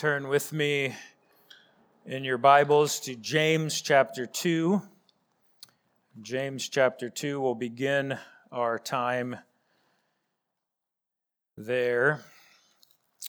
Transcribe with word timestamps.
Turn 0.00 0.28
with 0.28 0.54
me 0.54 0.94
in 2.06 2.24
your 2.24 2.38
Bibles 2.38 3.00
to 3.00 3.14
James 3.14 3.82
chapter 3.82 4.24
2. 4.24 4.80
James 6.22 6.66
chapter 6.70 7.10
2 7.10 7.38
will 7.38 7.54
begin 7.54 8.18
our 8.50 8.78
time 8.78 9.36
there, 11.58 12.22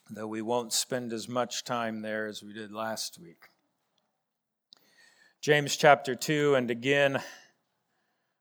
though 0.09 0.27
we 0.27 0.41
won't 0.41 0.71
spend 0.71 1.11
as 1.11 1.27
much 1.27 1.65
time 1.65 2.03
there 2.03 2.25
as 2.25 2.41
we 2.41 2.53
did 2.53 2.71
last 2.71 3.19
week. 3.19 3.49
James 5.41 5.75
chapter 5.75 6.15
2, 6.15 6.55
and 6.55 6.71
again, 6.71 7.21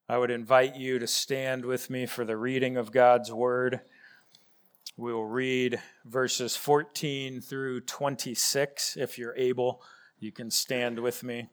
I 0.08 0.18
would 0.18 0.30
invite 0.30 0.76
you 0.76 1.00
to 1.00 1.06
stand 1.08 1.64
with 1.64 1.90
me 1.90 2.06
for 2.06 2.24
the 2.24 2.36
reading 2.36 2.76
of 2.76 2.92
God's 2.92 3.32
Word. 3.32 3.80
We 5.00 5.14
will 5.14 5.24
read 5.24 5.80
verses 6.04 6.56
14 6.56 7.40
through 7.40 7.80
26. 7.80 8.98
If 8.98 9.16
you're 9.16 9.34
able, 9.34 9.82
you 10.18 10.30
can 10.30 10.50
stand 10.50 10.98
with 10.98 11.22
me. 11.22 11.48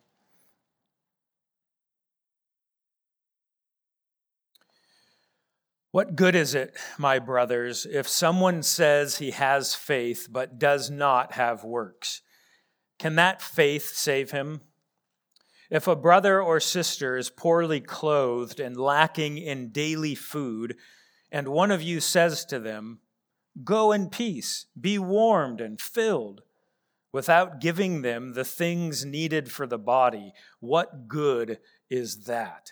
What 5.91 6.17
good 6.17 6.35
is 6.35 6.55
it, 6.55 6.75
my 6.97 7.19
brothers, 7.19 7.87
if 7.89 8.05
someone 8.05 8.63
says 8.63 9.19
he 9.19 9.31
has 9.31 9.73
faith 9.73 10.27
but 10.29 10.59
does 10.59 10.89
not 10.89 11.31
have 11.31 11.63
works? 11.63 12.23
Can 12.99 13.15
that 13.15 13.41
faith 13.41 13.95
save 13.95 14.31
him? 14.31 14.59
If 15.69 15.87
a 15.87 15.95
brother 15.95 16.41
or 16.41 16.59
sister 16.59 17.15
is 17.15 17.29
poorly 17.29 17.79
clothed 17.79 18.59
and 18.59 18.75
lacking 18.75 19.37
in 19.37 19.69
daily 19.69 20.15
food, 20.15 20.75
and 21.31 21.47
one 21.47 21.71
of 21.71 21.81
you 21.81 22.01
says 22.01 22.43
to 22.43 22.59
them, 22.59 22.99
Go 23.63 23.91
in 23.91 24.09
peace, 24.09 24.67
be 24.79 24.99
warmed 24.99 25.61
and 25.61 25.79
filled, 25.81 26.41
without 27.11 27.59
giving 27.59 28.01
them 28.01 28.33
the 28.33 28.45
things 28.45 29.05
needed 29.05 29.51
for 29.51 29.65
the 29.65 29.79
body. 29.79 30.33
What 30.59 31.07
good 31.07 31.59
is 31.89 32.25
that? 32.25 32.71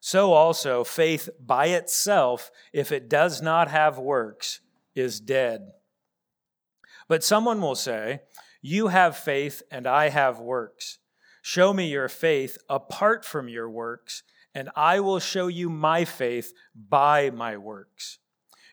So 0.00 0.32
also, 0.32 0.84
faith 0.84 1.28
by 1.40 1.66
itself, 1.66 2.50
if 2.72 2.92
it 2.92 3.08
does 3.08 3.40
not 3.42 3.70
have 3.70 3.98
works, 3.98 4.60
is 4.94 5.20
dead. 5.20 5.72
But 7.08 7.24
someone 7.24 7.60
will 7.60 7.74
say, 7.74 8.20
You 8.62 8.88
have 8.88 9.16
faith, 9.16 9.62
and 9.70 9.86
I 9.86 10.10
have 10.10 10.38
works. 10.40 10.98
Show 11.42 11.72
me 11.74 11.88
your 11.88 12.08
faith 12.08 12.56
apart 12.68 13.24
from 13.24 13.48
your 13.48 13.68
works, 13.68 14.22
and 14.54 14.70
I 14.76 15.00
will 15.00 15.18
show 15.18 15.46
you 15.46 15.68
my 15.68 16.04
faith 16.04 16.52
by 16.74 17.30
my 17.30 17.56
works. 17.56 18.18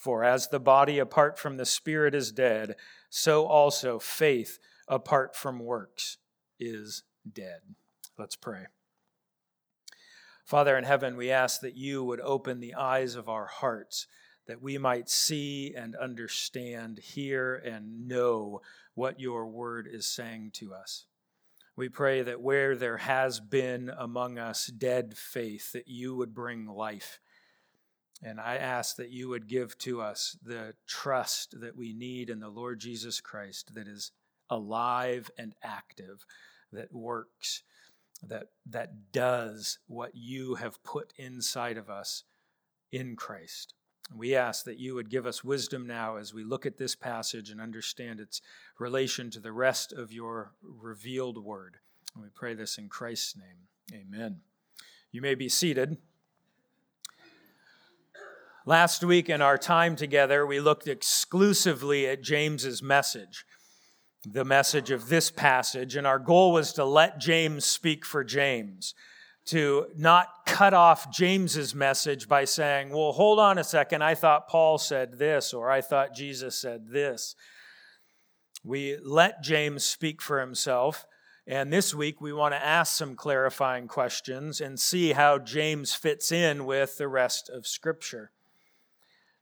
For 0.00 0.24
as 0.24 0.48
the 0.48 0.58
body 0.58 0.98
apart 0.98 1.38
from 1.38 1.58
the 1.58 1.66
Spirit 1.66 2.14
is 2.14 2.32
dead, 2.32 2.76
so 3.10 3.44
also 3.46 3.98
faith 3.98 4.58
apart 4.88 5.36
from 5.36 5.58
works 5.58 6.16
is 6.58 7.02
dead. 7.30 7.60
Let's 8.16 8.34
pray. 8.34 8.68
Father 10.42 10.78
in 10.78 10.84
heaven, 10.84 11.18
we 11.18 11.30
ask 11.30 11.60
that 11.60 11.76
you 11.76 12.02
would 12.02 12.20
open 12.22 12.60
the 12.60 12.74
eyes 12.76 13.14
of 13.14 13.28
our 13.28 13.44
hearts, 13.44 14.06
that 14.46 14.62
we 14.62 14.78
might 14.78 15.10
see 15.10 15.74
and 15.76 15.94
understand, 15.94 16.98
hear 16.98 17.54
and 17.56 18.08
know 18.08 18.62
what 18.94 19.20
your 19.20 19.46
word 19.48 19.86
is 19.86 20.08
saying 20.08 20.52
to 20.54 20.72
us. 20.72 21.04
We 21.76 21.90
pray 21.90 22.22
that 22.22 22.40
where 22.40 22.74
there 22.74 22.96
has 22.96 23.38
been 23.38 23.90
among 23.98 24.38
us 24.38 24.68
dead 24.68 25.18
faith, 25.18 25.72
that 25.72 25.88
you 25.88 26.16
would 26.16 26.32
bring 26.32 26.64
life 26.64 27.20
and 28.22 28.38
I 28.38 28.56
ask 28.56 28.96
that 28.96 29.10
you 29.10 29.28
would 29.30 29.48
give 29.48 29.78
to 29.78 30.02
us 30.02 30.36
the 30.42 30.74
trust 30.86 31.60
that 31.60 31.76
we 31.76 31.92
need 31.92 32.28
in 32.28 32.40
the 32.40 32.48
Lord 32.48 32.78
Jesus 32.78 33.20
Christ 33.20 33.74
that 33.74 33.88
is 33.88 34.12
alive 34.50 35.30
and 35.38 35.54
active, 35.62 36.26
that 36.72 36.92
works, 36.92 37.62
that, 38.22 38.48
that 38.66 39.12
does 39.12 39.78
what 39.86 40.14
you 40.14 40.56
have 40.56 40.82
put 40.84 41.14
inside 41.16 41.78
of 41.78 41.88
us 41.88 42.24
in 42.92 43.16
Christ. 43.16 43.74
We 44.14 44.34
ask 44.34 44.64
that 44.64 44.78
you 44.78 44.94
would 44.96 45.08
give 45.08 45.24
us 45.24 45.44
wisdom 45.44 45.86
now 45.86 46.16
as 46.16 46.34
we 46.34 46.44
look 46.44 46.66
at 46.66 46.76
this 46.76 46.96
passage 46.96 47.48
and 47.50 47.60
understand 47.60 48.20
its 48.20 48.42
relation 48.78 49.30
to 49.30 49.40
the 49.40 49.52
rest 49.52 49.92
of 49.92 50.12
your 50.12 50.52
revealed 50.62 51.42
word. 51.42 51.76
And 52.14 52.24
we 52.24 52.30
pray 52.34 52.54
this 52.54 52.76
in 52.76 52.88
Christ's 52.88 53.36
name. 53.36 54.02
Amen. 54.02 54.40
You 55.12 55.22
may 55.22 55.36
be 55.36 55.48
seated. 55.48 55.96
Last 58.66 59.02
week 59.02 59.30
in 59.30 59.40
our 59.40 59.56
time 59.56 59.96
together, 59.96 60.46
we 60.46 60.60
looked 60.60 60.86
exclusively 60.86 62.06
at 62.06 62.22
James's 62.22 62.82
message, 62.82 63.46
the 64.22 64.44
message 64.44 64.90
of 64.90 65.08
this 65.08 65.30
passage, 65.30 65.96
and 65.96 66.06
our 66.06 66.18
goal 66.18 66.52
was 66.52 66.74
to 66.74 66.84
let 66.84 67.18
James 67.18 67.64
speak 67.64 68.04
for 68.04 68.22
James, 68.22 68.94
to 69.46 69.86
not 69.96 70.28
cut 70.44 70.74
off 70.74 71.10
James's 71.10 71.74
message 71.74 72.28
by 72.28 72.44
saying, 72.44 72.90
"Well, 72.90 73.12
hold 73.12 73.38
on 73.38 73.56
a 73.56 73.64
second, 73.64 74.02
I 74.02 74.14
thought 74.14 74.46
Paul 74.46 74.76
said 74.76 75.18
this 75.18 75.54
or 75.54 75.70
I 75.70 75.80
thought 75.80 76.14
Jesus 76.14 76.54
said 76.54 76.88
this." 76.90 77.34
We 78.62 78.98
let 78.98 79.42
James 79.42 79.86
speak 79.86 80.20
for 80.20 80.38
himself. 80.38 81.06
And 81.46 81.72
this 81.72 81.94
week, 81.94 82.20
we 82.20 82.34
want 82.34 82.52
to 82.52 82.62
ask 82.62 82.94
some 82.94 83.16
clarifying 83.16 83.88
questions 83.88 84.60
and 84.60 84.78
see 84.78 85.14
how 85.14 85.38
James 85.38 85.94
fits 85.94 86.30
in 86.30 86.66
with 86.66 86.98
the 86.98 87.08
rest 87.08 87.48
of 87.48 87.66
Scripture. 87.66 88.32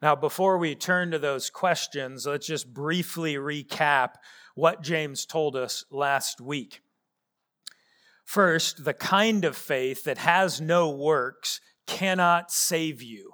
Now, 0.01 0.15
before 0.15 0.59
we 0.59 0.75
turn 0.75 1.11
to 1.11 1.19
those 1.19 1.51
questions, 1.51 2.27
let's 2.27 2.47
just 2.47 2.73
briefly 2.73 3.35
recap 3.35 4.15
what 4.55 4.83
James 4.83 5.27
told 5.27 5.57
us 5.57 5.85
last 5.91 6.41
week. 6.41 6.83
First, 8.25 8.85
the 8.85 8.95
kind 8.95 9.45
of 9.45 9.57
faith 9.57 10.05
that 10.05 10.19
has 10.19 10.61
no 10.61 10.91
works 10.91 11.61
cannot 11.87 12.53
save 12.53 13.03
you. 13.03 13.33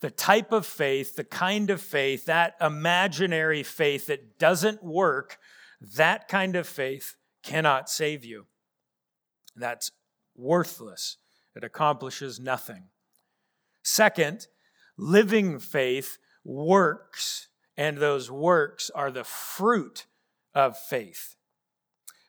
The 0.00 0.10
type 0.10 0.52
of 0.52 0.66
faith, 0.66 1.16
the 1.16 1.24
kind 1.24 1.70
of 1.70 1.80
faith, 1.80 2.24
that 2.24 2.54
imaginary 2.60 3.62
faith 3.62 4.06
that 4.06 4.38
doesn't 4.38 4.82
work, 4.82 5.38
that 5.80 6.28
kind 6.28 6.56
of 6.56 6.66
faith 6.66 7.14
cannot 7.42 7.88
save 7.88 8.24
you. 8.24 8.46
That's 9.54 9.90
worthless. 10.34 11.18
It 11.54 11.64
accomplishes 11.64 12.40
nothing. 12.40 12.84
Second, 13.82 14.48
Living 14.96 15.58
faith 15.58 16.18
works, 16.44 17.48
and 17.76 17.98
those 17.98 18.30
works 18.30 18.90
are 18.94 19.10
the 19.10 19.24
fruit 19.24 20.06
of 20.54 20.78
faith. 20.78 21.36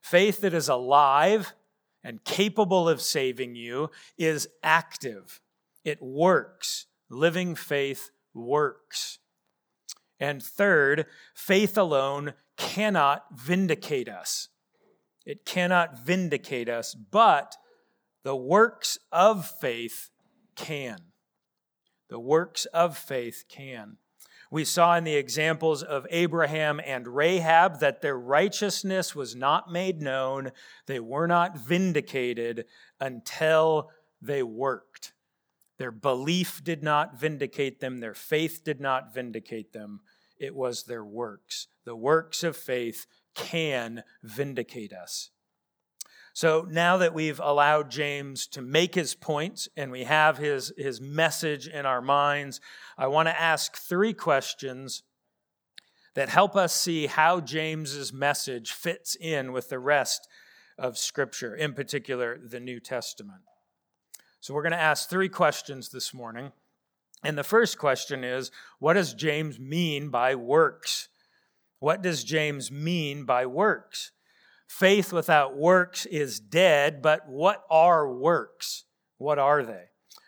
Faith 0.02 0.42
that 0.42 0.54
is 0.54 0.70
alive 0.70 1.54
and 2.04 2.24
capable 2.24 2.88
of 2.88 3.02
saving 3.02 3.56
you 3.56 3.90
is 4.18 4.48
active, 4.64 5.42
it 5.84 6.02
works. 6.02 6.86
Living 7.10 7.56
faith 7.56 8.10
works. 8.34 9.20
And 10.20 10.42
third, 10.44 11.06
faith 11.34 11.78
alone 11.78 12.34
cannot 12.58 13.26
vindicate 13.34 14.10
us. 14.10 14.50
It 15.26 15.46
cannot 15.46 16.00
vindicate 16.00 16.70
us, 16.70 16.96
but 16.96 17.56
the 18.24 18.36
works 18.36 18.98
of 19.12 19.46
faith 19.46 20.10
can. 20.56 20.98
The 22.10 22.20
works 22.20 22.66
of 22.66 22.98
faith 22.98 23.46
can. 23.50 23.98
We 24.50 24.64
saw 24.64 24.96
in 24.96 25.04
the 25.04 25.16
examples 25.16 25.84
of 25.84 26.08
Abraham 26.10 26.80
and 26.86 27.08
Rahab 27.08 27.80
that 27.80 28.02
their 28.02 28.18
righteousness 28.18 29.14
was 29.14 29.36
not 29.36 29.72
made 29.72 30.02
known. 30.02 30.52
They 30.86 31.00
were 31.02 31.28
not 31.28 31.58
vindicated 31.58 32.66
until 33.00 33.90
they 34.22 34.44
worked. 34.44 35.14
Their 35.78 35.92
belief 35.92 36.64
did 36.64 36.82
not 36.82 37.20
vindicate 37.20 37.80
them, 37.82 38.00
their 38.00 38.16
faith 38.16 38.62
did 38.64 38.80
not 38.80 39.14
vindicate 39.14 39.74
them. 39.74 40.02
It 40.40 40.56
was 40.56 40.84
their 40.84 41.04
works. 41.04 41.68
The 41.86 41.96
works 41.96 42.44
of 42.44 42.56
faith 42.56 43.06
can 43.36 44.04
vindicate 44.24 44.94
us. 44.94 45.32
So 46.38 46.68
now 46.70 46.98
that 46.98 47.16
we've 47.16 47.40
allowed 47.40 47.90
James 47.90 48.46
to 48.50 48.62
make 48.62 48.94
his 48.94 49.16
points 49.16 49.68
and 49.76 49.92
we 49.92 50.04
have 50.04 50.38
his, 50.38 50.72
his 50.78 51.02
message 51.02 51.68
in 51.68 51.88
our 51.88 52.00
minds, 52.00 52.62
I 52.96 53.08
want 53.08 53.28
to 53.28 53.42
ask 53.42 53.76
three 53.76 54.14
questions 54.14 55.02
that 56.14 56.30
help 56.30 56.56
us 56.56 56.76
see 56.76 57.08
how 57.08 57.40
James's 57.40 58.14
message 58.14 58.72
fits 58.72 59.16
in 59.20 59.52
with 59.52 59.70
the 59.70 59.80
rest 59.80 60.28
of 60.78 61.00
Scripture, 61.00 61.56
in 61.56 61.74
particular 61.74 62.38
the 62.38 62.60
New 62.60 62.80
Testament. 62.80 63.42
So 64.40 64.54
we're 64.54 64.62
going 64.62 64.74
to 64.74 64.78
ask 64.78 65.10
three 65.10 65.30
questions 65.30 65.90
this 65.90 66.14
morning. 66.14 66.52
And 67.24 67.36
the 67.36 67.44
first 67.44 67.80
question 67.80 68.24
is 68.24 68.52
what 68.78 68.94
does 68.94 69.16
James 69.16 69.60
mean 69.60 70.10
by 70.10 70.36
works? 70.36 71.10
What 71.80 72.04
does 72.04 72.24
James 72.24 72.72
mean 72.72 73.24
by 73.26 73.48
works? 73.48 74.12
Faith 74.68 75.14
without 75.14 75.58
works 75.58 76.06
is 76.06 76.40
dead, 76.40 77.02
but 77.02 77.28
what 77.28 77.64
are 77.70 78.12
works? 78.12 78.84
What 79.18 79.40
are 79.40 79.64
they? 79.64 79.86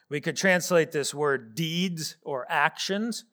We 0.09 0.21
could 0.21 0.37
translate 0.37 0.91
this 0.91 1.13
word 1.13 1.53
deeds 1.53 2.15
or 2.23 2.47
actions. 2.49 3.25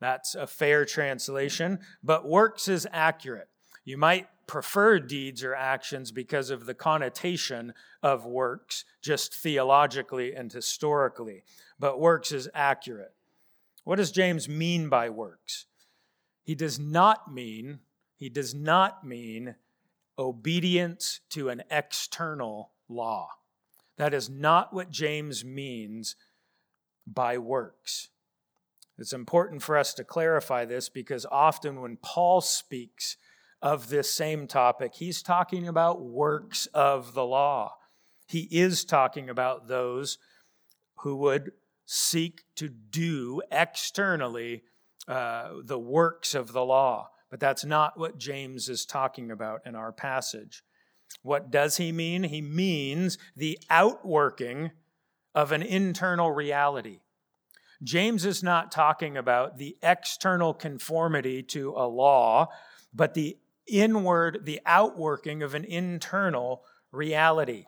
That's 0.00 0.34
a 0.34 0.46
fair 0.46 0.84
translation, 0.84 1.78
but 2.02 2.28
works 2.28 2.66
is 2.66 2.88
accurate. 2.90 3.48
You 3.84 3.98
might 3.98 4.26
prefer 4.46 4.98
deeds 4.98 5.44
or 5.44 5.54
actions 5.54 6.10
because 6.10 6.50
of 6.50 6.66
the 6.66 6.74
connotation 6.74 7.72
of 8.02 8.26
works, 8.26 8.84
just 9.00 9.34
theologically 9.34 10.34
and 10.34 10.52
historically, 10.52 11.44
but 11.78 12.00
works 12.00 12.32
is 12.32 12.48
accurate. 12.54 13.14
What 13.84 13.96
does 13.96 14.10
James 14.10 14.48
mean 14.48 14.88
by 14.88 15.10
works? 15.10 15.66
He 16.42 16.54
does 16.54 16.78
not 16.78 17.32
mean, 17.32 17.80
he 18.16 18.28
does 18.28 18.54
not 18.54 19.06
mean 19.06 19.54
obedience 20.18 21.20
to 21.30 21.48
an 21.48 21.62
external 21.70 22.72
law. 22.88 23.28
That 23.96 24.14
is 24.14 24.28
not 24.28 24.72
what 24.72 24.90
James 24.90 25.44
means 25.44 26.16
by 27.06 27.38
works. 27.38 28.08
It's 28.98 29.12
important 29.12 29.62
for 29.62 29.76
us 29.76 29.94
to 29.94 30.04
clarify 30.04 30.64
this 30.64 30.88
because 30.88 31.26
often 31.30 31.80
when 31.80 31.96
Paul 31.96 32.40
speaks 32.40 33.16
of 33.60 33.88
this 33.88 34.10
same 34.10 34.46
topic, 34.46 34.94
he's 34.94 35.22
talking 35.22 35.66
about 35.66 36.02
works 36.02 36.66
of 36.74 37.14
the 37.14 37.24
law. 37.24 37.74
He 38.26 38.48
is 38.50 38.84
talking 38.84 39.28
about 39.28 39.68
those 39.68 40.18
who 40.98 41.16
would 41.16 41.52
seek 41.86 42.44
to 42.56 42.68
do 42.68 43.42
externally 43.50 44.62
uh, 45.06 45.50
the 45.62 45.78
works 45.78 46.34
of 46.34 46.52
the 46.52 46.64
law. 46.64 47.10
But 47.34 47.40
that's 47.40 47.64
not 47.64 47.98
what 47.98 48.16
James 48.16 48.68
is 48.68 48.86
talking 48.86 49.32
about 49.32 49.62
in 49.66 49.74
our 49.74 49.90
passage. 49.90 50.62
What 51.22 51.50
does 51.50 51.78
he 51.78 51.90
mean? 51.90 52.22
He 52.22 52.40
means 52.40 53.18
the 53.34 53.58
outworking 53.68 54.70
of 55.34 55.50
an 55.50 55.60
internal 55.60 56.30
reality. 56.30 57.00
James 57.82 58.24
is 58.24 58.44
not 58.44 58.70
talking 58.70 59.16
about 59.16 59.58
the 59.58 59.76
external 59.82 60.54
conformity 60.54 61.42
to 61.42 61.70
a 61.76 61.88
law, 61.88 62.50
but 62.94 63.14
the 63.14 63.36
inward, 63.66 64.42
the 64.44 64.60
outworking 64.64 65.42
of 65.42 65.56
an 65.56 65.64
internal 65.64 66.62
reality. 66.92 67.64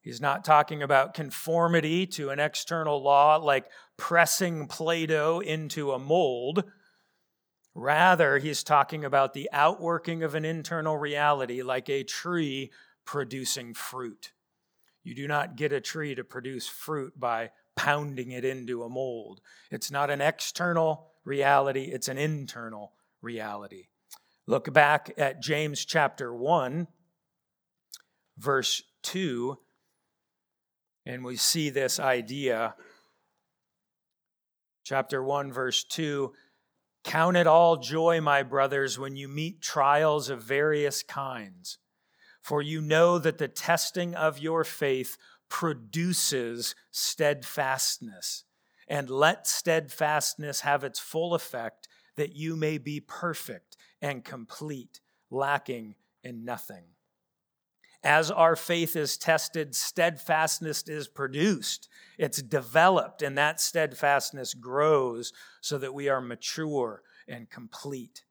He's 0.00 0.20
not 0.20 0.44
talking 0.44 0.82
about 0.82 1.14
conformity 1.14 2.08
to 2.08 2.30
an 2.30 2.40
external 2.40 3.00
law 3.00 3.36
like 3.36 3.66
pressing 3.96 4.66
Play 4.66 5.06
Doh 5.06 5.38
into 5.38 5.92
a 5.92 6.00
mold 6.00 6.64
Rather, 7.74 8.38
he's 8.38 8.62
talking 8.62 9.04
about 9.04 9.32
the 9.32 9.48
outworking 9.52 10.22
of 10.22 10.34
an 10.34 10.44
internal 10.44 10.96
reality 10.96 11.62
like 11.62 11.88
a 11.88 12.04
tree 12.04 12.70
producing 13.04 13.72
fruit. 13.72 14.32
You 15.02 15.14
do 15.14 15.26
not 15.26 15.56
get 15.56 15.72
a 15.72 15.80
tree 15.80 16.14
to 16.14 16.22
produce 16.22 16.68
fruit 16.68 17.18
by 17.18 17.50
pounding 17.74 18.30
it 18.30 18.44
into 18.44 18.82
a 18.82 18.88
mold. 18.88 19.40
It's 19.70 19.90
not 19.90 20.10
an 20.10 20.20
external 20.20 21.08
reality, 21.24 21.84
it's 21.84 22.08
an 22.08 22.18
internal 22.18 22.92
reality. 23.22 23.86
Look 24.46 24.72
back 24.72 25.12
at 25.16 25.40
James 25.40 25.84
chapter 25.84 26.34
1, 26.34 26.88
verse 28.36 28.82
2, 29.02 29.56
and 31.06 31.24
we 31.24 31.36
see 31.36 31.70
this 31.70 31.98
idea. 31.98 32.74
Chapter 34.84 35.22
1, 35.22 35.52
verse 35.52 35.84
2 35.84 36.32
Count 37.04 37.36
it 37.36 37.46
all 37.46 37.76
joy, 37.76 38.20
my 38.20 38.42
brothers, 38.42 38.98
when 38.98 39.16
you 39.16 39.28
meet 39.28 39.60
trials 39.60 40.30
of 40.30 40.42
various 40.42 41.02
kinds, 41.02 41.78
for 42.40 42.62
you 42.62 42.80
know 42.80 43.18
that 43.18 43.38
the 43.38 43.48
testing 43.48 44.14
of 44.14 44.38
your 44.38 44.64
faith 44.64 45.16
produces 45.48 46.74
steadfastness. 46.90 48.44
And 48.88 49.10
let 49.10 49.46
steadfastness 49.46 50.60
have 50.60 50.84
its 50.84 50.98
full 50.98 51.34
effect, 51.34 51.88
that 52.16 52.34
you 52.36 52.56
may 52.56 52.78
be 52.78 53.00
perfect 53.00 53.76
and 54.00 54.24
complete, 54.24 55.00
lacking 55.30 55.94
in 56.22 56.44
nothing. 56.44 56.84
As 58.04 58.32
our 58.32 58.56
faith 58.56 58.96
is 58.96 59.16
tested, 59.16 59.76
steadfastness 59.76 60.88
is 60.88 61.06
produced. 61.06 61.88
It's 62.18 62.42
developed, 62.42 63.22
and 63.22 63.38
that 63.38 63.60
steadfastness 63.60 64.54
grows 64.54 65.32
so 65.60 65.78
that 65.78 65.94
we 65.94 66.08
are 66.08 66.20
mature 66.20 67.02
and 67.28 67.48
complete. 67.48 68.24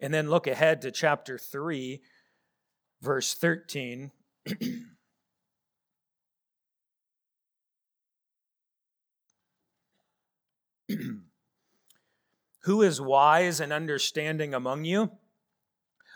And 0.00 0.12
then 0.12 0.28
look 0.28 0.46
ahead 0.46 0.82
to 0.82 0.90
chapter 0.90 1.38
3, 1.38 2.02
verse 3.00 3.32
13. 3.32 4.10
Who 12.64 12.82
is 12.82 13.00
wise 13.00 13.60
and 13.60 13.72
understanding 13.72 14.52
among 14.52 14.84
you? 14.84 15.10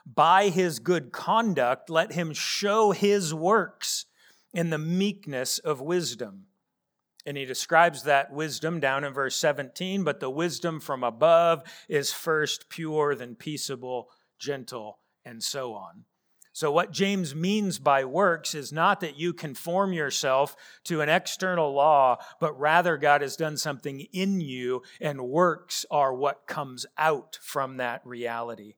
By 0.07 0.49
his 0.49 0.79
good 0.79 1.13
conduct, 1.13 1.89
let 1.89 2.13
him 2.13 2.35
show 2.35 2.91
his 2.91 3.33
works 3.33 4.07
in 4.53 4.71
the 4.71 4.79
meekness 4.79 5.59
of 5.59 5.81
wisdom. 5.81 6.47
And 7.27 7.39
he 7.39 7.47
describes 7.47 8.03
that 8.03 8.33
wisdom 8.33 8.81
down 8.81 9.03
in 9.03 9.15
verse 9.15 9.37
17, 9.37 10.05
but 10.05 10.21
the 10.21 10.29
wisdom 10.29 10.79
from 10.79 11.03
above 11.03 11.63
is 11.89 12.13
first 12.13 12.69
pure, 12.69 13.15
then 13.15 13.35
peaceable, 13.35 14.11
gentle, 14.39 14.99
and 15.25 15.43
so 15.43 15.73
on. 15.73 16.05
So, 16.53 16.71
what 16.71 16.93
James 16.93 17.35
means 17.35 17.81
by 17.81 18.05
works 18.05 18.55
is 18.55 18.73
not 18.73 19.01
that 19.01 19.19
you 19.19 19.33
conform 19.33 19.93
yourself 19.93 20.55
to 20.85 21.01
an 21.01 21.09
external 21.09 21.73
law, 21.73 22.19
but 22.39 22.57
rather 22.61 22.97
God 22.97 23.23
has 23.23 23.37
done 23.37 23.57
something 23.57 24.01
in 24.13 24.41
you, 24.41 24.83
and 25.01 25.29
works 25.29 25.85
are 25.91 26.15
what 26.15 26.47
comes 26.47 26.87
out 26.97 27.39
from 27.43 27.79
that 27.79 28.03
reality 28.05 28.75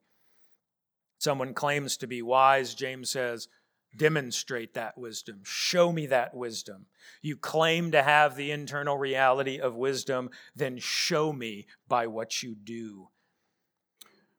someone 1.17 1.53
claims 1.53 1.97
to 1.97 2.07
be 2.07 2.21
wise, 2.21 2.73
James 2.73 3.09
says, 3.11 3.47
demonstrate 3.95 4.73
that 4.73 4.97
wisdom. 4.97 5.41
Show 5.43 5.91
me 5.91 6.05
that 6.07 6.35
wisdom. 6.35 6.85
You 7.21 7.35
claim 7.35 7.91
to 7.91 8.03
have 8.03 8.35
the 8.35 8.51
internal 8.51 8.97
reality 8.97 9.59
of 9.59 9.75
wisdom, 9.75 10.29
then 10.55 10.77
show 10.77 11.33
me 11.33 11.65
by 11.87 12.07
what 12.07 12.43
you 12.43 12.55
do. 12.55 13.09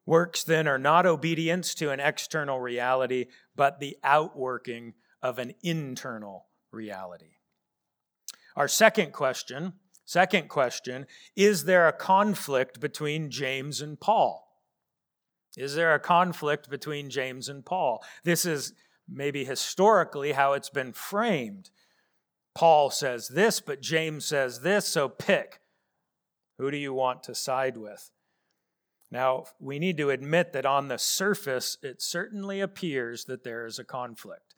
Works 0.06 0.42
then 0.42 0.66
are 0.66 0.78
not 0.78 1.04
obedience 1.04 1.75
to 1.76 1.90
an 1.90 2.00
external 2.00 2.61
reality, 2.61 3.26
but 3.54 3.78
the 3.78 3.99
outworking 4.02 4.94
of 5.23 5.38
an 5.38 5.54
internal 5.62 6.47
reality. 6.70 7.37
Our 8.56 8.68
second 8.68 9.12
question, 9.12 9.75
second 10.04 10.49
question, 10.49 11.06
is 11.37 11.64
there 11.64 11.87
a 11.87 11.92
conflict 11.92 12.80
between 12.80 13.30
James 13.30 13.82
and 13.82 14.00
Paul? 14.00 14.47
Is 15.58 15.74
there 15.74 15.92
a 15.92 15.98
conflict 15.98 16.70
between 16.70 17.10
James 17.10 17.48
and 17.48 17.66
Paul? 17.66 18.04
This 18.22 18.46
is 18.46 18.74
maybe 19.08 19.44
historically 19.44 20.32
how 20.32 20.52
it's 20.52 20.70
been 20.70 20.92
framed. 20.92 21.70
Paul 22.54 22.90
says 22.90 23.26
this, 23.26 23.60
but 23.60 23.82
James 23.82 24.24
says 24.24 24.60
this, 24.60 24.86
so 24.86 25.08
pick. 25.08 25.60
Who 26.58 26.70
do 26.70 26.76
you 26.76 26.94
want 26.94 27.24
to 27.24 27.34
side 27.34 27.76
with? 27.76 28.10
Now, 29.10 29.46
we 29.58 29.80
need 29.80 29.96
to 29.96 30.10
admit 30.10 30.52
that 30.52 30.64
on 30.64 30.86
the 30.86 30.98
surface, 30.98 31.76
it 31.82 32.00
certainly 32.02 32.60
appears 32.60 33.24
that 33.24 33.42
there 33.42 33.66
is 33.66 33.80
a 33.80 33.84
conflict. 33.84 34.54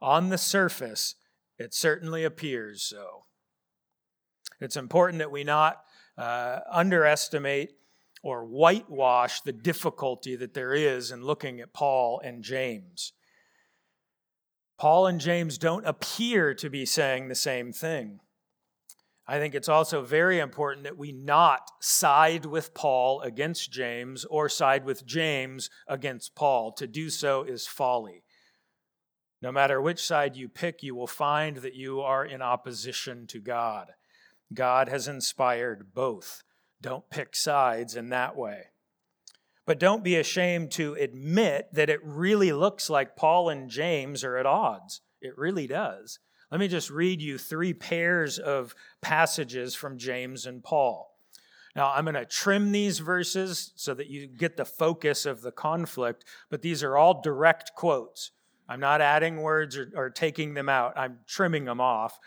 On 0.00 0.28
the 0.28 0.38
surface, 0.38 1.16
it 1.58 1.74
certainly 1.74 2.22
appears 2.22 2.82
so. 2.82 3.24
It's 4.60 4.76
important 4.76 5.18
that 5.18 5.32
we 5.32 5.42
not 5.42 5.82
uh, 6.16 6.60
underestimate 6.70 7.72
or 8.24 8.42
whitewash 8.42 9.42
the 9.42 9.52
difficulty 9.52 10.34
that 10.34 10.54
there 10.54 10.72
is 10.72 11.10
in 11.10 11.22
looking 11.22 11.60
at 11.60 11.74
Paul 11.74 12.20
and 12.24 12.42
James. 12.42 13.12
Paul 14.78 15.06
and 15.06 15.20
James 15.20 15.58
don't 15.58 15.86
appear 15.86 16.54
to 16.54 16.70
be 16.70 16.86
saying 16.86 17.28
the 17.28 17.34
same 17.34 17.70
thing. 17.70 18.20
I 19.26 19.38
think 19.38 19.54
it's 19.54 19.68
also 19.68 20.00
very 20.02 20.38
important 20.38 20.84
that 20.84 20.96
we 20.96 21.12
not 21.12 21.70
side 21.80 22.46
with 22.46 22.72
Paul 22.72 23.20
against 23.20 23.70
James 23.70 24.24
or 24.24 24.48
side 24.48 24.86
with 24.86 25.04
James 25.04 25.68
against 25.86 26.34
Paul. 26.34 26.72
To 26.72 26.86
do 26.86 27.10
so 27.10 27.42
is 27.42 27.66
folly. 27.66 28.24
No 29.42 29.52
matter 29.52 29.82
which 29.82 30.02
side 30.02 30.34
you 30.34 30.48
pick, 30.48 30.82
you 30.82 30.94
will 30.94 31.06
find 31.06 31.58
that 31.58 31.74
you 31.74 32.00
are 32.00 32.24
in 32.24 32.40
opposition 32.40 33.26
to 33.28 33.38
God. 33.38 33.88
God 34.54 34.88
has 34.88 35.08
inspired 35.08 35.92
both. 35.92 36.43
Don't 36.84 37.08
pick 37.08 37.34
sides 37.34 37.96
in 37.96 38.10
that 38.10 38.36
way. 38.36 38.64
But 39.64 39.80
don't 39.80 40.04
be 40.04 40.16
ashamed 40.16 40.70
to 40.72 40.92
admit 40.92 41.70
that 41.72 41.88
it 41.88 42.00
really 42.04 42.52
looks 42.52 42.90
like 42.90 43.16
Paul 43.16 43.48
and 43.48 43.70
James 43.70 44.22
are 44.22 44.36
at 44.36 44.44
odds. 44.44 45.00
It 45.22 45.38
really 45.38 45.66
does. 45.66 46.18
Let 46.50 46.60
me 46.60 46.68
just 46.68 46.90
read 46.90 47.22
you 47.22 47.38
three 47.38 47.72
pairs 47.72 48.38
of 48.38 48.74
passages 49.00 49.74
from 49.74 49.96
James 49.96 50.44
and 50.44 50.62
Paul. 50.62 51.16
Now, 51.74 51.90
I'm 51.90 52.04
going 52.04 52.16
to 52.16 52.26
trim 52.26 52.70
these 52.70 52.98
verses 52.98 53.72
so 53.76 53.94
that 53.94 54.08
you 54.08 54.26
get 54.26 54.58
the 54.58 54.66
focus 54.66 55.24
of 55.24 55.40
the 55.40 55.52
conflict, 55.52 56.26
but 56.50 56.60
these 56.60 56.82
are 56.82 56.98
all 56.98 57.22
direct 57.22 57.70
quotes. 57.74 58.30
I'm 58.68 58.80
not 58.80 59.00
adding 59.00 59.40
words 59.40 59.78
or, 59.78 59.90
or 59.96 60.10
taking 60.10 60.52
them 60.52 60.68
out, 60.68 60.92
I'm 60.98 61.20
trimming 61.26 61.64
them 61.64 61.80
off, 61.80 62.20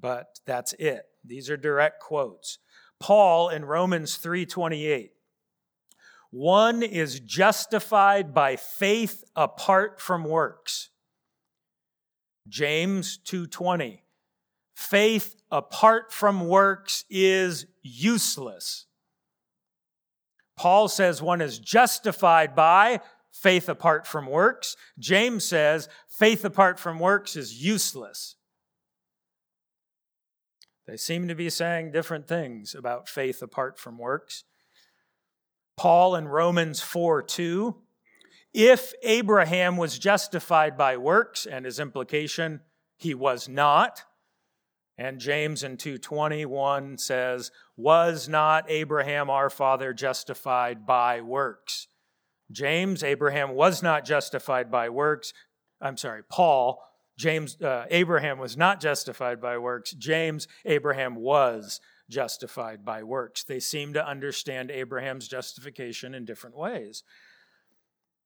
but 0.00 0.38
that's 0.46 0.72
it. 0.74 1.02
These 1.24 1.50
are 1.50 1.56
direct 1.56 2.00
quotes. 2.00 2.58
Paul 3.04 3.50
in 3.50 3.66
Romans 3.66 4.16
3:28 4.16 5.10
one 6.30 6.82
is 6.82 7.20
justified 7.20 8.32
by 8.32 8.56
faith 8.56 9.22
apart 9.36 10.00
from 10.00 10.24
works. 10.24 10.88
James 12.48 13.18
2:20 13.18 14.00
Faith 14.74 15.36
apart 15.50 16.14
from 16.14 16.48
works 16.48 17.04
is 17.10 17.66
useless. 17.82 18.86
Paul 20.56 20.88
says 20.88 21.20
one 21.20 21.42
is 21.42 21.58
justified 21.58 22.54
by 22.54 23.02
faith 23.32 23.68
apart 23.68 24.06
from 24.06 24.28
works. 24.28 24.78
James 24.98 25.44
says 25.44 25.90
faith 26.08 26.42
apart 26.42 26.80
from 26.80 26.98
works 26.98 27.36
is 27.36 27.62
useless. 27.62 28.36
They 30.86 30.96
seem 30.96 31.28
to 31.28 31.34
be 31.34 31.50
saying 31.50 31.92
different 31.92 32.28
things 32.28 32.74
about 32.74 33.08
faith 33.08 33.42
apart 33.42 33.78
from 33.78 33.98
works. 33.98 34.44
Paul 35.76 36.14
in 36.14 36.28
Romans 36.28 36.80
4 36.80 37.22
2. 37.22 37.76
If 38.52 38.92
Abraham 39.02 39.76
was 39.76 39.98
justified 39.98 40.76
by 40.76 40.96
works, 40.96 41.44
and 41.44 41.64
his 41.64 41.80
implication, 41.80 42.60
he 42.96 43.12
was 43.14 43.48
not. 43.48 44.04
And 44.96 45.18
James 45.18 45.64
in 45.64 45.76
221 45.76 46.98
says, 46.98 47.50
Was 47.76 48.28
not 48.28 48.70
Abraham 48.70 49.28
our 49.28 49.50
father 49.50 49.92
justified 49.92 50.86
by 50.86 51.20
works? 51.20 51.88
James, 52.52 53.02
Abraham 53.02 53.54
was 53.54 53.82
not 53.82 54.04
justified 54.04 54.70
by 54.70 54.88
works. 54.88 55.32
I'm 55.80 55.96
sorry, 55.96 56.22
Paul, 56.22 56.80
James, 57.16 57.60
uh, 57.62 57.86
Abraham 57.90 58.38
was 58.38 58.56
not 58.56 58.80
justified 58.80 59.40
by 59.40 59.58
works. 59.58 59.92
James, 59.92 60.48
Abraham 60.64 61.14
was 61.14 61.80
justified 62.10 62.84
by 62.84 63.02
works. 63.02 63.44
They 63.44 63.60
seem 63.60 63.94
to 63.94 64.06
understand 64.06 64.70
Abraham's 64.70 65.28
justification 65.28 66.14
in 66.14 66.24
different 66.24 66.56
ways. 66.56 67.04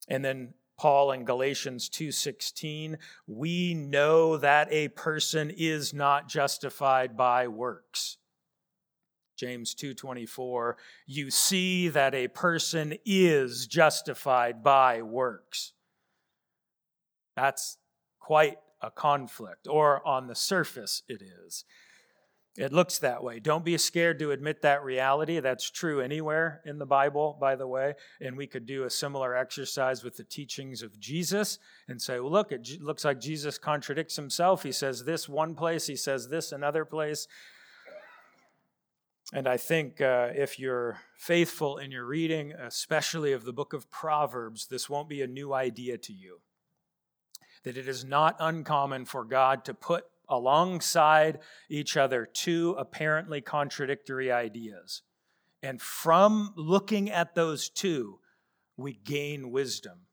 And 0.08 0.24
then 0.24 0.54
Paul 0.78 1.12
in 1.12 1.24
Galatians 1.24 1.88
2:16, 1.88 2.98
we 3.26 3.74
know 3.74 4.36
that 4.36 4.68
a 4.70 4.88
person 4.88 5.50
is 5.50 5.92
not 5.92 6.28
justified 6.28 7.16
by 7.16 7.48
works. 7.48 8.18
James 9.36 9.74
2:24, 9.74 10.76
you 11.06 11.30
see 11.30 11.88
that 11.88 12.14
a 12.14 12.28
person 12.28 12.96
is 13.04 13.66
justified 13.66 14.62
by 14.62 15.02
works. 15.02 15.72
That's 17.36 17.78
quite 18.18 18.58
a 18.80 18.90
conflict, 18.90 19.66
or 19.68 20.06
on 20.06 20.26
the 20.26 20.34
surface 20.34 21.02
it 21.08 21.22
is. 21.22 21.64
It 22.56 22.72
looks 22.72 22.98
that 22.98 23.22
way. 23.22 23.38
Don't 23.38 23.64
be 23.64 23.78
scared 23.78 24.18
to 24.18 24.32
admit 24.32 24.62
that 24.62 24.82
reality. 24.82 25.38
That's 25.38 25.70
true 25.70 26.00
anywhere 26.00 26.60
in 26.66 26.78
the 26.78 26.86
Bible, 26.86 27.38
by 27.40 27.54
the 27.54 27.68
way. 27.68 27.94
And 28.20 28.36
we 28.36 28.48
could 28.48 28.66
do 28.66 28.82
a 28.82 28.90
similar 28.90 29.36
exercise 29.36 30.02
with 30.02 30.16
the 30.16 30.24
teachings 30.24 30.82
of 30.82 30.98
Jesus 30.98 31.60
and 31.86 32.02
say, 32.02 32.18
well, 32.18 32.32
look, 32.32 32.50
it 32.50 32.68
looks 32.80 33.04
like 33.04 33.20
Jesus 33.20 33.58
contradicts 33.58 34.16
himself. 34.16 34.64
He 34.64 34.72
says 34.72 35.04
this 35.04 35.28
one 35.28 35.54
place, 35.54 35.86
he 35.86 35.94
says 35.94 36.28
this 36.30 36.50
another 36.50 36.84
place. 36.84 37.28
And 39.32 39.46
I 39.46 39.56
think 39.56 40.00
uh, 40.00 40.30
if 40.34 40.58
you're 40.58 40.98
faithful 41.16 41.78
in 41.78 41.92
your 41.92 42.06
reading, 42.06 42.52
especially 42.52 43.32
of 43.32 43.44
the 43.44 43.52
book 43.52 43.72
of 43.72 43.88
Proverbs, 43.88 44.66
this 44.66 44.90
won't 44.90 45.08
be 45.08 45.22
a 45.22 45.28
new 45.28 45.54
idea 45.54 45.96
to 45.98 46.12
you. 46.12 46.40
That 47.68 47.76
it 47.76 47.86
is 47.86 48.02
not 48.02 48.34
uncommon 48.40 49.04
for 49.04 49.26
God 49.26 49.66
to 49.66 49.74
put 49.74 50.04
alongside 50.26 51.40
each 51.68 51.98
other 51.98 52.24
two 52.24 52.74
apparently 52.78 53.42
contradictory 53.42 54.32
ideas. 54.32 55.02
And 55.62 55.78
from 55.78 56.54
looking 56.56 57.10
at 57.10 57.34
those 57.34 57.68
two, 57.68 58.20
we 58.78 58.94
gain 58.94 59.50
wisdom. 59.50 60.06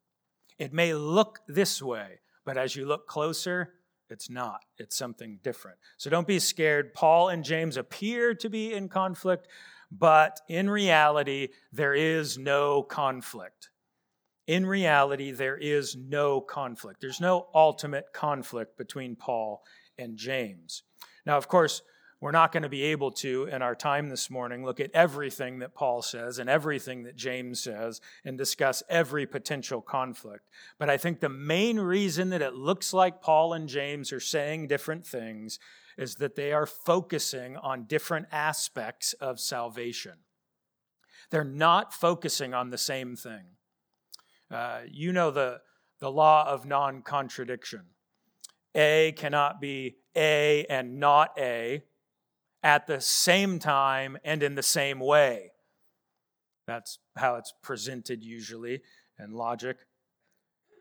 It 0.59 0.73
may 0.73 0.93
look 0.93 1.39
this 1.47 1.81
way, 1.81 2.19
but 2.43 2.57
as 2.57 2.75
you 2.75 2.85
look 2.85 3.07
closer, 3.07 3.75
it's 4.09 4.29
not. 4.29 4.59
It's 4.77 4.97
something 4.97 5.39
different. 5.41 5.77
So 5.95 6.09
don't 6.09 6.27
be 6.27 6.39
scared. 6.39 6.93
Paul 6.93 7.29
and 7.29 7.41
James 7.41 7.77
appear 7.77 8.33
to 8.35 8.49
be 8.49 8.73
in 8.73 8.89
conflict, 8.89 9.47
but 9.89 10.41
in 10.49 10.69
reality, 10.69 11.47
there 11.71 11.93
is 11.93 12.37
no 12.37 12.83
conflict. 12.83 13.69
In 14.47 14.65
reality, 14.65 15.31
there 15.31 15.57
is 15.57 15.95
no 15.95 16.39
conflict. 16.39 17.01
There's 17.01 17.21
no 17.21 17.47
ultimate 17.53 18.13
conflict 18.13 18.77
between 18.77 19.15
Paul 19.15 19.63
and 19.97 20.17
James. 20.17 20.83
Now, 21.25 21.37
of 21.37 21.47
course, 21.47 21.81
we're 22.21 22.31
not 22.31 22.51
going 22.51 22.63
to 22.63 22.69
be 22.69 22.83
able 22.83 23.11
to, 23.11 23.45
in 23.51 23.61
our 23.61 23.75
time 23.75 24.09
this 24.09 24.29
morning, 24.29 24.63
look 24.63 24.79
at 24.79 24.91
everything 24.93 25.59
that 25.59 25.75
Paul 25.75 26.01
says 26.01 26.39
and 26.39 26.49
everything 26.49 27.03
that 27.03 27.15
James 27.15 27.61
says 27.61 28.01
and 28.23 28.37
discuss 28.37 28.81
every 28.89 29.25
potential 29.25 29.81
conflict. 29.81 30.47
But 30.79 30.89
I 30.89 30.97
think 30.97 31.19
the 31.19 31.29
main 31.29 31.79
reason 31.79 32.29
that 32.29 32.41
it 32.41 32.53
looks 32.53 32.93
like 32.93 33.21
Paul 33.21 33.53
and 33.53 33.67
James 33.67 34.13
are 34.13 34.19
saying 34.19 34.67
different 34.67 35.05
things 35.05 35.59
is 35.97 36.15
that 36.15 36.35
they 36.35 36.51
are 36.51 36.65
focusing 36.65 37.57
on 37.57 37.85
different 37.85 38.27
aspects 38.31 39.13
of 39.13 39.39
salvation. 39.39 40.13
They're 41.31 41.43
not 41.43 41.93
focusing 41.93 42.53
on 42.53 42.69
the 42.69 42.77
same 42.77 43.15
thing. 43.15 43.43
Uh, 44.55 44.79
you 44.89 45.11
know 45.11 45.31
the, 45.31 45.59
the 45.99 46.09
law 46.09 46.47
of 46.47 46.65
non 46.65 47.01
contradiction. 47.01 47.81
A 48.73 49.13
cannot 49.17 49.59
be 49.59 49.97
A 50.15 50.65
and 50.69 50.97
not 50.97 51.31
A 51.37 51.83
at 52.63 52.87
the 52.87 53.01
same 53.01 53.59
time 53.59 54.17
and 54.23 54.41
in 54.41 54.55
the 54.55 54.63
same 54.63 55.01
way. 55.01 55.51
That's 56.67 56.99
how 57.17 57.35
it's 57.35 57.53
presented 57.61 58.23
usually 58.23 58.81
in 59.19 59.33
logic. 59.33 59.75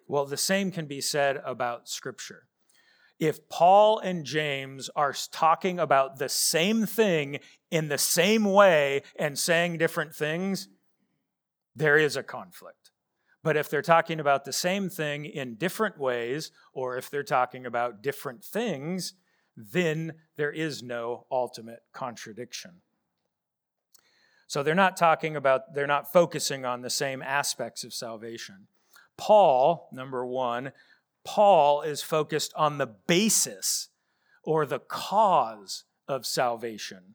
Well, 0.07 0.25
the 0.25 0.37
same 0.37 0.71
can 0.71 0.87
be 0.87 1.00
said 1.00 1.43
about 1.45 1.88
Scripture. 1.88 2.47
If 3.19 3.49
Paul 3.49 3.99
and 3.99 4.25
James 4.25 4.88
are 4.95 5.14
talking 5.33 5.81
about 5.81 6.19
the 6.19 6.28
same 6.28 6.87
thing 6.87 7.40
in 7.73 7.88
the 7.88 7.99
same 7.99 8.45
way 8.45 9.02
and 9.16 9.37
saying 9.37 9.78
different 9.78 10.14
things, 10.14 10.69
there 11.75 11.97
is 11.97 12.16
a 12.16 12.23
conflict. 12.23 12.84
But 13.45 13.59
if 13.59 13.69
they're 13.69 13.83
talking 13.83 14.21
about 14.21 14.47
the 14.47 14.55
same 14.55 14.89
thing 14.89 15.27
in 15.27 15.57
different 15.57 15.99
ways, 15.99 16.51
or 16.73 16.97
if 16.97 17.11
they're 17.11 17.23
talking 17.23 17.67
about 17.67 18.03
different 18.03 18.43
things, 18.43 19.13
then 19.55 20.15
there 20.37 20.51
is 20.51 20.83
no 20.83 21.27
ultimate 21.31 21.83
contradiction. 21.93 22.81
So 24.47 24.63
they're 24.63 24.75
not 24.75 24.97
talking 24.97 25.37
about, 25.37 25.75
they're 25.75 25.87
not 25.87 26.11
focusing 26.11 26.65
on 26.65 26.81
the 26.81 26.89
same 26.89 27.21
aspects 27.21 27.85
of 27.85 27.93
salvation. 27.93 28.67
Paul, 29.19 29.91
number 29.93 30.25
one, 30.25 30.73
Paul 31.23 31.83
is 31.83 32.03
focused 32.03 32.53
on 32.57 32.79
the 32.79 32.87
basis 33.07 33.91
or 34.43 34.65
the 34.65 34.79
cause 34.79 35.85
of 36.09 36.25
salvation. 36.25 37.15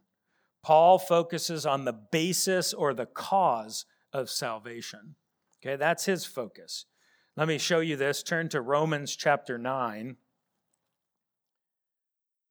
Paul 0.61 0.99
focuses 0.99 1.65
on 1.65 1.85
the 1.85 1.93
basis 1.93 2.71
or 2.71 2.93
the 2.93 3.07
cause 3.07 3.85
of 4.13 4.29
salvation. 4.29 5.15
Okay, 5.61 5.75
that's 5.75 6.05
his 6.05 6.25
focus. 6.25 6.85
Let 7.35 7.47
me 7.47 7.57
show 7.57 7.79
you 7.79 7.95
this. 7.95 8.23
Turn 8.23 8.49
to 8.49 8.61
Romans 8.61 9.15
chapter 9.15 9.57
9. 9.57 10.17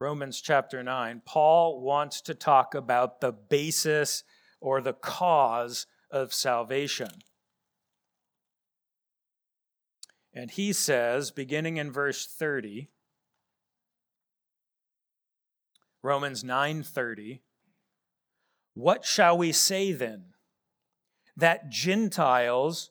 Romans 0.00 0.40
chapter 0.40 0.82
9. 0.82 1.22
Paul 1.24 1.80
wants 1.80 2.20
to 2.22 2.34
talk 2.34 2.74
about 2.74 3.20
the 3.20 3.32
basis 3.32 4.24
or 4.60 4.80
the 4.80 4.92
cause 4.92 5.86
of 6.10 6.32
salvation. 6.32 7.10
And 10.32 10.50
he 10.50 10.72
says, 10.72 11.30
beginning 11.30 11.78
in 11.78 11.90
verse 11.90 12.26
30, 12.26 12.90
Romans 16.02 16.44
9:30, 16.44 17.40
what 18.74 19.04
shall 19.04 19.36
we 19.36 19.50
say 19.50 19.92
then? 19.92 20.34
That 21.36 21.70
Gentiles 21.70 22.90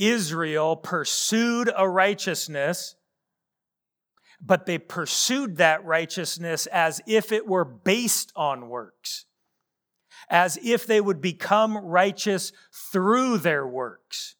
Israel 0.00 0.76
pursued 0.76 1.70
a 1.76 1.88
righteousness, 1.88 2.96
but 4.40 4.64
they 4.64 4.78
pursued 4.78 5.58
that 5.58 5.84
righteousness 5.84 6.66
as 6.66 7.02
if 7.06 7.32
it 7.32 7.46
were 7.46 7.66
based 7.66 8.32
on 8.34 8.70
works, 8.70 9.26
as 10.30 10.58
if 10.64 10.86
they 10.86 11.00
would 11.00 11.20
become 11.20 11.76
righteous 11.76 12.50
through 12.72 13.38
their 13.38 13.66
works. 13.66 14.36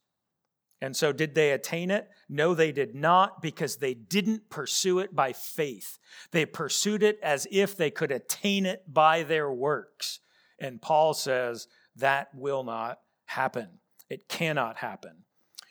And 0.80 0.96
so, 0.96 1.12
did 1.12 1.34
they 1.34 1.50
attain 1.50 1.90
it? 1.90 2.08
No, 2.26 2.54
they 2.54 2.72
did 2.72 2.94
not, 2.94 3.42
because 3.42 3.76
they 3.76 3.92
didn't 3.92 4.48
pursue 4.48 4.98
it 5.00 5.14
by 5.14 5.34
faith. 5.34 5.98
They 6.30 6.46
pursued 6.46 7.02
it 7.02 7.18
as 7.22 7.46
if 7.50 7.76
they 7.76 7.90
could 7.90 8.10
attain 8.10 8.64
it 8.64 8.84
by 8.90 9.24
their 9.24 9.52
works. 9.52 10.20
And 10.58 10.80
Paul 10.80 11.12
says 11.12 11.66
that 11.96 12.28
will 12.34 12.64
not 12.64 12.98
happen. 13.26 13.80
It 14.08 14.26
cannot 14.26 14.78
happen. 14.78 15.24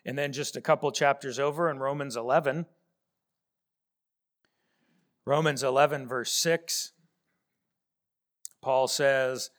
And 0.06 0.18
then, 0.18 0.32
just 0.32 0.56
a 0.56 0.62
couple 0.62 0.91
chapters 0.91 1.39
over 1.39 1.70
in 1.70 1.79
Romans 1.79 2.15
11, 2.15 2.65
Romans 5.25 5.62
11, 5.62 6.08
verse 6.08 6.32
6, 6.32 6.94
Paul 8.63 8.88
says, 8.88 9.51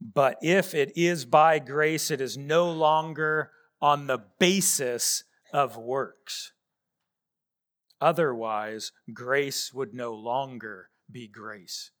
But 0.00 0.38
if 0.42 0.74
it 0.74 0.92
is 0.96 1.24
by 1.24 1.60
grace, 1.60 2.10
it 2.10 2.20
is 2.20 2.36
no 2.36 2.70
longer 2.72 3.52
on 3.80 4.08
the 4.08 4.24
basis 4.40 5.22
of 5.52 5.76
works. 5.76 6.52
Otherwise, 8.00 8.90
grace 9.12 9.72
would 9.72 9.94
no 9.94 10.12
longer 10.12 10.90
be 11.10 11.28
grace. 11.28 11.92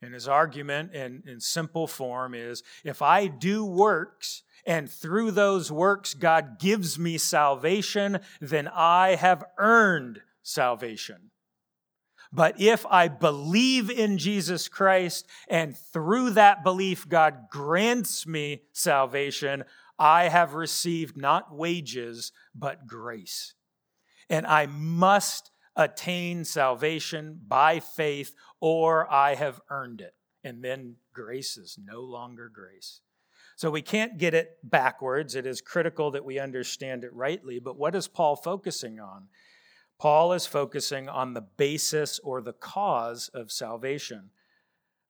And 0.00 0.14
his 0.14 0.28
argument 0.28 0.94
in, 0.94 1.24
in 1.26 1.40
simple 1.40 1.86
form 1.86 2.34
is 2.34 2.62
if 2.84 3.02
I 3.02 3.26
do 3.26 3.64
works 3.64 4.44
and 4.64 4.90
through 4.90 5.32
those 5.32 5.72
works 5.72 6.14
God 6.14 6.58
gives 6.58 6.98
me 6.98 7.18
salvation, 7.18 8.20
then 8.40 8.68
I 8.68 9.16
have 9.16 9.44
earned 9.58 10.20
salvation. 10.42 11.30
But 12.32 12.58
if 12.60 12.86
I 12.86 13.08
believe 13.08 13.90
in 13.90 14.16
Jesus 14.16 14.68
Christ 14.68 15.26
and 15.48 15.76
through 15.76 16.30
that 16.30 16.64
belief 16.64 17.06
God 17.06 17.50
grants 17.50 18.26
me 18.26 18.62
salvation, 18.72 19.64
I 19.98 20.28
have 20.28 20.54
received 20.54 21.16
not 21.16 21.54
wages, 21.54 22.32
but 22.54 22.86
grace. 22.86 23.54
And 24.30 24.46
I 24.46 24.66
must 24.66 25.50
attain 25.76 26.44
salvation 26.44 27.40
by 27.46 27.80
faith, 27.80 28.34
or 28.60 29.10
I 29.12 29.34
have 29.34 29.60
earned 29.68 30.00
it. 30.00 30.14
And 30.42 30.64
then 30.64 30.96
grace 31.12 31.56
is 31.56 31.78
no 31.82 32.00
longer 32.00 32.50
grace. 32.52 33.00
So 33.62 33.70
we 33.70 33.80
can't 33.80 34.18
get 34.18 34.34
it 34.34 34.58
backwards. 34.64 35.36
It 35.36 35.46
is 35.46 35.60
critical 35.60 36.10
that 36.10 36.24
we 36.24 36.40
understand 36.40 37.04
it 37.04 37.14
rightly. 37.14 37.60
But 37.60 37.78
what 37.78 37.94
is 37.94 38.08
Paul 38.08 38.34
focusing 38.34 38.98
on? 38.98 39.28
Paul 40.00 40.32
is 40.32 40.46
focusing 40.46 41.08
on 41.08 41.34
the 41.34 41.42
basis 41.42 42.18
or 42.24 42.40
the 42.40 42.54
cause 42.54 43.30
of 43.32 43.52
salvation. 43.52 44.30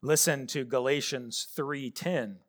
Listen 0.02 0.46
to 0.48 0.66
Galatians 0.66 1.48
3:10. 1.56 2.40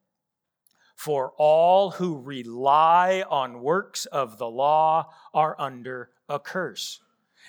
For 0.93 1.31
all 1.37 1.91
who 1.91 2.19
rely 2.19 3.23
on 3.29 3.61
works 3.61 4.05
of 4.07 4.37
the 4.37 4.49
law 4.49 5.09
are 5.33 5.55
under 5.57 6.11
a 6.27 6.37
curse. 6.37 6.99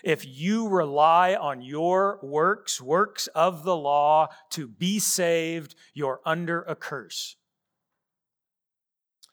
If 0.05 0.25
you 0.25 0.69
rely 0.69 1.35
on 1.35 1.61
your 1.61 2.21
works, 2.23 2.81
works 2.81 3.27
of 3.35 3.64
the 3.64 3.77
law, 3.77 4.29
to 4.51 4.69
be 4.69 5.01
saved, 5.01 5.75
you're 5.93 6.21
under 6.25 6.62
a 6.62 6.77
curse. 6.77 7.35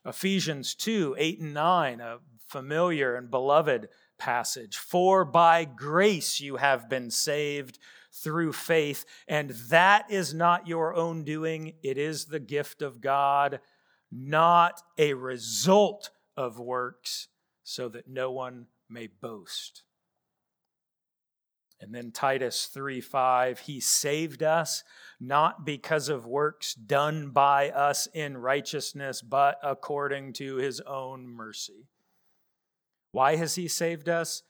Ephesians 0.05 0.75
2 0.75 1.15
8 1.17 1.39
and 1.39 1.53
9, 1.53 2.01
a 2.01 2.17
familiar 2.47 3.15
and 3.15 3.29
beloved 3.29 3.89
passage. 4.17 4.77
For 4.77 5.25
by 5.25 5.65
grace 5.65 6.39
you 6.41 6.57
have 6.57 6.89
been 6.89 7.11
saved 7.11 7.79
through 8.13 8.53
faith, 8.53 9.05
and 9.27 9.51
that 9.69 10.11
is 10.11 10.33
not 10.33 10.67
your 10.67 10.93
own 10.93 11.23
doing, 11.23 11.73
it 11.81 11.97
is 11.97 12.25
the 12.25 12.39
gift 12.39 12.81
of 12.81 13.01
God 13.01 13.59
not 14.11 14.81
a 14.97 15.13
result 15.13 16.09
of 16.35 16.59
works, 16.59 17.29
so 17.63 17.87
that 17.89 18.07
no 18.07 18.31
one 18.31 18.67
may 18.89 19.07
boast. 19.07 19.83
And 21.81 21.95
then 21.95 22.11
Titus 22.11 22.67
3 22.67 23.01
5, 23.01 23.59
he 23.59 23.79
saved 23.79 24.43
us 24.43 24.83
not 25.19 25.65
because 25.65 26.09
of 26.09 26.27
works 26.27 26.75
done 26.75 27.31
by 27.31 27.71
us 27.71 28.07
in 28.13 28.37
righteousness, 28.37 29.23
but 29.23 29.57
according 29.63 30.33
to 30.33 30.57
his 30.57 30.79
own 30.81 31.27
mercy. 31.27 31.87
Why 33.11 33.35
has 33.35 33.55
he 33.55 33.67
saved 33.67 34.07
us? 34.07 34.43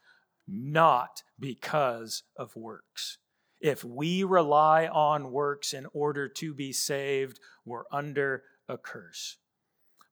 Not 0.46 1.24
because 1.40 2.24
of 2.36 2.56
works. 2.58 3.18
If 3.62 3.84
we 3.84 4.24
rely 4.24 4.88
on 4.88 5.32
works 5.32 5.72
in 5.72 5.88
order 5.94 6.28
to 6.28 6.54
be 6.54 6.74
saved, 6.74 7.40
we're 7.64 7.86
under 7.92 8.44
a 8.68 8.78
curse. 8.78 9.38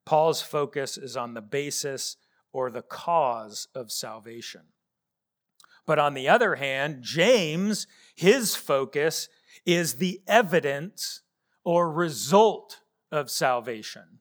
Paul's 0.05 0.41
focus 0.41 0.97
is 0.97 1.17
on 1.17 1.34
the 1.34 1.41
basis 1.41 2.15
or 2.53 2.71
the 2.71 2.82
cause 2.82 3.67
of 3.75 3.91
salvation. 3.91 4.62
But 5.89 5.97
on 5.97 6.13
the 6.13 6.30
other 6.30 6.54
hand, 6.54 6.99
James, 7.02 7.88
his 8.15 8.56
focus 8.56 9.28
is 9.65 9.95
the 9.95 10.21
evidence 10.28 11.23
or 11.63 11.91
result 11.91 12.82
of 13.12 13.32
salvation. 13.32 14.19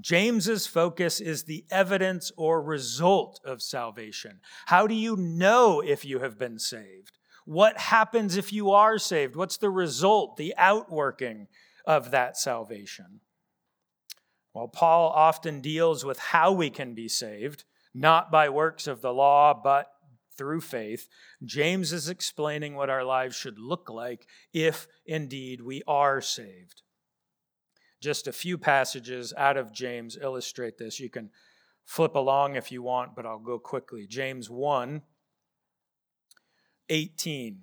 James's 0.00 0.66
focus 0.66 1.20
is 1.20 1.44
the 1.44 1.66
evidence 1.70 2.32
or 2.38 2.62
result 2.62 3.40
of 3.44 3.60
salvation. 3.60 4.40
How 4.64 4.86
do 4.86 4.94
you 4.94 5.16
know 5.16 5.82
if 5.82 6.06
you 6.06 6.20
have 6.20 6.38
been 6.38 6.58
saved? 6.58 7.18
What 7.44 7.76
happens 7.76 8.38
if 8.38 8.50
you 8.50 8.70
are 8.70 8.96
saved? 8.98 9.36
What's 9.36 9.58
the 9.58 9.68
result, 9.68 10.38
the 10.38 10.54
outworking 10.56 11.48
of 11.84 12.10
that 12.12 12.38
salvation? 12.38 13.20
Well, 14.54 14.68
Paul 14.68 15.10
often 15.10 15.60
deals 15.60 16.06
with 16.06 16.18
how 16.18 16.52
we 16.52 16.70
can 16.70 16.94
be 16.94 17.06
saved, 17.06 17.64
not 17.92 18.30
by 18.30 18.48
works 18.48 18.86
of 18.86 19.02
the 19.02 19.12
law, 19.12 19.52
but 19.52 19.90
through 20.38 20.60
faith. 20.60 21.08
James 21.44 21.92
is 21.92 22.08
explaining 22.08 22.74
what 22.74 22.88
our 22.88 23.04
lives 23.04 23.36
should 23.36 23.58
look 23.58 23.90
like 23.90 24.26
if 24.52 24.86
indeed 25.04 25.60
we 25.60 25.82
are 25.86 26.20
saved. 26.20 26.82
Just 28.00 28.28
a 28.28 28.32
few 28.32 28.56
passages 28.56 29.34
out 29.36 29.56
of 29.56 29.72
James 29.72 30.16
illustrate 30.20 30.78
this. 30.78 31.00
You 31.00 31.10
can 31.10 31.30
flip 31.84 32.14
along 32.14 32.54
if 32.54 32.70
you 32.70 32.82
want, 32.82 33.16
but 33.16 33.26
I'll 33.26 33.40
go 33.40 33.58
quickly. 33.58 34.06
James 34.06 34.48
1 34.48 35.02
18. 36.90 37.58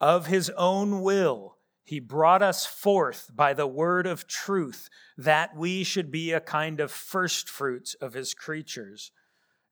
Of 0.00 0.26
his 0.26 0.50
own 0.56 1.02
will, 1.02 1.58
he 1.84 2.00
brought 2.00 2.42
us 2.42 2.66
forth 2.66 3.30
by 3.34 3.54
the 3.54 3.66
word 3.66 4.06
of 4.06 4.26
truth, 4.26 4.88
that 5.16 5.56
we 5.56 5.84
should 5.84 6.10
be 6.10 6.32
a 6.32 6.40
kind 6.40 6.80
of 6.80 6.90
first 6.90 7.48
fruits 7.48 7.94
of 7.94 8.14
his 8.14 8.34
creatures. 8.34 9.12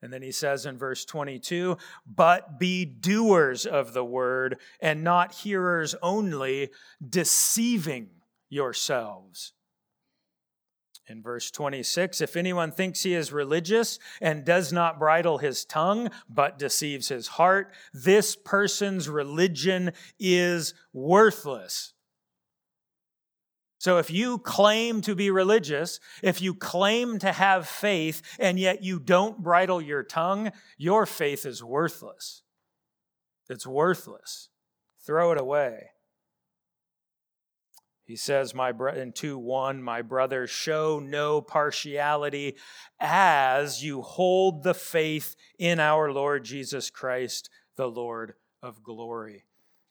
And 0.03 0.13
then 0.13 0.23
he 0.23 0.33
says 0.33 0.67
in 0.67 0.79
verse 0.79 1.05
22 1.05 1.77
But 2.07 2.59
be 2.59 2.85
doers 2.85 3.67
of 3.67 3.93
the 3.93 4.05
word, 4.05 4.59
and 4.81 5.05
not 5.05 5.33
hearers 5.33 5.95
only, 6.03 6.71
deceiving 7.07 8.09
yourselves. 8.49 9.53
In 11.07 11.23
verse 11.23 11.51
26, 11.51 12.21
if 12.21 12.37
anyone 12.37 12.71
thinks 12.71 13.03
he 13.03 13.15
is 13.15 13.33
religious 13.33 13.99
and 14.21 14.45
does 14.45 14.73
not 14.73 15.01
bridle 15.01 15.39
his 15.39 15.65
tongue, 15.65 16.09
but 16.29 16.57
deceives 16.57 17.09
his 17.09 17.27
heart, 17.27 17.73
this 17.93 18.37
person's 18.37 19.09
religion 19.09 19.91
is 20.21 20.73
worthless. 20.93 21.95
So 23.81 23.97
if 23.97 24.11
you 24.11 24.37
claim 24.37 25.01
to 25.01 25.15
be 25.15 25.31
religious, 25.31 26.01
if 26.23 26.43
you 26.43 26.55
claim 26.55 27.19
to 27.21 27.33
have 27.33 27.67
faith, 27.67 28.21
and 28.39 28.59
yet 28.59 28.83
you 28.83 29.01
don't 29.01 29.43
bridle 29.43 29.81
your 29.81 30.03
tongue, 30.03 30.53
your 30.77 31.07
faith 31.07 31.47
is 31.47 31.65
worthless. 31.65 32.43
It's 33.49 33.67
worthless. 33.67 34.51
Throw 35.07 35.33
it 35.33 35.41
away. 35.41 35.93
He 38.05 38.17
says 38.17 38.55
my 38.55 38.71
bro- 38.71 38.93
in 38.93 39.13
2 39.13 39.39
1, 39.39 39.83
my 39.83 40.03
brothers, 40.03 40.51
show 40.51 40.99
no 40.99 41.41
partiality 41.41 42.59
as 43.01 43.83
you 43.83 44.03
hold 44.03 44.63
the 44.63 44.75
faith 44.75 45.37
in 45.59 45.81
our 45.81 46.13
Lord 46.13 46.45
Jesus 46.45 46.91
Christ, 46.91 47.49
the 47.77 47.89
Lord 47.89 48.35
of 48.63 48.83
glory. 48.83 49.47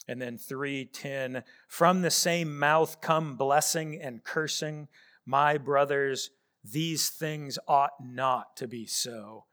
And 0.09 0.19
then 0.19 0.39
3:10 0.39 1.43
From 1.67 2.01
the 2.01 2.09
same 2.09 2.57
mouth 2.57 2.99
come 2.99 3.35
blessing 3.35 4.01
and 4.01 4.23
cursing. 4.23 4.87
My 5.23 5.59
brothers, 5.59 6.31
these 6.63 7.11
things 7.11 7.59
ought 7.67 7.93
not 8.03 8.57
to 8.57 8.67
be 8.67 8.87
so. 8.87 9.45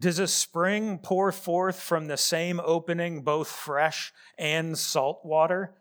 Does 0.00 0.18
a 0.18 0.28
spring 0.28 0.98
pour 0.98 1.30
forth 1.30 1.78
from 1.78 2.06
the 2.06 2.16
same 2.16 2.58
opening 2.60 3.20
both 3.20 3.48
fresh 3.48 4.14
and 4.38 4.78
salt 4.78 5.20
water? 5.26 5.74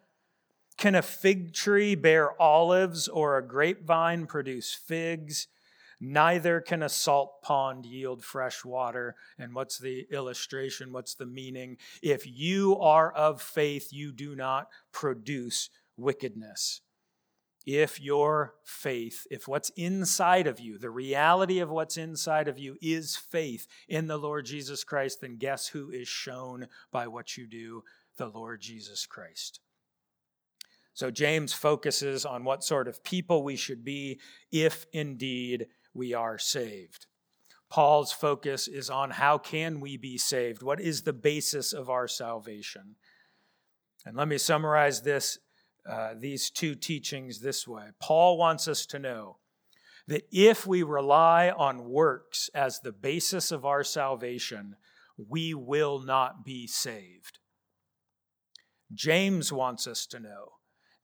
Can 0.77 0.93
a 0.93 1.01
fig 1.01 1.53
tree 1.53 1.95
bear 1.95 2.39
olives 2.41 3.07
or 3.07 3.37
a 3.37 3.47
grapevine 3.47 4.25
produce 4.25 4.73
figs? 4.73 5.47
Neither 5.99 6.61
can 6.61 6.83
a 6.83 6.89
salt 6.89 7.41
pond 7.41 7.85
yield 7.85 8.23
fresh 8.23 8.65
water. 8.65 9.15
And 9.37 9.53
what's 9.53 9.77
the 9.77 10.07
illustration? 10.11 10.91
What's 10.91 11.15
the 11.15 11.25
meaning? 11.25 11.77
If 12.01 12.25
you 12.27 12.77
are 12.79 13.11
of 13.11 13.41
faith, 13.41 13.89
you 13.91 14.11
do 14.11 14.35
not 14.35 14.67
produce 14.91 15.69
wickedness. 15.97 16.81
If 17.65 17.99
your 17.99 18.53
faith, 18.63 19.25
if 19.31 19.47
what's 19.47 19.71
inside 19.71 20.45
of 20.45 20.59
you, 20.59 20.77
the 20.77 20.91
reality 20.91 21.59
of 21.59 21.71
what's 21.71 21.97
inside 21.97 22.47
of 22.47 22.59
you 22.59 22.77
is 22.79 23.15
faith 23.15 23.67
in 23.87 24.05
the 24.05 24.17
Lord 24.17 24.45
Jesus 24.45 24.83
Christ, 24.83 25.21
then 25.21 25.37
guess 25.37 25.67
who 25.67 25.89
is 25.89 26.07
shown 26.07 26.67
by 26.91 27.07
what 27.07 27.37
you 27.37 27.47
do? 27.47 27.83
The 28.17 28.27
Lord 28.27 28.61
Jesus 28.61 29.07
Christ. 29.07 29.61
So 30.93 31.11
James 31.11 31.53
focuses 31.53 32.25
on 32.25 32.43
what 32.43 32.63
sort 32.63 32.87
of 32.87 33.03
people 33.03 33.43
we 33.43 33.57
should 33.57 33.83
be 33.83 34.19
if 34.51 34.85
indeed 34.93 35.67
we 35.95 36.13
are 36.13 36.37
saved. 36.37 37.07
Paul's 37.71 38.11
focus 38.11 38.67
is 38.67 38.89
on 38.89 39.11
how 39.11 39.37
can 39.37 39.79
we 39.79 39.97
be 39.97 40.17
saved? 40.17 40.61
What 40.61 40.79
is 40.79 41.01
the 41.01 41.13
basis 41.13 41.73
of 41.73 41.89
our 41.89 42.07
salvation? 42.07 42.95
And 44.05 44.15
let 44.15 44.27
me 44.27 44.37
summarize 44.37 45.01
this 45.01 45.39
uh, 45.89 46.15
these 46.17 46.49
two 46.49 46.73
teachings 46.73 47.41
this 47.41 47.67
way. 47.67 47.89
Paul 48.01 48.37
wants 48.37 48.67
us 48.67 48.87
to 48.87 48.97
know 48.97 49.37
that 50.07 50.23
if 50.31 50.65
we 50.65 50.81
rely 50.81 51.51
on 51.51 51.89
works 51.89 52.49
as 52.55 52.79
the 52.79 52.91
basis 52.91 53.51
of 53.51 53.65
our 53.65 53.83
salvation, 53.83 54.77
we 55.17 55.53
will 55.53 55.99
not 55.99 56.43
be 56.43 56.65
saved. 56.65 57.39
James 58.93 59.51
wants 59.53 59.85
us 59.85 60.07
to 60.07 60.19
know 60.19 60.53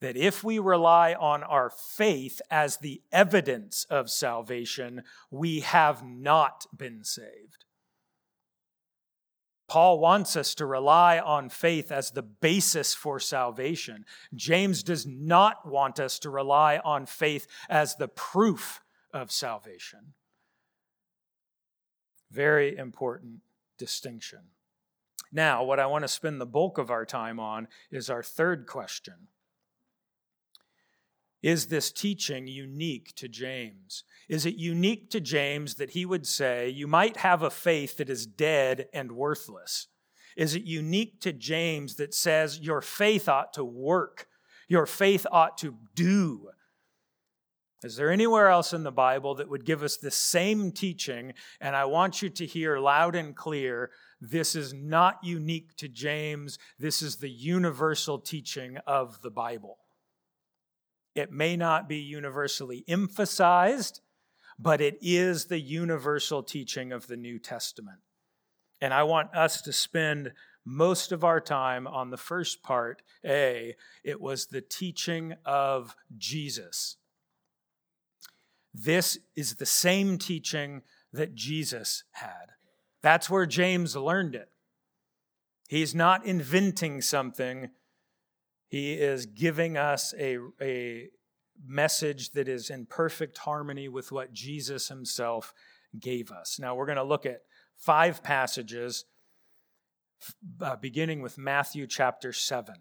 that 0.02 0.18
if 0.18 0.44
we 0.44 0.60
rely 0.60 1.14
on 1.14 1.44
our 1.44 1.70
faith 1.70 2.42
as 2.50 2.78
the 2.78 3.02
evidence 3.12 3.86
of 3.90 4.10
salvation, 4.10 5.04
we 5.30 5.62
have 5.62 6.04
not 6.04 6.66
been 6.76 7.04
saved. 7.04 7.66
Paul 9.70 10.00
wants 10.00 10.36
us 10.36 10.54
to 10.56 10.66
rely 10.66 11.18
on 11.20 11.48
faith 11.48 11.94
as 11.94 12.12
the 12.12 12.24
basis 12.24 12.94
for 12.94 13.22
salvation. 13.22 14.04
James 14.36 14.84
does 14.84 15.06
not 15.06 15.66
want 15.66 15.98
us 15.98 16.20
to 16.20 16.30
rely 16.30 16.82
on 16.84 17.06
faith 17.06 17.48
as 17.70 17.96
the 17.96 18.10
proof 18.10 18.82
of 19.14 19.32
salvation. 19.32 20.14
Very 22.32 22.76
important 22.76 23.40
distinction. 23.78 24.40
Now, 25.32 25.64
what 25.64 25.80
I 25.80 25.86
want 25.86 26.04
to 26.04 26.10
spend 26.10 26.42
the 26.42 26.46
bulk 26.46 26.78
of 26.78 26.90
our 26.90 27.06
time 27.06 27.40
on 27.40 27.70
is 27.92 28.10
our 28.10 28.24
third 28.24 28.68
question 28.68 29.30
is 31.42 31.68
this 31.68 31.92
teaching 31.92 32.48
unique 32.48 33.14
to 33.16 33.28
James? 33.28 34.04
Is 34.30 34.46
it 34.46 34.56
unique 34.56 35.10
to 35.12 35.20
James 35.20 35.76
that 35.76 35.92
he 35.92 36.06
would 36.06 36.28
say, 36.28 36.70
You 36.70 36.88
might 36.88 37.18
have 37.18 37.42
a 37.42 37.50
faith 37.50 37.98
that 37.98 38.10
is 38.10 38.26
dead 38.26 38.88
and 38.94 39.12
worthless? 39.12 39.88
Is 40.38 40.56
it 40.56 40.64
unique 40.64 41.20
to 41.22 41.34
James 41.34 41.96
that 41.96 42.14
says, 42.14 42.60
Your 42.60 42.82
faith 42.82 43.28
ought 43.28 43.54
to 43.54 43.64
work, 43.64 44.28
your 44.68 44.86
faith 44.86 45.26
ought 45.32 45.58
to 45.60 45.76
do? 45.96 46.50
Is 47.84 47.96
there 47.96 48.12
anywhere 48.12 48.48
else 48.50 48.74
in 48.74 48.84
the 48.84 48.92
Bible 48.92 49.34
that 49.36 49.50
would 49.50 49.66
give 49.66 49.82
us 49.82 49.98
the 49.98 50.12
same 50.12 50.72
teaching? 50.72 51.34
And 51.60 51.76
I 51.76 51.86
want 51.86 52.22
you 52.22 52.30
to 52.30 52.46
hear 52.46 52.78
loud 52.78 53.16
and 53.16 53.36
clear 53.36 53.90
this 54.20 54.56
is 54.56 54.72
not 54.72 55.18
unique 55.24 55.76
to 55.78 55.88
James, 55.88 56.60
this 56.78 57.02
is 57.02 57.16
the 57.16 57.30
universal 57.30 58.20
teaching 58.20 58.78
of 58.86 59.20
the 59.24 59.32
Bible. 59.32 59.80
It 61.16 61.32
may 61.32 61.58
not 61.58 61.90
be 61.90 61.98
universally 61.98 62.84
emphasized, 62.88 64.02
but 64.58 64.82
it 64.82 64.98
is 65.02 65.46
the 65.46 65.60
universal 65.60 66.44
teaching 66.44 66.92
of 66.92 67.08
the 67.08 67.18
New 67.18 67.40
Testament. 67.40 68.00
And 68.80 68.94
I 68.94 69.04
want 69.04 69.36
us 69.36 69.62
to 69.64 69.74
spend 69.74 70.32
most 70.66 71.12
of 71.12 71.24
our 71.24 71.42
time 71.42 71.88
on 71.88 72.10
the 72.10 72.18
first 72.18 72.64
part 72.64 73.02
A. 73.26 73.76
It 74.04 74.22
was 74.22 74.48
the 74.48 74.62
teaching 74.62 75.36
of 75.46 75.96
Jesus. 76.18 76.98
This 78.74 79.18
is 79.36 79.56
the 79.56 79.66
same 79.66 80.18
teaching 80.18 80.82
that 81.12 81.36
Jesus 81.36 82.04
had. 82.12 82.54
That's 83.02 83.30
where 83.30 83.46
James 83.46 83.96
learned 83.96 84.36
it. 84.36 84.50
He's 85.68 85.96
not 85.96 86.26
inventing 86.26 87.02
something, 87.02 87.70
he 88.72 88.94
is 88.94 89.26
giving 89.26 89.76
us 89.76 90.14
a, 90.18 90.38
a 90.62 91.10
message 91.68 92.32
that 92.32 92.48
is 92.48 92.70
in 92.70 92.86
perfect 92.86 93.40
harmony 93.40 93.90
with 93.90 94.14
what 94.14 94.32
Jesus 94.32 94.88
himself 94.88 95.54
gave 96.00 96.32
us. 96.32 96.58
Now, 96.58 96.74
we're 96.74 96.86
going 96.86 96.96
to 96.96 97.04
look 97.04 97.26
at 97.26 97.42
five 97.78 98.24
passages, 98.24 99.04
uh, 100.62 100.78
beginning 100.78 101.22
with 101.22 101.38
Matthew 101.38 101.86
chapter 101.86 102.32
7. 102.32 102.74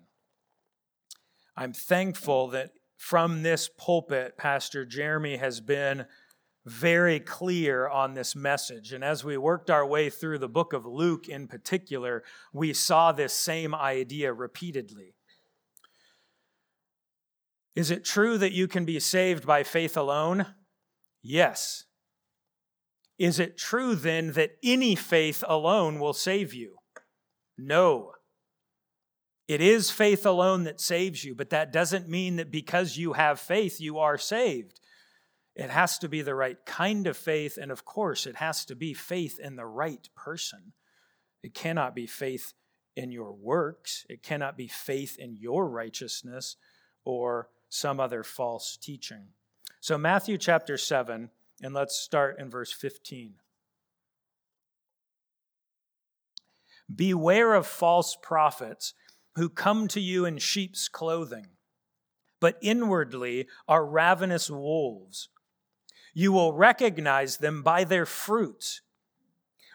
I'm 1.56 1.72
thankful 1.72 2.46
that 2.50 2.70
from 2.96 3.42
this 3.42 3.68
pulpit, 3.76 4.38
Pastor 4.38 4.86
Jeremy 4.86 5.38
has 5.38 5.60
been 5.60 6.06
very 6.64 7.18
clear 7.18 7.88
on 7.88 8.14
this 8.14 8.36
message. 8.36 8.92
And 8.92 9.02
as 9.02 9.24
we 9.24 9.36
worked 9.36 9.70
our 9.70 9.84
way 9.84 10.08
through 10.08 10.38
the 10.38 10.48
book 10.48 10.72
of 10.72 10.86
Luke 10.86 11.28
in 11.28 11.48
particular, 11.48 12.22
we 12.52 12.72
saw 12.74 13.10
this 13.10 13.32
same 13.32 13.74
idea 13.74 14.32
repeatedly. 14.32 15.16
Is 17.74 17.90
it 17.90 18.04
true 18.04 18.36
that 18.38 18.52
you 18.52 18.66
can 18.68 18.84
be 18.84 18.98
saved 18.98 19.46
by 19.46 19.62
faith 19.62 19.96
alone? 19.96 20.46
Yes. 21.22 21.84
Is 23.18 23.38
it 23.38 23.58
true 23.58 23.94
then 23.94 24.32
that 24.32 24.52
any 24.62 24.94
faith 24.94 25.44
alone 25.46 26.00
will 26.00 26.14
save 26.14 26.54
you? 26.54 26.76
No. 27.56 28.12
It 29.46 29.60
is 29.60 29.90
faith 29.90 30.24
alone 30.24 30.64
that 30.64 30.80
saves 30.80 31.24
you, 31.24 31.34
but 31.34 31.50
that 31.50 31.72
doesn't 31.72 32.08
mean 32.08 32.36
that 32.36 32.50
because 32.50 32.96
you 32.96 33.14
have 33.14 33.38
faith, 33.38 33.80
you 33.80 33.98
are 33.98 34.16
saved. 34.16 34.80
It 35.54 35.70
has 35.70 35.98
to 35.98 36.08
be 36.08 36.22
the 36.22 36.34
right 36.34 36.56
kind 36.64 37.06
of 37.06 37.16
faith, 37.16 37.58
and 37.60 37.70
of 37.70 37.84
course, 37.84 38.26
it 38.26 38.36
has 38.36 38.64
to 38.66 38.76
be 38.76 38.94
faith 38.94 39.38
in 39.38 39.56
the 39.56 39.66
right 39.66 40.08
person. 40.16 40.72
It 41.42 41.52
cannot 41.52 41.94
be 41.94 42.06
faith 42.06 42.52
in 42.96 43.12
your 43.12 43.32
works, 43.32 44.04
it 44.08 44.22
cannot 44.22 44.56
be 44.56 44.68
faith 44.68 45.16
in 45.18 45.36
your 45.36 45.68
righteousness 45.68 46.56
or 47.04 47.48
some 47.70 47.98
other 47.98 48.22
false 48.22 48.76
teaching. 48.76 49.28
So, 49.80 49.96
Matthew 49.96 50.36
chapter 50.36 50.76
7, 50.76 51.30
and 51.62 51.74
let's 51.74 51.96
start 51.96 52.38
in 52.38 52.50
verse 52.50 52.72
15. 52.72 53.34
Beware 56.94 57.54
of 57.54 57.66
false 57.66 58.16
prophets 58.20 58.92
who 59.36 59.48
come 59.48 59.88
to 59.88 60.00
you 60.00 60.26
in 60.26 60.38
sheep's 60.38 60.88
clothing, 60.88 61.46
but 62.40 62.58
inwardly 62.60 63.46
are 63.68 63.86
ravenous 63.86 64.50
wolves. 64.50 65.28
You 66.12 66.32
will 66.32 66.52
recognize 66.52 67.36
them 67.36 67.62
by 67.62 67.84
their 67.84 68.04
fruits. 68.04 68.82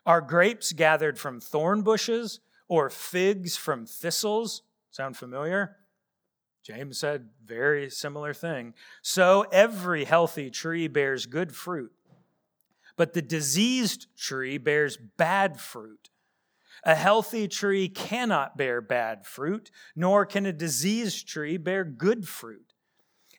Are 0.06 0.22
grapes 0.22 0.74
gathered 0.74 1.18
from 1.18 1.40
thorn 1.40 1.82
bushes 1.82 2.42
or 2.68 2.90
figs 2.90 3.56
from 3.56 3.86
thistles? 3.86 4.62
Sound 4.92 5.16
familiar? 5.16 5.78
James 6.66 6.98
said 6.98 7.30
very 7.46 7.92
similar 7.92 8.34
thing. 8.34 8.74
So 9.04 9.46
every 9.52 10.04
healthy 10.04 10.50
tree 10.50 10.88
bears 10.88 11.28
good 11.28 11.56
fruit, 11.56 11.92
but 12.98 13.14
the 13.14 13.22
diseased 13.22 14.08
tree 14.18 14.58
bears 14.58 14.98
bad 14.98 15.60
fruit. 15.62 16.10
A 16.84 16.96
healthy 16.96 17.48
tree 17.48 17.88
cannot 17.88 18.58
bear 18.58 18.82
bad 18.82 19.28
fruit, 19.28 19.70
nor 19.96 20.26
can 20.26 20.48
a 20.48 20.52
diseased 20.52 21.28
tree 21.28 21.58
bear 21.58 21.84
good 21.84 22.28
fruit. 22.28 22.74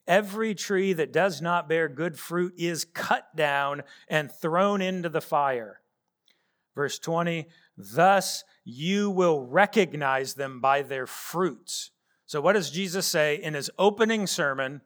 Every 0.06 0.54
tree 0.54 0.92
that 0.92 1.12
does 1.12 1.42
not 1.42 1.68
bear 1.68 1.88
good 1.88 2.16
fruit 2.16 2.54
is 2.56 2.84
cut 2.84 3.34
down 3.34 3.82
and 4.06 4.30
thrown 4.30 4.80
into 4.80 5.08
the 5.08 5.20
fire. 5.20 5.80
Verse 6.76 7.00
20, 7.00 7.48
thus 7.76 8.44
you 8.64 9.10
will 9.10 9.42
recognize 9.42 10.34
them 10.34 10.60
by 10.60 10.82
their 10.82 11.08
fruits. 11.08 11.90
So, 12.26 12.40
what 12.40 12.54
does 12.54 12.70
Jesus 12.70 13.06
say 13.06 13.36
in 13.36 13.54
his 13.54 13.70
opening 13.78 14.26
sermon, 14.26 14.80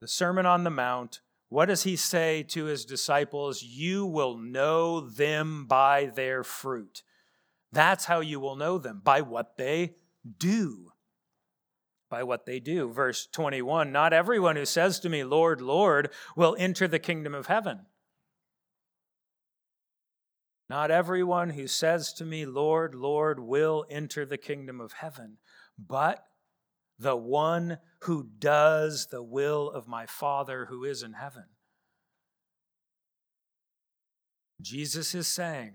the 0.00 0.08
Sermon 0.08 0.44
on 0.44 0.64
the 0.64 0.70
Mount? 0.70 1.20
What 1.48 1.66
does 1.66 1.84
he 1.84 1.94
say 1.94 2.42
to 2.48 2.64
his 2.64 2.84
disciples? 2.84 3.62
You 3.62 4.04
will 4.04 4.36
know 4.36 5.00
them 5.00 5.66
by 5.66 6.06
their 6.06 6.42
fruit. 6.42 7.02
That's 7.70 8.06
how 8.06 8.20
you 8.20 8.40
will 8.40 8.56
know 8.56 8.78
them, 8.78 9.00
by 9.04 9.20
what 9.20 9.56
they 9.56 9.94
do. 10.38 10.90
By 12.10 12.24
what 12.24 12.46
they 12.46 12.58
do. 12.58 12.90
Verse 12.90 13.28
21 13.30 13.92
Not 13.92 14.12
everyone 14.12 14.56
who 14.56 14.64
says 14.64 14.98
to 15.00 15.08
me, 15.08 15.22
Lord, 15.22 15.60
Lord, 15.60 16.10
will 16.34 16.56
enter 16.58 16.88
the 16.88 16.98
kingdom 16.98 17.34
of 17.34 17.46
heaven. 17.46 17.86
Not 20.68 20.90
everyone 20.90 21.50
who 21.50 21.68
says 21.68 22.12
to 22.14 22.24
me, 22.24 22.44
Lord, 22.44 22.94
Lord, 22.94 23.38
will 23.38 23.86
enter 23.88 24.26
the 24.26 24.38
kingdom 24.38 24.80
of 24.80 24.94
heaven, 24.94 25.38
but 25.78 26.24
the 26.98 27.16
one 27.16 27.78
who 28.02 28.28
does 28.38 29.08
the 29.10 29.22
will 29.22 29.70
of 29.70 29.88
my 29.88 30.06
Father 30.06 30.66
who 30.66 30.84
is 30.84 31.02
in 31.02 31.14
heaven. 31.14 31.44
Jesus 34.60 35.14
is 35.14 35.26
saying, 35.26 35.74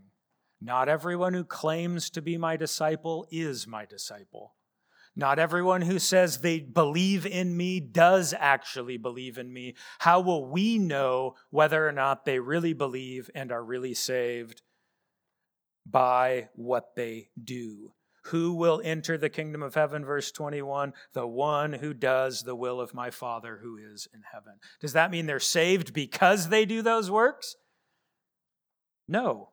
Not 0.60 0.90
everyone 0.90 1.34
who 1.34 1.44
claims 1.44 2.10
to 2.12 2.22
be 2.22 2.38
my 2.38 2.58
disciple 2.58 3.28
is 3.30 3.68
my 3.68 3.86
disciple. 3.86 4.56
Not 5.16 5.40
everyone 5.40 5.82
who 5.82 6.00
says 6.00 6.40
they 6.40 6.60
believe 6.60 7.26
in 7.26 7.56
me 7.56 7.80
does 7.80 8.34
actually 8.38 8.98
believe 8.98 9.38
in 9.38 9.52
me. 9.52 9.76
How 10.00 10.22
will 10.22 10.46
we 10.46 10.80
know 10.80 11.36
whether 11.50 11.88
or 11.88 11.92
not 11.92 12.26
they 12.26 12.40
really 12.40 12.74
believe 12.74 13.30
and 13.36 13.52
are 13.52 13.64
really 13.64 13.94
saved? 13.94 14.62
by 15.86 16.50
what 16.56 16.96
they 16.96 17.30
do. 17.42 17.94
Who 18.26 18.54
will 18.54 18.82
enter 18.84 19.18
the 19.18 19.30
kingdom 19.30 19.64
of 19.64 19.76
heaven? 19.76 20.06
Verse 20.06 20.32
21 20.32 20.94
The 21.14 21.28
one 21.28 21.74
who 21.74 21.94
does 21.94 22.44
the 22.44 22.56
will 22.56 22.80
of 22.80 22.94
my 22.94 23.10
Father 23.10 23.60
who 23.62 23.78
is 23.78 24.08
in 24.14 24.22
heaven. 24.32 24.54
Does 24.80 24.94
that 24.94 25.12
mean 25.12 25.26
they're 25.26 25.40
saved 25.40 25.94
because 25.94 26.50
they 26.50 26.66
do 26.66 26.82
those 26.82 27.10
works? 27.10 27.56
No. 29.08 29.50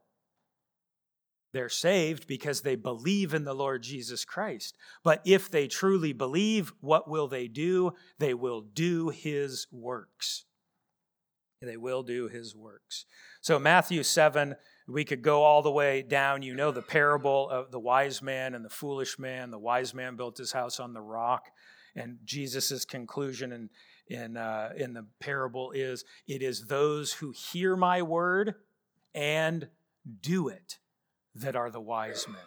They're 1.55 1.71
saved 1.71 2.27
because 2.27 2.61
they 2.61 2.77
believe 2.77 3.33
in 3.33 3.45
the 3.45 3.55
Lord 3.55 3.83
Jesus 3.83 4.25
Christ. 4.25 4.77
But 5.03 5.23
if 5.25 5.51
they 5.51 5.67
truly 5.67 6.13
believe, 6.13 6.73
what 6.81 7.09
will 7.09 7.27
they 7.27 7.49
do? 7.49 7.93
They 8.19 8.35
will 8.35 8.61
do 8.61 9.09
his 9.09 9.67
works. 9.73 10.45
They 11.63 11.77
will 11.77 12.03
do 12.03 12.29
his 12.29 12.55
works. 12.55 13.07
So, 13.41 13.59
Matthew 13.59 14.03
7 14.03 14.57
we 14.89 15.05
could 15.05 15.23
go 15.23 15.43
all 15.43 15.61
the 15.63 15.71
way 15.71 16.03
down. 16.03 16.43
You 16.43 16.55
know 16.55 16.71
the 16.71 16.83
parable 16.83 17.49
of 17.51 17.71
the 17.71 17.79
wise 17.79 18.23
man 18.23 18.55
and 18.55 18.65
the 18.65 18.71
foolish 18.71 19.19
man. 19.19 19.51
The 19.51 19.59
wise 19.59 19.93
man 19.93 20.17
built 20.17 20.39
his 20.39 20.53
house 20.53 20.81
on 20.81 20.95
the 20.95 21.03
rock. 21.03 21.51
And 21.95 22.19
Jesus' 22.25 22.85
conclusion 22.85 23.53
in, 23.53 23.71
in, 24.09 24.37
uh, 24.37 24.71
in 24.77 24.95
the 24.95 25.07
parable 25.21 25.73
is 25.73 26.05
it 26.27 26.43
is 26.43 26.67
those 26.67 27.13
who 27.13 27.33
hear 27.33 27.77
my 27.77 28.01
word 28.03 28.55
and 29.15 29.69
do 30.23 30.49
it 30.49 30.79
that 31.35 31.55
are 31.55 31.71
the 31.71 31.81
wise 31.81 32.27
men. 32.27 32.41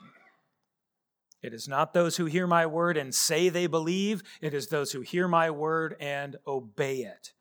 It 1.43 1.53
is 1.53 1.67
not 1.67 1.93
those 1.93 2.17
who 2.17 2.25
hear 2.25 2.47
my 2.47 2.65
word 2.65 2.97
and 2.97 3.13
say 3.13 3.49
they 3.49 3.67
believe, 3.67 4.23
it 4.41 4.53
is 4.53 4.67
those 4.67 4.91
who 4.91 5.01
hear 5.01 5.27
my 5.27 5.51
word 5.51 5.95
and 5.99 6.37
obey 6.47 6.97
it 6.97 7.33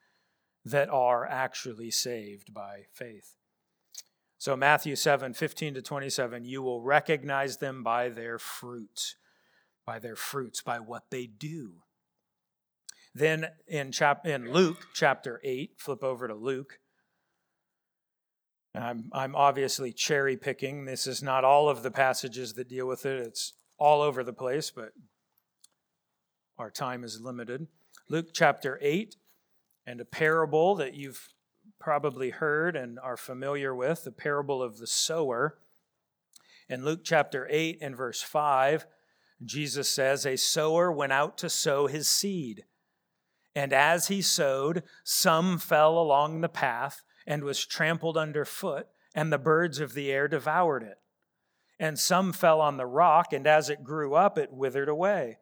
that 0.64 0.90
are 0.90 1.26
actually 1.26 1.90
saved 1.90 2.52
by 2.52 2.82
faith. 2.92 3.36
So, 4.40 4.56
Matthew 4.56 4.96
7 4.96 5.34
15 5.34 5.74
to 5.74 5.82
27, 5.82 6.46
you 6.46 6.62
will 6.62 6.80
recognize 6.80 7.58
them 7.58 7.82
by 7.82 8.08
their 8.08 8.38
fruits, 8.38 9.16
by 9.84 9.98
their 9.98 10.16
fruits, 10.16 10.62
by 10.62 10.78
what 10.78 11.10
they 11.10 11.26
do. 11.26 11.82
Then 13.14 13.48
in, 13.68 13.92
chap- 13.92 14.26
in 14.26 14.50
Luke 14.50 14.86
chapter 14.94 15.42
8, 15.44 15.72
flip 15.76 16.02
over 16.02 16.26
to 16.26 16.34
Luke. 16.34 16.78
I'm, 18.74 19.10
I'm 19.12 19.36
obviously 19.36 19.92
cherry 19.92 20.38
picking. 20.38 20.86
This 20.86 21.06
is 21.06 21.22
not 21.22 21.44
all 21.44 21.68
of 21.68 21.82
the 21.82 21.90
passages 21.90 22.54
that 22.54 22.70
deal 22.70 22.86
with 22.86 23.04
it, 23.04 23.20
it's 23.20 23.52
all 23.78 24.00
over 24.00 24.24
the 24.24 24.32
place, 24.32 24.70
but 24.70 24.92
our 26.58 26.70
time 26.70 27.04
is 27.04 27.20
limited. 27.20 27.66
Luke 28.08 28.28
chapter 28.32 28.78
8, 28.80 29.16
and 29.86 30.00
a 30.00 30.06
parable 30.06 30.76
that 30.76 30.94
you've 30.94 31.28
probably 31.80 32.30
heard 32.30 32.76
and 32.76 33.00
are 33.00 33.16
familiar 33.16 33.74
with, 33.74 34.04
the 34.04 34.12
parable 34.12 34.62
of 34.62 34.78
the 34.78 34.86
sower. 34.86 35.58
In 36.68 36.84
Luke 36.84 37.00
chapter 37.02 37.48
8 37.50 37.78
and 37.80 37.96
verse 37.96 38.22
5, 38.22 38.86
Jesus 39.44 39.88
says, 39.88 40.26
A 40.26 40.36
sower 40.36 40.92
went 40.92 41.12
out 41.12 41.38
to 41.38 41.48
sow 41.48 41.86
his 41.86 42.06
seed. 42.06 42.64
And 43.54 43.72
as 43.72 44.08
he 44.08 44.22
sowed, 44.22 44.84
some 45.02 45.58
fell 45.58 45.98
along 45.98 46.40
the 46.40 46.48
path 46.48 47.02
and 47.26 47.42
was 47.42 47.64
trampled 47.66 48.16
underfoot, 48.16 48.86
and 49.14 49.32
the 49.32 49.38
birds 49.38 49.80
of 49.80 49.94
the 49.94 50.12
air 50.12 50.28
devoured 50.28 50.82
it. 50.82 50.98
And 51.78 51.98
some 51.98 52.32
fell 52.32 52.60
on 52.60 52.76
the 52.76 52.86
rock, 52.86 53.32
and 53.32 53.46
as 53.46 53.70
it 53.70 53.82
grew 53.82 54.14
up, 54.14 54.36
it 54.38 54.52
withered 54.52 54.88
away 54.88 55.38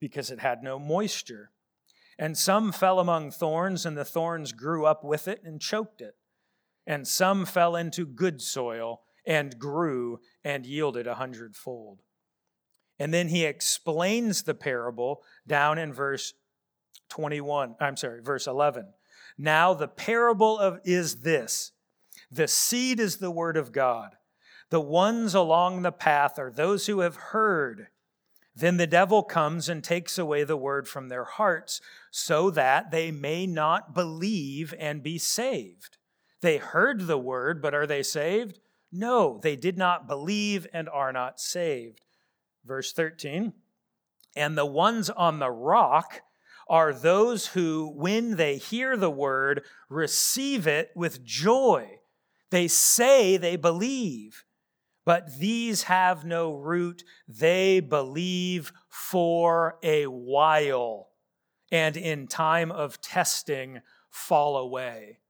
because 0.00 0.30
it 0.30 0.40
had 0.40 0.62
no 0.62 0.78
moisture. 0.78 1.50
And 2.18 2.36
some 2.36 2.72
fell 2.72 2.98
among 2.98 3.30
thorns, 3.30 3.86
and 3.86 3.96
the 3.96 4.04
thorns 4.04 4.52
grew 4.52 4.84
up 4.86 5.04
with 5.04 5.28
it 5.28 5.40
and 5.44 5.60
choked 5.60 6.00
it. 6.00 6.16
And 6.86 7.06
some 7.06 7.46
fell 7.46 7.76
into 7.76 8.06
good 8.06 8.40
soil 8.40 9.02
and 9.26 9.58
grew 9.58 10.20
and 10.42 10.66
yielded 10.66 11.06
a 11.06 11.16
hundredfold. 11.16 12.00
And 12.98 13.14
then 13.14 13.28
he 13.28 13.44
explains 13.44 14.42
the 14.42 14.54
parable 14.54 15.22
down 15.46 15.78
in 15.78 15.92
verse 15.92 16.32
21. 17.10 17.76
I'm 17.80 17.96
sorry, 17.96 18.20
verse 18.20 18.46
11. 18.46 18.88
Now 19.36 19.72
the 19.74 19.86
parable 19.86 20.58
of 20.58 20.80
is 20.84 21.20
this 21.20 21.72
the 22.30 22.48
seed 22.48 22.98
is 22.98 23.18
the 23.18 23.30
word 23.30 23.56
of 23.56 23.72
God. 23.72 24.16
The 24.70 24.80
ones 24.80 25.34
along 25.34 25.82
the 25.82 25.92
path 25.92 26.38
are 26.38 26.50
those 26.50 26.86
who 26.86 27.00
have 27.00 27.16
heard. 27.16 27.88
Then 28.58 28.76
the 28.76 28.88
devil 28.88 29.22
comes 29.22 29.68
and 29.68 29.84
takes 29.84 30.18
away 30.18 30.42
the 30.42 30.56
word 30.56 30.88
from 30.88 31.08
their 31.08 31.22
hearts 31.22 31.80
so 32.10 32.50
that 32.50 32.90
they 32.90 33.12
may 33.12 33.46
not 33.46 33.94
believe 33.94 34.74
and 34.80 35.00
be 35.00 35.16
saved. 35.16 35.96
They 36.40 36.56
heard 36.56 37.06
the 37.06 37.18
word, 37.18 37.62
but 37.62 37.72
are 37.72 37.86
they 37.86 38.02
saved? 38.02 38.58
No, 38.90 39.38
they 39.40 39.54
did 39.54 39.78
not 39.78 40.08
believe 40.08 40.66
and 40.72 40.88
are 40.88 41.12
not 41.12 41.38
saved. 41.38 42.00
Verse 42.64 42.92
13 42.92 43.52
And 44.34 44.58
the 44.58 44.66
ones 44.66 45.08
on 45.08 45.38
the 45.38 45.52
rock 45.52 46.22
are 46.68 46.92
those 46.92 47.48
who, 47.48 47.92
when 47.94 48.36
they 48.36 48.56
hear 48.56 48.96
the 48.96 49.10
word, 49.10 49.62
receive 49.88 50.66
it 50.66 50.90
with 50.96 51.24
joy. 51.24 52.00
They 52.50 52.66
say 52.66 53.36
they 53.36 53.54
believe 53.54 54.44
but 55.08 55.38
these 55.38 55.84
have 55.84 56.26
no 56.26 56.52
root. 56.52 57.02
They 57.26 57.80
believe 57.80 58.74
for 58.90 59.78
a 59.82 60.04
while, 60.04 61.08
and 61.72 61.96
in 61.96 62.26
time 62.26 62.70
of 62.70 63.00
testing, 63.00 63.80
fall 64.10 64.58
away. 64.58 65.20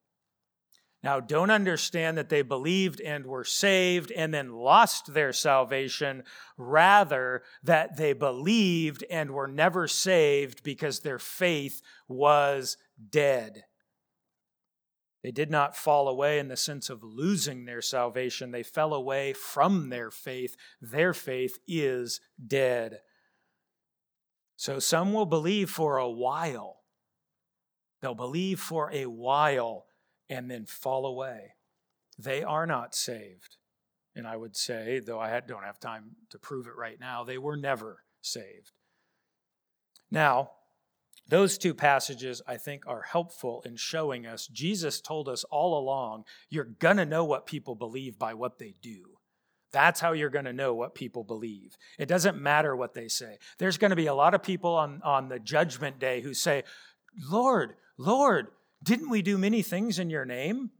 Now, 1.05 1.21
don't 1.21 1.51
understand 1.53 2.19
that 2.19 2.29
they 2.29 2.43
believed 2.43 3.01
and 3.01 3.25
were 3.25 3.45
saved 3.45 4.11
and 4.11 4.35
then 4.35 4.51
lost 4.51 5.15
their 5.15 5.33
salvation. 5.33 6.25
Rather, 6.57 7.45
that 7.63 7.97
they 7.97 8.15
believed 8.15 9.05
and 9.09 9.31
were 9.31 9.47
never 9.47 9.87
saved 9.87 10.65
because 10.65 10.99
their 10.99 11.21
faith 11.21 11.83
was 12.09 12.79
dead. 13.11 13.63
They 15.29 15.33
did 15.33 15.51
not 15.51 15.77
fall 15.77 16.09
away 16.09 16.39
in 16.39 16.49
the 16.49 16.57
sense 16.57 16.89
of 16.89 17.05
losing 17.05 17.67
their 17.67 17.83
salvation. 17.83 18.51
They 18.51 18.63
fell 18.63 18.95
away 18.95 19.35
from 19.35 19.91
their 19.91 20.11
faith. 20.11 20.57
Their 20.81 21.13
faith 21.13 21.59
is 21.69 22.23
dead. 22.47 23.01
So 24.57 24.79
some 24.79 25.13
will 25.13 25.27
believe 25.27 25.69
for 25.69 25.99
a 25.99 26.09
while. 26.09 26.81
They'll 28.01 28.15
believe 28.15 28.59
for 28.59 28.91
a 28.91 29.05
while 29.05 29.85
and 30.31 30.51
then 30.51 30.65
fall 30.65 31.05
away. 31.05 31.57
They 32.19 32.43
are 32.43 32.65
not 32.65 32.95
saved. 32.95 33.59
And 34.17 34.27
I 34.27 34.35
would 34.35 34.57
say, 34.57 34.99
though 34.99 35.21
I 35.21 35.39
don't 35.41 35.63
have 35.63 35.79
time 35.79 36.13
to 36.31 36.39
prove 36.39 36.67
it 36.69 36.75
right 36.75 36.99
now, 36.99 37.23
they 37.23 37.37
were 37.37 37.59
never 37.59 38.03
saved. 38.23 38.73
Now, 40.11 40.53
those 41.29 41.59
two 41.59 41.75
passages, 41.75 42.41
I 42.47 42.57
think, 42.57 42.87
are 42.87 43.03
helpful 43.03 43.63
in 43.67 43.77
showing 43.77 44.27
us 44.27 44.47
Jesus 44.47 45.01
told 45.01 45.29
us 45.29 45.45
all 45.45 45.79
along 45.79 46.25
you're 46.49 46.65
going 46.65 46.97
to 46.97 47.05
know 47.05 47.25
what 47.25 47.47
people 47.47 47.75
believe 47.75 48.19
by 48.19 48.35
what 48.35 48.59
they 48.59 48.75
do. 48.81 49.19
That's 49.71 50.01
how 50.01 50.13
you're 50.13 50.31
going 50.31 50.47
to 50.47 50.53
know 50.53 50.75
what 50.75 50.95
people 50.95 51.25
believe. 51.25 51.77
It 51.99 52.07
doesn't 52.07 52.41
matter 52.41 52.75
what 52.75 52.95
they 52.95 53.09
say. 53.09 53.37
There's 53.59 53.77
going 53.77 53.91
to 53.91 53.97
be 53.97 54.07
a 54.07 54.15
lot 54.15 54.35
of 54.35 54.43
people 54.43 54.75
on, 54.75 55.03
on 55.05 55.29
the 55.29 55.39
judgment 55.39 55.99
day 55.99 56.23
who 56.23 56.33
say, 56.33 56.65
Lord, 57.31 57.75
Lord, 57.99 58.47
didn't 58.83 59.11
we 59.11 59.21
do 59.21 59.37
many 59.37 59.61
things 59.61 59.99
in 59.99 60.09
your 60.09 60.25
name? 60.25 60.71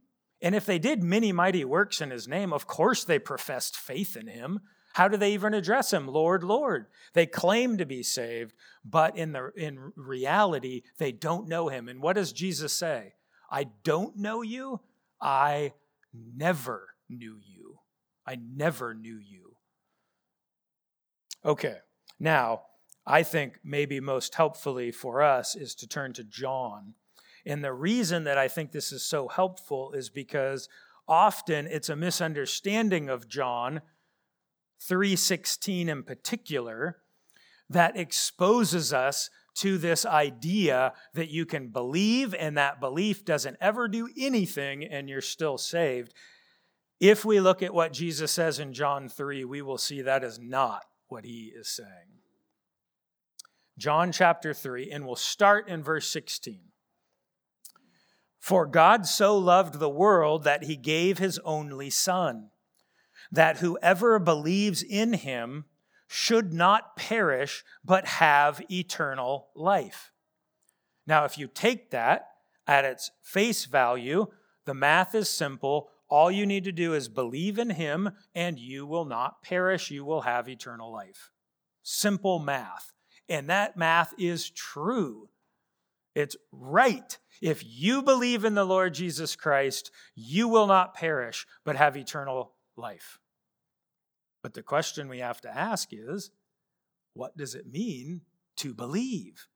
And 0.41 0.55
if 0.55 0.65
they 0.65 0.79
did 0.79 1.03
many 1.03 1.31
mighty 1.31 1.65
works 1.65 2.01
in 2.01 2.09
his 2.09 2.27
name, 2.27 2.53
of 2.53 2.65
course 2.65 3.03
they 3.03 3.19
professed 3.19 3.75
faith 3.75 4.15
in 4.15 4.27
him. 4.27 4.61
How 4.99 5.07
do 5.07 5.15
they 5.15 5.31
even 5.31 5.53
address 5.53 5.93
him? 5.93 6.09
Lord, 6.09 6.43
Lord. 6.43 6.87
They 7.13 7.25
claim 7.25 7.77
to 7.77 7.85
be 7.85 8.03
saved, 8.03 8.53
but 8.83 9.15
in, 9.15 9.31
the, 9.31 9.49
in 9.55 9.93
reality, 9.95 10.81
they 10.97 11.13
don't 11.13 11.47
know 11.47 11.69
him. 11.69 11.87
And 11.87 12.01
what 12.01 12.17
does 12.17 12.33
Jesus 12.33 12.73
say? 12.73 13.13
I 13.49 13.67
don't 13.85 14.17
know 14.17 14.41
you. 14.41 14.81
I 15.21 15.71
never 16.13 16.89
knew 17.07 17.37
you. 17.41 17.79
I 18.27 18.39
never 18.53 18.93
knew 18.93 19.17
you. 19.17 19.55
Okay, 21.45 21.77
now, 22.19 22.63
I 23.07 23.23
think 23.23 23.53
maybe 23.63 24.01
most 24.01 24.35
helpfully 24.35 24.91
for 24.91 25.21
us 25.21 25.55
is 25.55 25.75
to 25.75 25.87
turn 25.87 26.11
to 26.11 26.25
John. 26.25 26.95
And 27.45 27.63
the 27.63 27.71
reason 27.71 28.25
that 28.25 28.37
I 28.37 28.49
think 28.49 28.73
this 28.73 28.91
is 28.91 29.05
so 29.05 29.29
helpful 29.29 29.93
is 29.93 30.09
because 30.09 30.67
often 31.07 31.67
it's 31.67 31.87
a 31.87 31.95
misunderstanding 31.95 33.07
of 33.07 33.29
John 33.29 33.79
3:16 34.79 35.89
in 35.89 36.03
particular 36.03 37.01
that 37.69 37.97
exposes 37.97 38.93
us 38.93 39.29
to 39.55 39.77
this 39.77 40.05
idea 40.05 40.93
that 41.13 41.29
you 41.29 41.45
can 41.45 41.67
believe 41.67 42.33
and 42.33 42.57
that 42.57 42.79
belief 42.79 43.25
doesn't 43.25 43.57
ever 43.59 43.87
do 43.87 44.09
anything 44.17 44.83
and 44.83 45.09
you're 45.09 45.21
still 45.21 45.57
saved. 45.57 46.13
If 46.99 47.25
we 47.25 47.39
look 47.39 47.61
at 47.61 47.73
what 47.73 47.93
Jesus 47.93 48.31
says 48.31 48.59
in 48.59 48.73
John 48.73 49.09
3, 49.09 49.45
we 49.45 49.61
will 49.61 49.77
see 49.77 50.01
that 50.01 50.23
is 50.23 50.39
not 50.39 50.85
what 51.07 51.25
he 51.25 51.51
is 51.55 51.67
saying. 51.67 52.19
John 53.77 54.11
chapter 54.11 54.53
3, 54.53 54.91
and 54.91 55.05
we'll 55.05 55.15
start 55.15 55.69
in 55.69 55.81
verse 55.81 56.09
16. 56.09 56.59
For 58.39 58.65
God 58.65 59.05
so 59.05 59.37
loved 59.37 59.79
the 59.79 59.89
world 59.89 60.43
that 60.43 60.63
he 60.63 60.75
gave 60.75 61.17
his 61.17 61.39
only 61.39 61.89
Son, 61.89 62.51
that 63.31 63.57
whoever 63.57 64.19
believes 64.19 64.81
in 64.81 65.13
him 65.13 65.65
should 66.07 66.53
not 66.53 66.95
perish, 66.95 67.63
but 67.85 68.05
have 68.05 68.61
eternal 68.71 69.49
life. 69.55 70.11
Now, 71.05 71.25
if 71.25 71.37
you 71.37 71.47
take 71.47 71.91
that 71.91 72.29
at 72.67 72.85
its 72.85 73.11
face 73.21 73.65
value, 73.65 74.27
the 74.65 74.73
math 74.73 75.13
is 75.13 75.29
simple. 75.29 75.89
All 76.09 76.31
you 76.31 76.45
need 76.45 76.63
to 76.63 76.71
do 76.71 76.93
is 76.93 77.07
believe 77.09 77.59
in 77.59 77.71
him, 77.71 78.11
and 78.33 78.57
you 78.57 78.85
will 78.87 79.05
not 79.05 79.43
perish. 79.43 79.91
You 79.91 80.03
will 80.03 80.21
have 80.21 80.49
eternal 80.49 80.91
life. 80.91 81.29
Simple 81.83 82.39
math. 82.39 82.93
And 83.27 83.49
that 83.49 83.77
math 83.77 84.13
is 84.17 84.49
true. 84.49 85.29
It's 86.15 86.35
right. 86.51 87.17
If 87.41 87.63
you 87.65 88.01
believe 88.01 88.43
in 88.43 88.55
the 88.55 88.65
Lord 88.65 88.95
Jesus 88.95 89.35
Christ, 89.35 89.91
you 90.15 90.47
will 90.47 90.65
not 90.67 90.95
perish, 90.95 91.45
but 91.63 91.75
have 91.75 91.95
eternal 91.95 92.53
life. 92.79 93.19
But 94.41 94.53
the 94.53 94.63
question 94.63 95.09
we 95.09 95.19
have 95.19 95.41
to 95.41 95.55
ask 95.55 95.89
is 95.91 96.31
what 97.13 97.35
does 97.37 97.55
it 97.55 97.71
mean 97.71 98.21
to 98.57 98.73
believe? 98.73 99.47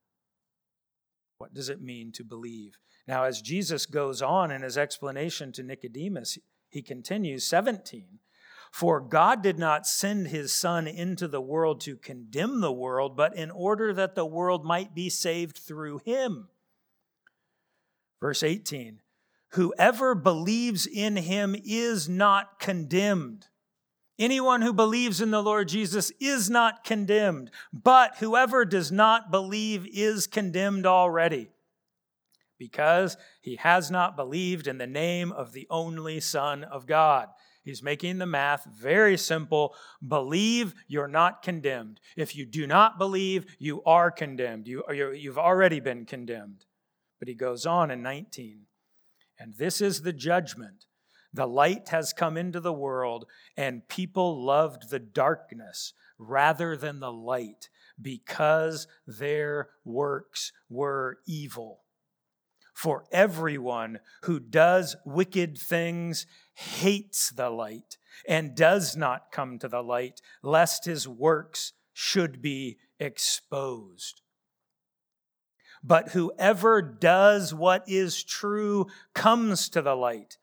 What 1.38 1.54
does 1.54 1.70
it 1.70 1.82
mean 1.82 2.12
to 2.14 2.24
believe? 2.24 2.78
Now, 3.08 3.24
as 3.24 3.42
Jesus 3.42 3.86
goes 3.86 4.22
on 4.22 4.52
in 4.52 4.62
his 4.62 4.78
explanation 4.78 5.52
to 5.54 5.64
Nicodemus, 5.64 6.38
he 6.70 6.82
continues 6.82 7.46
17. 7.46 8.20
For 8.72 9.00
God 9.00 9.44
did 9.44 9.60
not 9.60 9.86
send 9.86 10.28
his 10.28 10.52
Son 10.52 10.88
into 10.88 11.28
the 11.28 11.42
world 11.42 11.80
to 11.82 11.96
condemn 11.96 12.62
the 12.62 12.72
world, 12.72 13.16
but 13.16 13.36
in 13.36 13.52
order 13.52 13.94
that 13.94 14.16
the 14.16 14.26
world 14.26 14.66
might 14.66 14.96
be 14.96 15.10
saved 15.10 15.58
through 15.58 16.00
him. 16.06 16.48
Verse 18.20 18.42
18 18.42 19.00
Whoever 19.54 20.16
believes 20.16 20.86
in 20.86 21.16
him 21.16 21.56
is 21.64 22.10
not 22.10 22.60
condemned 22.60 23.48
Anyone 24.20 24.62
who 24.62 24.74
believes 24.74 25.22
in 25.22 25.32
the 25.32 25.42
Lord 25.42 25.68
Jesus 25.68 26.12
is 26.20 26.50
not 26.50 26.84
condemned, 26.84 27.50
but 27.72 28.18
whoever 28.18 28.64
does 28.64 28.92
not 28.92 29.32
believe 29.32 29.88
is 29.92 30.28
condemned 30.28 30.86
already, 30.86 31.50
because 32.60 33.18
he 33.42 33.56
has 33.56 33.90
not 33.90 34.16
believed 34.16 34.68
in 34.68 34.78
the 34.78 34.86
name 34.86 35.32
of 35.32 35.52
the 35.52 35.66
only 35.70 36.20
Son 36.20 36.64
of 36.64 36.86
God. 36.86 37.30
He's 37.64 37.82
making 37.82 38.20
the 38.20 38.26
math 38.28 38.66
very 38.66 39.18
simple. 39.18 39.74
Believe, 40.06 40.76
you're 40.88 41.08
not 41.08 41.42
condemned. 41.42 42.00
If 42.16 42.36
you 42.36 42.46
do 42.46 42.68
not 42.68 43.00
believe, 43.00 43.56
you 43.58 43.82
are 43.84 44.12
condemned. 44.12 44.68
You, 44.68 44.84
you've 45.14 45.40
already 45.40 45.80
been 45.80 46.06
condemned. 46.06 46.66
But 47.20 47.30
he 47.30 47.34
goes 47.34 47.66
on 47.66 47.90
in 47.90 48.04
19. 48.04 48.68
And 49.44 49.56
this 49.56 49.82
is 49.82 50.04
the 50.04 50.14
judgment 50.14 50.86
the 51.34 51.46
light 51.46 51.90
has 51.90 52.14
come 52.14 52.38
into 52.38 52.62
the 52.62 52.72
world, 52.72 53.26
and 53.58 53.86
people 53.90 54.42
loved 54.42 54.90
the 54.90 55.00
darkness 55.00 55.92
rather 56.18 56.78
than 56.78 57.02
the 57.02 57.12
light 57.12 57.68
because 58.02 58.88
their 59.06 59.72
works 59.84 60.54
were 60.70 61.18
evil. 61.28 61.82
For 62.74 63.04
everyone 63.12 64.00
who 64.22 64.40
does 64.40 64.96
wicked 65.06 65.58
things 65.58 66.26
hates 66.54 67.30
the 67.30 67.50
light 67.50 67.98
and 68.26 68.56
does 68.56 68.96
not 68.96 69.32
come 69.34 69.60
to 69.60 69.68
the 69.68 69.84
light, 69.84 70.22
lest 70.42 70.86
his 70.86 71.06
works 71.06 71.74
should 71.92 72.42
be 72.42 72.78
exposed. 72.98 74.23
But 75.84 76.10
whoever 76.10 76.82
does 76.82 77.54
what 77.54 77.84
is 77.88 78.24
true 78.24 78.88
comes 79.14 79.68
to 79.70 79.82
the 79.82 79.96
light 79.96 80.38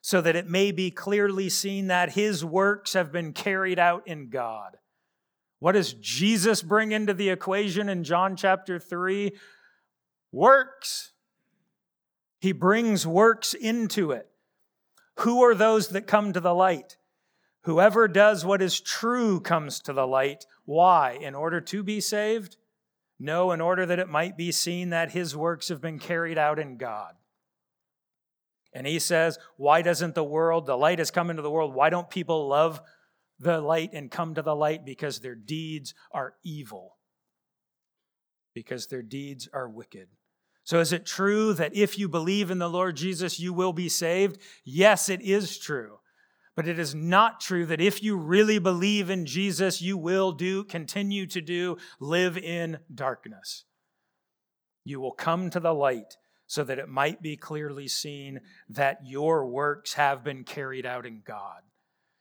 so 0.00 0.20
that 0.20 0.34
it 0.34 0.50
may 0.50 0.72
be 0.72 0.90
clearly 0.90 1.48
seen 1.48 1.86
that 1.86 2.12
his 2.12 2.44
works 2.44 2.94
have 2.94 3.12
been 3.12 3.32
carried 3.32 3.78
out 3.78 4.06
in 4.06 4.28
God. 4.28 4.76
What 5.60 5.72
does 5.72 5.92
Jesus 5.94 6.60
bring 6.60 6.90
into 6.90 7.14
the 7.14 7.30
equation 7.30 7.88
in 7.88 8.02
John 8.02 8.34
chapter 8.34 8.80
3? 8.80 9.30
Works. 10.32 11.12
He 12.40 12.50
brings 12.50 13.06
works 13.06 13.54
into 13.54 14.10
it. 14.10 14.28
Who 15.20 15.44
are 15.44 15.54
those 15.54 15.90
that 15.90 16.08
come 16.08 16.32
to 16.32 16.40
the 16.40 16.54
light? 16.54 16.96
Whoever 17.62 18.08
does 18.08 18.44
what 18.44 18.60
is 18.60 18.80
true 18.80 19.38
comes 19.38 19.78
to 19.82 19.92
the 19.92 20.06
light. 20.06 20.46
Why? 20.64 21.12
In 21.12 21.36
order 21.36 21.60
to 21.60 21.84
be 21.84 22.00
saved? 22.00 22.56
No, 23.22 23.52
in 23.52 23.60
order 23.60 23.86
that 23.86 24.00
it 24.00 24.08
might 24.08 24.36
be 24.36 24.50
seen 24.50 24.90
that 24.90 25.12
his 25.12 25.36
works 25.36 25.68
have 25.68 25.80
been 25.80 26.00
carried 26.00 26.38
out 26.38 26.58
in 26.58 26.76
God. 26.76 27.14
And 28.72 28.84
he 28.84 28.98
says, 28.98 29.38
Why 29.56 29.80
doesn't 29.80 30.16
the 30.16 30.24
world, 30.24 30.66
the 30.66 30.76
light 30.76 30.98
has 30.98 31.12
come 31.12 31.30
into 31.30 31.40
the 31.40 31.50
world, 31.50 31.72
why 31.72 31.88
don't 31.88 32.10
people 32.10 32.48
love 32.48 32.80
the 33.38 33.60
light 33.60 33.90
and 33.92 34.10
come 34.10 34.34
to 34.34 34.42
the 34.42 34.56
light? 34.56 34.84
Because 34.84 35.20
their 35.20 35.36
deeds 35.36 35.94
are 36.10 36.34
evil, 36.42 36.96
because 38.54 38.88
their 38.88 39.02
deeds 39.02 39.48
are 39.52 39.68
wicked. 39.68 40.08
So, 40.64 40.80
is 40.80 40.92
it 40.92 41.06
true 41.06 41.54
that 41.54 41.76
if 41.76 41.96
you 42.00 42.08
believe 42.08 42.50
in 42.50 42.58
the 42.58 42.68
Lord 42.68 42.96
Jesus, 42.96 43.38
you 43.38 43.52
will 43.52 43.72
be 43.72 43.88
saved? 43.88 44.40
Yes, 44.64 45.08
it 45.08 45.20
is 45.20 45.58
true. 45.58 46.00
But 46.54 46.68
it 46.68 46.78
is 46.78 46.94
not 46.94 47.40
true 47.40 47.64
that 47.66 47.80
if 47.80 48.02
you 48.02 48.16
really 48.16 48.58
believe 48.58 49.08
in 49.08 49.24
Jesus, 49.24 49.80
you 49.80 49.96
will 49.96 50.32
do, 50.32 50.64
continue 50.64 51.26
to 51.28 51.40
do, 51.40 51.78
live 51.98 52.36
in 52.36 52.78
darkness. 52.94 53.64
You 54.84 55.00
will 55.00 55.12
come 55.12 55.48
to 55.50 55.60
the 55.60 55.72
light 55.72 56.16
so 56.46 56.62
that 56.64 56.78
it 56.78 56.88
might 56.88 57.22
be 57.22 57.36
clearly 57.36 57.88
seen 57.88 58.40
that 58.68 58.98
your 59.04 59.46
works 59.46 59.94
have 59.94 60.22
been 60.22 60.44
carried 60.44 60.84
out 60.84 61.06
in 61.06 61.22
God. 61.24 61.62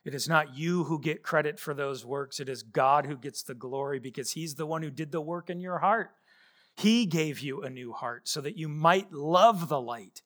It 0.06 0.16
is 0.16 0.30
not 0.30 0.56
you 0.56 0.86
who 0.86 1.00
get 1.00 1.22
credit 1.22 1.60
for 1.60 1.74
those 1.74 2.06
works, 2.06 2.40
it 2.40 2.48
is 2.48 2.64
God 2.64 3.06
who 3.06 3.18
gets 3.18 3.44
the 3.44 3.54
glory 3.54 4.00
because 4.00 4.32
He's 4.32 4.56
the 4.56 4.66
one 4.66 4.82
who 4.82 4.90
did 4.90 5.12
the 5.12 5.22
work 5.22 5.50
in 5.50 5.60
your 5.60 5.80
heart. 5.80 6.12
He 6.76 7.06
gave 7.06 7.40
you 7.40 7.62
a 7.62 7.70
new 7.70 7.92
heart 7.92 8.28
so 8.28 8.42
that 8.42 8.58
you 8.58 8.70
might 8.70 9.12
love 9.12 9.68
the 9.68 9.82
light. 9.82 10.22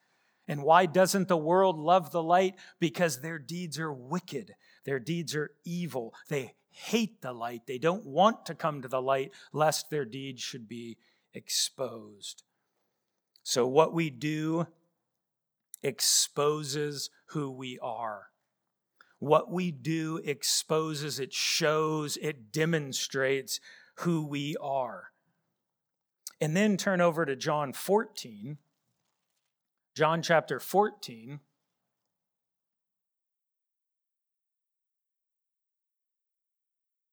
And 0.48 0.64
why 0.64 0.86
doesn't 0.86 1.28
the 1.28 1.38
world 1.38 1.80
love 1.80 2.12
the 2.12 2.22
light? 2.24 2.56
Because 2.80 3.22
their 3.22 3.40
deeds 3.40 3.80
are 3.80 3.94
wicked, 3.94 4.56
their 4.86 5.00
deeds 5.00 5.36
are 5.36 5.52
evil. 5.64 6.14
They 6.30 6.56
hate 6.70 7.22
the 7.22 7.34
light, 7.34 7.62
they 7.68 7.78
don't 7.78 8.06
want 8.06 8.46
to 8.46 8.56
come 8.56 8.82
to 8.82 8.88
the 8.88 9.02
light 9.02 9.32
lest 9.54 9.90
their 9.90 10.06
deeds 10.06 10.42
should 10.42 10.68
be 10.68 10.98
exposed. 11.34 12.44
So, 13.44 13.66
what 13.68 13.94
we 13.94 14.10
do 14.10 14.68
exposes 15.84 17.10
who 17.28 17.52
we 17.52 17.78
are. 17.80 18.30
What 19.20 19.52
we 19.52 19.72
do 19.72 20.20
exposes, 20.24 21.20
it 21.20 21.34
shows, 21.34 22.18
it 22.18 22.52
demonstrates 22.52 23.60
who 24.00 24.26
we 24.26 24.56
are. 24.62 25.12
And 26.42 26.56
then 26.56 26.76
turn 26.76 27.02
over 27.02 27.26
to 27.26 27.36
John 27.36 27.72
14. 27.72 28.58
John 29.96 30.22
chapter 30.22 30.60
14. 30.60 31.40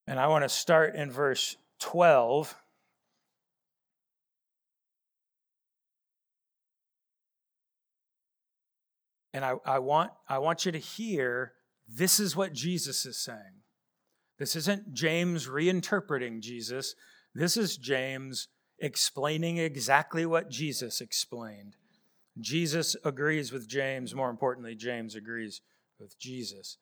And 0.09 0.19
I 0.19 0.27
want 0.27 0.45
to 0.45 0.49
start 0.49 0.97
in 0.97 1.11
verse 1.11 1.57
12. 1.79 2.55
And 9.33 9.45
I, 9.45 9.55
I, 9.65 9.79
want, 9.79 10.11
I 10.29 10.39
want 10.39 10.67
you 10.67 10.73
to 10.73 10.79
hear 10.79 11.53
this 11.89 12.19
is 12.19 12.35
what 12.35 12.53
Jesus 12.53 13.07
is 13.07 13.17
saying. 13.17 13.63
This 14.41 14.57
isn't 14.57 14.93
James 14.93 15.47
reinterpreting 15.47 16.41
Jesus. 16.41 16.97
This 17.33 17.57
is 17.57 17.77
James 17.77 18.49
explaining 18.81 19.59
exactly 19.59 20.27
what 20.27 20.51
Jesus 20.51 21.01
explained. 21.01 21.77
Jesus 22.41 22.97
agrees 23.05 23.53
with 23.53 23.69
James. 23.69 24.15
More 24.15 24.31
importantly, 24.31 24.75
James 24.75 25.15
agrees 25.15 25.61
with 25.99 26.19
Jesus. 26.19 26.79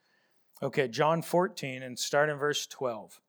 Okay, 0.62 0.88
John 0.88 1.22
14, 1.22 1.82
and 1.82 1.98
start 1.98 2.28
in 2.28 2.36
verse 2.36 2.66
12. 2.66 3.20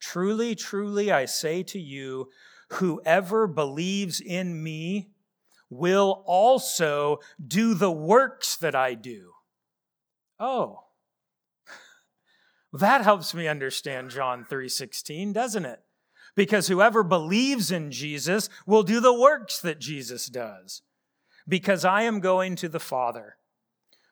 Truly, 0.00 0.54
truly, 0.54 1.10
I 1.10 1.24
say 1.24 1.62
to 1.62 1.78
you, 1.78 2.28
whoever 2.72 3.46
believes 3.46 4.20
in 4.20 4.62
me 4.62 5.10
will 5.70 6.22
also 6.26 7.18
do 7.44 7.74
the 7.74 7.90
works 7.90 8.56
that 8.56 8.74
I 8.74 8.94
do. 8.94 9.32
Oh. 10.38 10.80
That 12.72 13.02
helps 13.02 13.32
me 13.34 13.46
understand 13.46 14.10
John 14.10 14.44
3:16, 14.50 15.32
doesn't 15.32 15.64
it? 15.64 15.80
Because 16.34 16.66
whoever 16.66 17.04
believes 17.04 17.70
in 17.70 17.92
Jesus 17.92 18.48
will 18.66 18.82
do 18.82 18.98
the 18.98 19.14
works 19.14 19.60
that 19.60 19.78
Jesus 19.78 20.26
does. 20.26 20.82
Because 21.46 21.84
I 21.84 22.02
am 22.02 22.20
going 22.20 22.56
to 22.56 22.68
the 22.68 22.80
Father. 22.80 23.36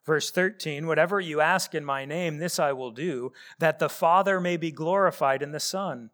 Verse 0.05 0.31
13, 0.31 0.87
whatever 0.87 1.21
you 1.21 1.41
ask 1.41 1.75
in 1.75 1.85
my 1.85 2.05
name, 2.05 2.39
this 2.39 2.59
I 2.59 2.73
will 2.73 2.91
do, 2.91 3.33
that 3.59 3.79
the 3.79 3.89
Father 3.89 4.41
may 4.41 4.57
be 4.57 4.73
glorified 4.73 5.43
in 5.43 5.53
the 5.53 5.61
Son. 5.61 6.11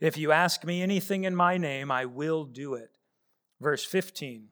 If 0.00 0.16
you 0.18 0.32
ask 0.32 0.64
me 0.64 0.82
anything 0.82 1.24
in 1.24 1.36
my 1.36 1.56
name, 1.56 1.90
I 1.90 2.04
will 2.04 2.44
do 2.44 2.74
it. 2.74 2.90
Verse 3.60 3.84
15, 3.84 4.48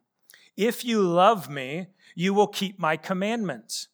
if 0.56 0.84
you 0.84 1.02
love 1.02 1.50
me, 1.50 1.88
you 2.14 2.32
will 2.32 2.46
keep 2.46 2.78
my 2.78 2.96
commandments. 2.96 3.88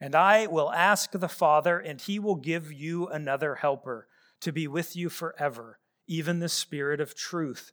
And 0.00 0.14
I 0.14 0.46
will 0.46 0.72
ask 0.72 1.12
the 1.12 1.28
Father, 1.28 1.78
and 1.78 2.00
he 2.00 2.18
will 2.18 2.34
give 2.34 2.72
you 2.72 3.06
another 3.08 3.56
helper 3.56 4.08
to 4.40 4.52
be 4.52 4.68
with 4.68 4.94
you 4.94 5.08
forever, 5.08 5.78
even 6.06 6.40
the 6.40 6.48
Spirit 6.48 7.00
of 7.00 7.14
truth, 7.14 7.72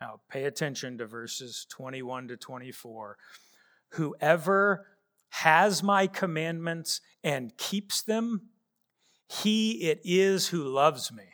Now, 0.00 0.20
pay 0.30 0.44
attention 0.44 0.98
to 0.98 1.06
verses 1.06 1.66
21 1.70 2.28
to 2.28 2.36
24. 2.36 3.18
Whoever 3.90 4.86
has 5.30 5.82
my 5.82 6.06
commandments 6.06 7.00
and 7.22 7.56
keeps 7.58 8.02
them, 8.02 8.48
he 9.28 9.90
it 9.90 10.00
is 10.04 10.48
who 10.48 10.64
loves 10.64 11.12
me. 11.12 11.24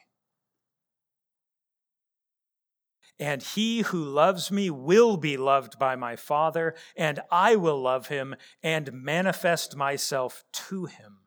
And 3.19 3.43
he 3.43 3.81
who 3.81 4.05
loves 4.05 4.51
me 4.51 4.69
will 4.69 5.17
be 5.17 5.39
loved 5.39 5.79
by 5.79 5.97
my 5.97 6.17
Father, 6.17 6.75
and 6.97 7.21
I 7.31 7.57
will 7.57 7.81
love 7.81 8.09
him 8.09 8.35
and 8.63 8.93
manifest 8.93 9.75
myself 9.75 10.45
to 10.53 10.85
him. 10.85 11.21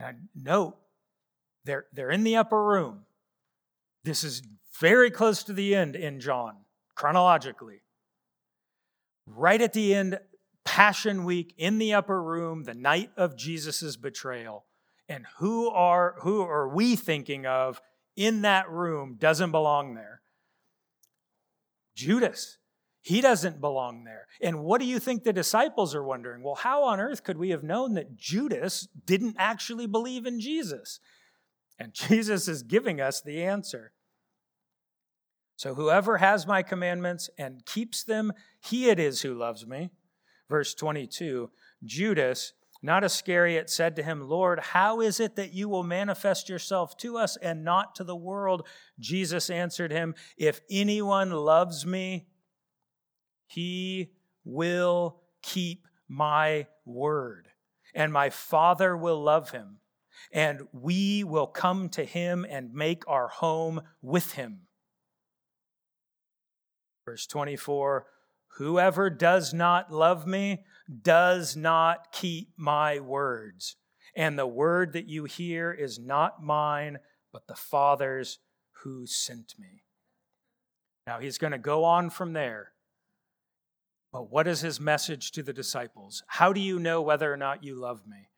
Now, 0.00 0.10
note, 0.34 0.76
they're, 1.64 1.86
they're 1.92 2.10
in 2.10 2.24
the 2.24 2.36
upper 2.36 2.62
room. 2.62 3.04
This 4.02 4.24
is 4.24 4.42
very 4.80 5.10
close 5.10 5.42
to 5.44 5.52
the 5.52 5.74
end 5.74 5.96
in 5.96 6.20
John, 6.20 6.56
chronologically. 6.94 7.82
Right 9.26 9.60
at 9.60 9.72
the 9.72 9.94
end, 9.94 10.18
Passion 10.64 11.24
Week 11.24 11.54
in 11.56 11.78
the 11.78 11.94
upper 11.94 12.22
room, 12.22 12.64
the 12.64 12.74
night 12.74 13.10
of 13.16 13.36
Jesus' 13.36 13.96
betrayal. 13.96 14.64
And 15.08 15.26
who 15.38 15.68
are 15.68 16.16
who 16.20 16.40
are 16.42 16.68
we 16.68 16.96
thinking 16.96 17.46
of 17.46 17.80
in 18.16 18.42
that 18.42 18.70
room 18.70 19.16
doesn't 19.18 19.50
belong 19.50 19.94
there? 19.94 20.22
Judas. 21.94 22.58
He 23.02 23.20
doesn't 23.20 23.60
belong 23.60 24.04
there. 24.04 24.26
And 24.40 24.64
what 24.64 24.80
do 24.80 24.86
you 24.86 24.98
think 24.98 25.24
the 25.24 25.32
disciples 25.34 25.94
are 25.94 26.02
wondering? 26.02 26.42
Well, 26.42 26.54
how 26.54 26.84
on 26.84 27.00
earth 27.00 27.22
could 27.22 27.36
we 27.36 27.50
have 27.50 27.62
known 27.62 27.94
that 27.94 28.16
Judas 28.16 28.88
didn't 29.04 29.36
actually 29.38 29.86
believe 29.86 30.24
in 30.24 30.40
Jesus? 30.40 31.00
And 31.78 31.92
Jesus 31.94 32.48
is 32.48 32.62
giving 32.62 33.02
us 33.02 33.20
the 33.20 33.44
answer. 33.44 33.92
So, 35.56 35.74
whoever 35.74 36.18
has 36.18 36.46
my 36.46 36.62
commandments 36.62 37.30
and 37.38 37.64
keeps 37.64 38.02
them, 38.02 38.32
he 38.60 38.88
it 38.88 38.98
is 38.98 39.22
who 39.22 39.34
loves 39.34 39.66
me. 39.66 39.90
Verse 40.48 40.74
22 40.74 41.50
Judas, 41.84 42.52
not 42.82 43.04
Iscariot, 43.04 43.70
said 43.70 43.96
to 43.96 44.02
him, 44.02 44.28
Lord, 44.28 44.60
how 44.60 45.00
is 45.00 45.20
it 45.20 45.36
that 45.36 45.52
you 45.52 45.68
will 45.68 45.82
manifest 45.82 46.48
yourself 46.48 46.96
to 46.98 47.16
us 47.16 47.36
and 47.36 47.64
not 47.64 47.94
to 47.96 48.04
the 48.04 48.16
world? 48.16 48.66
Jesus 48.98 49.48
answered 49.48 49.92
him, 49.92 50.14
If 50.36 50.60
anyone 50.70 51.30
loves 51.30 51.86
me, 51.86 52.26
he 53.46 54.10
will 54.44 55.20
keep 55.42 55.86
my 56.08 56.66
word, 56.84 57.48
and 57.94 58.12
my 58.12 58.28
Father 58.30 58.96
will 58.96 59.22
love 59.22 59.50
him, 59.50 59.78
and 60.32 60.62
we 60.72 61.24
will 61.24 61.46
come 61.46 61.88
to 61.90 62.04
him 62.04 62.44
and 62.48 62.74
make 62.74 63.04
our 63.08 63.28
home 63.28 63.80
with 64.02 64.32
him. 64.32 64.63
Verse 67.04 67.26
24 67.26 68.06
Whoever 68.56 69.10
does 69.10 69.52
not 69.52 69.92
love 69.92 70.26
me 70.26 70.64
does 71.02 71.56
not 71.56 72.12
keep 72.12 72.52
my 72.56 73.00
words. 73.00 73.76
And 74.16 74.38
the 74.38 74.46
word 74.46 74.92
that 74.92 75.08
you 75.08 75.24
hear 75.24 75.72
is 75.72 75.98
not 75.98 76.42
mine, 76.42 76.98
but 77.32 77.48
the 77.48 77.56
Father's 77.56 78.38
who 78.82 79.06
sent 79.06 79.54
me. 79.58 79.82
Now 81.06 81.18
he's 81.18 81.38
going 81.38 81.52
to 81.52 81.58
go 81.58 81.84
on 81.84 82.10
from 82.10 82.32
there. 82.32 82.72
But 84.12 84.30
what 84.30 84.46
is 84.46 84.60
his 84.60 84.78
message 84.78 85.32
to 85.32 85.42
the 85.42 85.52
disciples? 85.52 86.22
How 86.28 86.52
do 86.52 86.60
you 86.60 86.78
know 86.78 87.02
whether 87.02 87.32
or 87.32 87.36
not 87.36 87.64
you 87.64 87.74
love 87.74 88.06
me? 88.06 88.28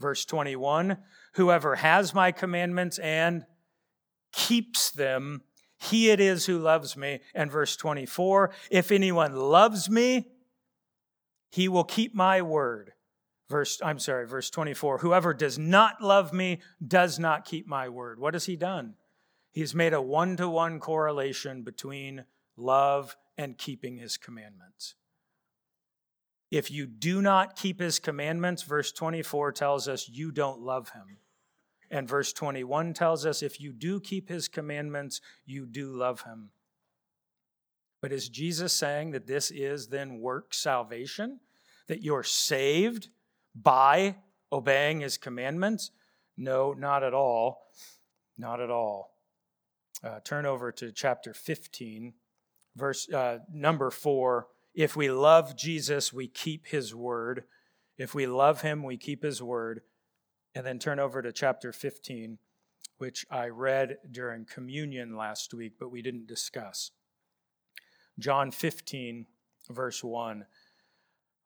Verse 0.00 0.24
21 0.24 0.98
Whoever 1.34 1.76
has 1.76 2.12
my 2.12 2.32
commandments 2.32 2.98
and 2.98 3.44
keeps 4.32 4.90
them 4.90 5.42
he 5.80 6.10
it 6.10 6.20
is 6.20 6.46
who 6.46 6.58
loves 6.58 6.96
me. 6.96 7.20
And 7.34 7.50
verse 7.50 7.74
24 7.76 8.50
If 8.70 8.92
anyone 8.92 9.34
loves 9.34 9.88
me, 9.88 10.28
he 11.50 11.68
will 11.68 11.84
keep 11.84 12.14
my 12.14 12.42
word. 12.42 12.92
Verse, 13.48 13.80
I'm 13.82 13.98
sorry, 13.98 14.26
verse 14.26 14.50
24. 14.50 14.98
Whoever 14.98 15.34
does 15.34 15.58
not 15.58 16.00
love 16.00 16.32
me 16.32 16.60
does 16.86 17.18
not 17.18 17.44
keep 17.44 17.66
my 17.66 17.88
word. 17.88 18.20
What 18.20 18.34
has 18.34 18.44
he 18.44 18.56
done? 18.56 18.94
He's 19.50 19.74
made 19.74 19.92
a 19.92 20.02
one 20.02 20.36
to 20.36 20.48
one 20.48 20.78
correlation 20.78 21.62
between 21.62 22.26
love 22.56 23.16
and 23.36 23.58
keeping 23.58 23.96
his 23.96 24.16
commandments. 24.16 24.94
If 26.50 26.70
you 26.70 26.86
do 26.86 27.22
not 27.22 27.56
keep 27.56 27.80
his 27.80 27.98
commandments, 27.98 28.62
verse 28.62 28.92
24 28.92 29.52
tells 29.52 29.88
us 29.88 30.08
you 30.08 30.30
don't 30.30 30.60
love 30.60 30.90
him. 30.90 31.18
And 31.90 32.08
verse 32.08 32.32
21 32.32 32.94
tells 32.94 33.26
us 33.26 33.42
if 33.42 33.60
you 33.60 33.72
do 33.72 34.00
keep 34.00 34.28
his 34.28 34.46
commandments, 34.46 35.20
you 35.44 35.66
do 35.66 35.92
love 35.92 36.22
him. 36.22 36.50
But 38.00 38.12
is 38.12 38.28
Jesus 38.28 38.72
saying 38.72 39.10
that 39.10 39.26
this 39.26 39.50
is 39.50 39.88
then 39.88 40.20
work 40.20 40.54
salvation? 40.54 41.40
That 41.88 42.02
you're 42.02 42.22
saved 42.22 43.08
by 43.54 44.16
obeying 44.52 45.00
his 45.00 45.18
commandments? 45.18 45.90
No, 46.36 46.72
not 46.72 47.02
at 47.02 47.12
all. 47.12 47.66
Not 48.38 48.60
at 48.60 48.70
all. 48.70 49.16
Uh, 50.02 50.20
turn 50.24 50.46
over 50.46 50.72
to 50.72 50.92
chapter 50.92 51.34
15, 51.34 52.14
verse 52.76 53.08
uh, 53.12 53.38
number 53.52 53.90
4. 53.90 54.46
If 54.74 54.96
we 54.96 55.10
love 55.10 55.56
Jesus, 55.56 56.12
we 56.12 56.26
keep 56.28 56.68
his 56.68 56.94
word. 56.94 57.44
If 57.98 58.14
we 58.14 58.26
love 58.26 58.62
him, 58.62 58.82
we 58.82 58.96
keep 58.96 59.22
his 59.22 59.42
word. 59.42 59.82
And 60.54 60.66
then 60.66 60.78
turn 60.78 60.98
over 60.98 61.22
to 61.22 61.32
chapter 61.32 61.72
15, 61.72 62.38
which 62.98 63.24
I 63.30 63.48
read 63.48 63.98
during 64.10 64.44
communion 64.44 65.16
last 65.16 65.54
week, 65.54 65.74
but 65.78 65.90
we 65.90 66.02
didn't 66.02 66.26
discuss. 66.26 66.90
John 68.18 68.50
15, 68.50 69.26
verse 69.70 70.02
1. 70.02 70.44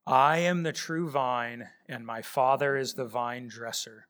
I 0.06 0.38
am 0.38 0.62
the 0.62 0.72
true 0.72 1.08
vine, 1.08 1.68
and 1.88 2.04
my 2.04 2.22
Father 2.22 2.76
is 2.76 2.94
the 2.94 3.06
vine 3.06 3.48
dresser. 3.48 4.08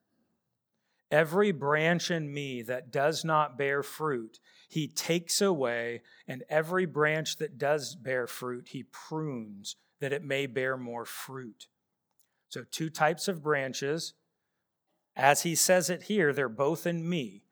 Every 1.11 1.53
branch 1.53 2.11
in 2.11 2.33
me 2.33 2.63
that 2.63 2.91
does 2.91 3.25
not 3.25 3.57
bear 3.57 3.83
fruit, 3.85 4.41
he 4.69 4.89
takes 4.89 5.41
away, 5.41 6.03
and 6.27 6.43
every 6.49 6.87
branch 6.87 7.37
that 7.37 7.59
does 7.59 7.95
bear 7.95 8.27
fruit, 8.27 8.69
he 8.71 8.85
prunes, 8.85 9.77
that 10.01 10.13
it 10.13 10.25
may 10.25 10.47
bear 10.47 10.77
more 10.77 11.05
fruit. 11.05 11.69
So, 12.49 12.65
two 12.69 12.91
types 12.91 13.29
of 13.29 13.43
branches. 13.43 14.15
As 15.17 15.43
he 15.43 15.55
says 15.55 15.91
it 15.91 16.05
here, 16.05 16.33
they're 16.33 16.49
both 16.49 16.87
in 16.87 17.09
me. 17.09 17.45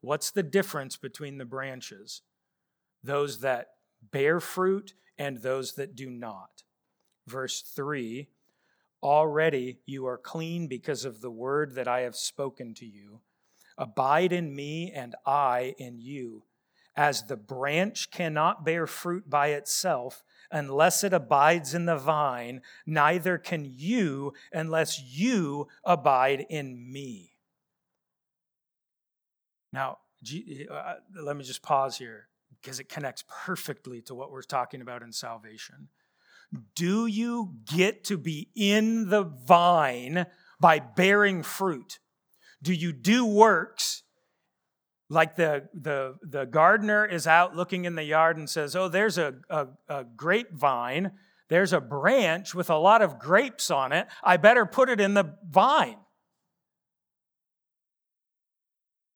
What's 0.00 0.30
the 0.30 0.42
difference 0.42 0.96
between 0.96 1.38
the 1.38 1.44
branches? 1.44 2.22
Those 3.02 3.40
that 3.40 3.68
bear 4.10 4.40
fruit 4.40 4.94
and 5.18 5.38
those 5.38 5.74
that 5.74 5.94
do 5.94 6.10
not. 6.10 6.62
Verse 7.26 7.62
3 7.62 8.28
Already 9.02 9.80
you 9.84 10.06
are 10.06 10.18
clean 10.18 10.68
because 10.68 11.04
of 11.04 11.20
the 11.20 11.30
word 11.30 11.74
that 11.74 11.88
I 11.88 12.00
have 12.02 12.14
spoken 12.14 12.72
to 12.74 12.86
you. 12.86 13.20
Abide 13.76 14.32
in 14.32 14.54
me, 14.54 14.92
and 14.94 15.16
I 15.26 15.74
in 15.78 15.98
you. 15.98 16.44
As 16.94 17.24
the 17.24 17.36
branch 17.36 18.10
cannot 18.10 18.64
bear 18.64 18.86
fruit 18.86 19.28
by 19.28 19.48
itself 19.48 20.22
unless 20.52 21.02
it 21.02 21.12
abides 21.12 21.74
in 21.74 21.86
the 21.86 21.96
vine, 21.96 22.60
neither 22.86 23.38
can 23.38 23.64
you 23.64 24.34
unless 24.52 25.00
you 25.00 25.66
abide 25.84 26.46
in 26.48 26.92
me. 26.92 27.32
Now, 29.72 29.98
uh, 30.70 30.94
let 31.20 31.36
me 31.36 31.42
just 31.42 31.62
pause 31.62 31.96
here 31.96 32.28
because 32.60 32.78
it 32.78 32.88
connects 32.88 33.24
perfectly 33.44 34.02
to 34.02 34.14
what 34.14 34.30
we're 34.30 34.42
talking 34.42 34.82
about 34.82 35.02
in 35.02 35.10
salvation. 35.12 35.88
Do 36.74 37.06
you 37.06 37.54
get 37.64 38.04
to 38.04 38.18
be 38.18 38.50
in 38.54 39.08
the 39.08 39.22
vine 39.24 40.26
by 40.60 40.78
bearing 40.78 41.42
fruit? 41.42 41.98
Do 42.62 42.72
you 42.72 42.92
do 42.92 43.26
works 43.26 44.01
like 45.12 45.36
the, 45.36 45.68
the, 45.74 46.16
the 46.22 46.46
gardener 46.46 47.04
is 47.04 47.26
out 47.26 47.54
looking 47.54 47.84
in 47.84 47.94
the 47.94 48.02
yard 48.02 48.38
and 48.38 48.48
says, 48.48 48.74
Oh, 48.74 48.88
there's 48.88 49.18
a, 49.18 49.34
a, 49.50 49.68
a 49.88 50.04
grapevine. 50.04 51.12
There's 51.48 51.74
a 51.74 51.80
branch 51.80 52.54
with 52.54 52.70
a 52.70 52.76
lot 52.76 53.02
of 53.02 53.18
grapes 53.18 53.70
on 53.70 53.92
it. 53.92 54.06
I 54.22 54.38
better 54.38 54.64
put 54.64 54.88
it 54.88 55.00
in 55.00 55.12
the 55.12 55.36
vine. 55.46 55.98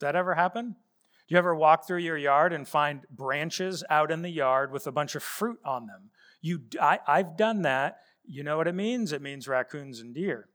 That 0.00 0.14
ever 0.14 0.34
happen? 0.34 0.76
Do 1.28 1.34
you 1.34 1.38
ever 1.38 1.54
walk 1.54 1.86
through 1.86 2.00
your 2.00 2.18
yard 2.18 2.52
and 2.52 2.68
find 2.68 3.00
branches 3.10 3.82
out 3.88 4.10
in 4.10 4.20
the 4.20 4.30
yard 4.30 4.70
with 4.70 4.86
a 4.86 4.92
bunch 4.92 5.14
of 5.14 5.22
fruit 5.22 5.58
on 5.64 5.86
them? 5.86 6.10
You, 6.42 6.60
I, 6.80 7.00
I've 7.06 7.38
done 7.38 7.62
that. 7.62 8.00
You 8.26 8.42
know 8.42 8.58
what 8.58 8.68
it 8.68 8.74
means? 8.74 9.12
It 9.12 9.22
means 9.22 9.48
raccoons 9.48 10.00
and 10.00 10.14
deer. 10.14 10.48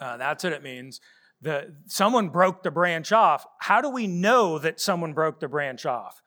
Uh, 0.00 0.16
that's 0.16 0.44
what 0.44 0.52
it 0.52 0.62
means 0.62 1.00
the, 1.40 1.74
someone 1.86 2.30
broke 2.30 2.62
the 2.62 2.70
branch 2.70 3.12
off. 3.12 3.46
How 3.60 3.80
do 3.80 3.90
we 3.90 4.06
know 4.06 4.58
that 4.58 4.80
someone 4.80 5.12
broke 5.12 5.40
the 5.40 5.48
branch 5.48 5.84
off? 5.84 6.22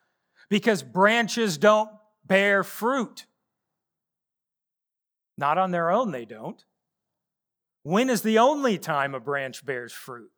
Because 0.50 0.84
branches 0.84 1.58
don't 1.58 1.90
bear 2.26 2.64
fruit. 2.64 3.26
Not 5.38 5.58
on 5.58 5.72
their 5.72 5.90
own, 5.90 6.12
they 6.12 6.26
don't. 6.26 6.64
When 7.84 8.10
is 8.10 8.22
the 8.22 8.40
only 8.40 8.78
time 8.78 9.16
a 9.16 9.20
branch 9.20 9.66
bears 9.66 9.94
fruit? 9.94 10.32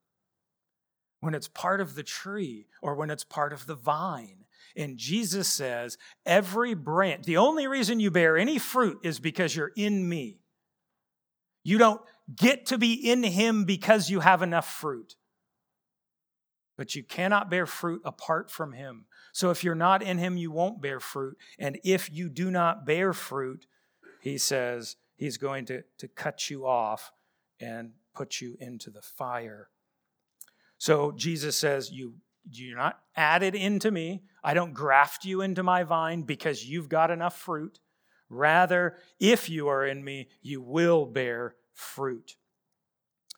When 1.20 1.34
it's 1.34 1.47
part 1.47 1.82
of 1.82 1.95
the 1.95 2.03
tree 2.03 2.67
or 2.82 2.95
when 2.95 3.09
it's 3.09 3.24
part 3.24 3.53
of 3.53 3.65
the 3.65 3.76
vine. 3.76 4.45
And 4.76 4.97
Jesus 4.97 5.47
says, 5.47 5.97
every 6.26 6.74
branch, 6.74 7.26
the 7.26 7.38
only 7.38 7.67
reason 7.67 7.99
you 7.99 8.11
bear 8.11 8.38
any 8.38 8.59
fruit 8.59 8.99
is 9.03 9.20
because 9.20 9.55
you're 9.55 9.72
in 9.76 10.07
me. 10.07 10.38
You 11.70 11.78
don't 11.78 12.01
get 12.36 12.65
to 12.67 12.80
be 12.80 12.93
in 12.93 13.22
Him 13.22 13.63
because 13.63 14.09
you 14.09 14.22
have 14.22 14.41
enough 14.41 14.67
fruit. 14.67 15.17
But 16.76 16.95
you 16.95 17.03
cannot 17.03 17.51
bear 17.51 17.67
fruit 17.67 18.01
apart 18.03 18.49
from 18.49 18.74
Him. 18.74 19.05
So 19.34 19.51
if 19.51 19.63
you're 19.63 19.76
not 19.76 20.01
in 20.01 20.17
Him, 20.17 20.36
you 20.36 20.49
won't 20.49 20.82
bear 20.82 20.99
fruit. 20.99 21.38
And 21.59 21.80
if 21.84 22.11
you 22.11 22.28
do 22.28 22.49
not 22.49 22.88
bear 22.88 23.13
fruit, 23.13 23.67
He 24.20 24.39
says 24.39 24.95
He's 25.15 25.38
going 25.38 25.65
to, 25.65 25.84
to 25.99 26.07
cut 26.07 26.49
you 26.49 26.65
off 26.65 27.11
and 27.59 27.91
put 28.15 28.41
you 28.41 28.57
into 28.59 28.89
the 28.89 29.03
fire. 29.03 29.70
So 30.80 31.11
Jesus 31.11 31.55
says, 31.55 31.91
You 31.91 32.15
you're 32.49 32.78
not 32.78 32.99
added 33.15 33.53
into 33.53 33.91
me. 33.91 34.24
I 34.43 34.55
don't 34.55 34.74
graft 34.74 35.24
you 35.24 35.41
into 35.41 35.61
my 35.61 35.84
vine 35.84 36.24
because 36.24 36.65
you've 36.65 36.89
got 36.89 37.11
enough 37.11 37.38
fruit. 37.38 37.80
Rather, 38.28 38.97
if 39.20 39.51
you 39.51 39.67
are 39.67 39.86
in 39.86 40.03
me, 40.03 40.30
you 40.41 40.63
will 40.63 41.05
bear 41.05 41.55
fruit. 41.80 42.36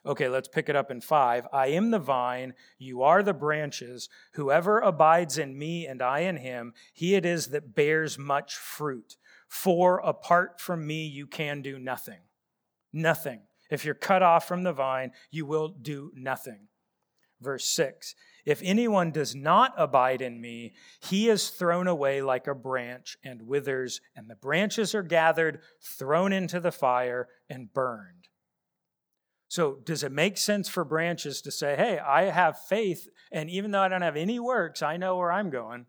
Okay, 0.04 0.28
let's 0.28 0.48
pick 0.48 0.68
it 0.68 0.76
up 0.76 0.90
in 0.90 1.00
five. 1.00 1.48
I 1.54 1.68
am 1.68 1.92
the 1.92 2.00
vine, 2.00 2.56
you 2.80 3.04
are 3.04 3.22
the 3.22 3.36
branches. 3.36 4.10
Whoever 4.34 4.80
abides 4.80 5.38
in 5.38 5.58
me 5.58 5.86
and 5.86 6.02
I 6.02 6.22
in 6.22 6.38
him, 6.38 6.74
he 6.94 7.14
it 7.14 7.24
is 7.24 7.48
that 7.48 7.76
bears 7.76 8.18
much 8.18 8.56
fruit. 8.56 9.18
For 9.48 10.00
apart 10.00 10.60
from 10.60 10.88
me, 10.88 11.06
you 11.06 11.28
can 11.28 11.62
do 11.62 11.78
nothing. 11.78 12.22
Nothing. 12.92 13.42
If 13.70 13.86
you're 13.86 13.94
cut 13.94 14.24
off 14.24 14.48
from 14.48 14.64
the 14.64 14.74
vine, 14.74 15.12
you 15.30 15.46
will 15.46 15.70
do 15.70 16.12
nothing. 16.16 16.68
Verse 17.40 17.66
6 17.66 18.16
If 18.46 18.62
anyone 18.64 19.12
does 19.12 19.36
not 19.36 19.74
abide 19.78 20.22
in 20.22 20.42
me, 20.42 20.74
he 21.00 21.30
is 21.30 21.50
thrown 21.50 21.88
away 21.88 22.22
like 22.22 22.48
a 22.48 22.56
branch 22.56 23.18
and 23.24 23.44
withers, 23.44 24.02
and 24.16 24.30
the 24.30 24.36
branches 24.36 24.96
are 24.96 25.04
gathered, 25.04 25.60
thrown 25.82 26.34
into 26.34 26.60
the 26.60 26.72
fire, 26.72 27.28
and 27.50 27.74
burned. 27.74 28.21
So, 29.52 29.80
does 29.84 30.02
it 30.02 30.14
make 30.14 30.38
sense 30.38 30.70
for 30.70 30.86
branches 30.86 31.42
to 31.42 31.52
say, 31.52 31.76
hey, 31.76 32.00
I 32.00 32.30
have 32.30 32.58
faith, 32.70 33.10
and 33.34 33.50
even 33.50 33.72
though 33.72 33.82
I 33.82 33.90
don't 33.90 34.02
have 34.02 34.16
any 34.16 34.40
works, 34.40 34.82
I 34.82 34.96
know 34.96 35.18
where 35.18 35.30
I'm 35.30 35.50
going? 35.50 35.88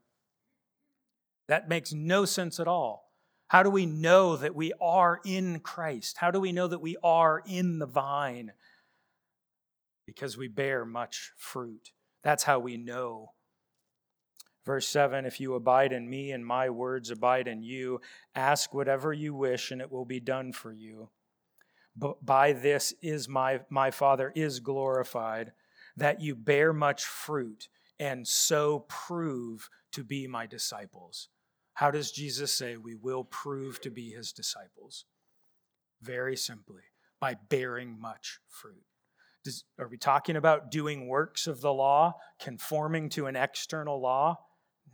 That 1.47 1.69
makes 1.69 1.93
no 1.93 2.25
sense 2.25 2.59
at 2.59 2.67
all. 2.67 3.13
How 3.47 3.63
do 3.63 3.71
we 3.71 3.87
know 3.87 4.35
that 4.35 4.57
we 4.57 4.73
are 4.81 5.21
in 5.25 5.61
Christ? 5.61 6.17
How 6.17 6.33
do 6.33 6.41
we 6.41 6.51
know 6.51 6.67
that 6.67 6.81
we 6.81 6.97
are 7.05 7.41
in 7.47 7.79
the 7.79 7.87
vine? 7.87 8.51
Because 10.09 10.37
we 10.37 10.49
bear 10.49 10.85
much 10.85 11.31
fruit. 11.37 11.93
That's 12.25 12.43
how 12.43 12.59
we 12.59 12.77
know. 12.77 13.31
Verse 14.67 14.89
7 14.89 15.25
If 15.25 15.39
you 15.39 15.55
abide 15.55 15.93
in 15.93 16.11
me 16.11 16.33
and 16.33 16.45
my 16.45 16.69
words 16.69 17.13
abide 17.13 17.47
in 17.47 17.63
you, 17.63 18.01
ask 18.35 18.75
whatever 18.75 19.13
you 19.13 19.37
wish, 19.37 19.71
and 19.71 19.81
it 19.81 19.93
will 19.93 20.05
be 20.05 20.19
done 20.19 20.53
for 20.53 20.73
you 20.73 21.11
by 21.97 22.53
this 22.53 22.95
is 23.03 23.29
my, 23.29 23.61
my 23.69 23.91
Father 23.91 24.33
is 24.35 24.61
glorified, 24.61 25.53
that 25.97 26.21
you 26.21 26.35
bear 26.35 26.73
much 26.73 27.05
fruit 27.05 27.69
and 27.99 28.27
so 28.27 28.87
prove 28.89 29.69
to 29.93 30.03
be 30.03 30.27
my 30.27 30.47
disciples. 30.47 31.29
How 31.75 31.91
does 31.91 32.11
Jesus 32.11 32.53
say 32.53 32.77
we 32.77 32.95
will 32.95 33.25
prove 33.25 33.81
to 33.83 33.91
be 33.91 34.11
his 34.11 34.33
disciples? 34.33 35.05
Very 36.01 36.37
simply, 36.37 36.83
by 37.21 37.37
bearing 37.49 38.01
much 38.01 38.41
fruit. 38.49 38.85
Does, 39.45 39.65
are 39.79 39.89
we 39.89 39.99
talking 39.99 40.37
about 40.37 40.71
doing 40.71 41.09
works 41.09 41.47
of 41.47 41.61
the 41.61 41.73
law, 41.73 42.15
conforming 42.41 43.09
to 43.11 43.27
an 43.27 43.37
external 43.37 44.01
law? 44.01 44.39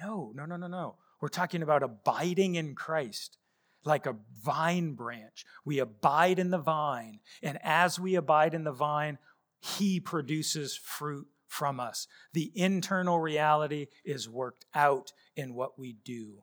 No, 0.00 0.32
no, 0.34 0.44
no, 0.44 0.56
no, 0.56 0.66
no. 0.66 0.96
We're 1.20 1.28
talking 1.28 1.62
about 1.62 1.82
abiding 1.82 2.54
in 2.54 2.74
Christ 2.74 3.38
like 3.84 4.06
a 4.06 4.16
vine 4.42 4.94
branch. 4.94 5.44
We 5.64 5.78
abide 5.78 6.38
in 6.38 6.50
the 6.50 6.58
vine, 6.58 7.20
and 7.42 7.58
as 7.62 7.98
we 7.98 8.14
abide 8.14 8.54
in 8.54 8.64
the 8.64 8.72
vine, 8.72 9.18
He 9.60 10.00
produces 10.00 10.76
fruit 10.76 11.26
from 11.46 11.80
us. 11.80 12.06
The 12.34 12.52
internal 12.54 13.18
reality 13.18 13.86
is 14.04 14.28
worked 14.28 14.66
out 14.74 15.12
in 15.34 15.54
what 15.54 15.78
we 15.78 15.96
do. 16.04 16.42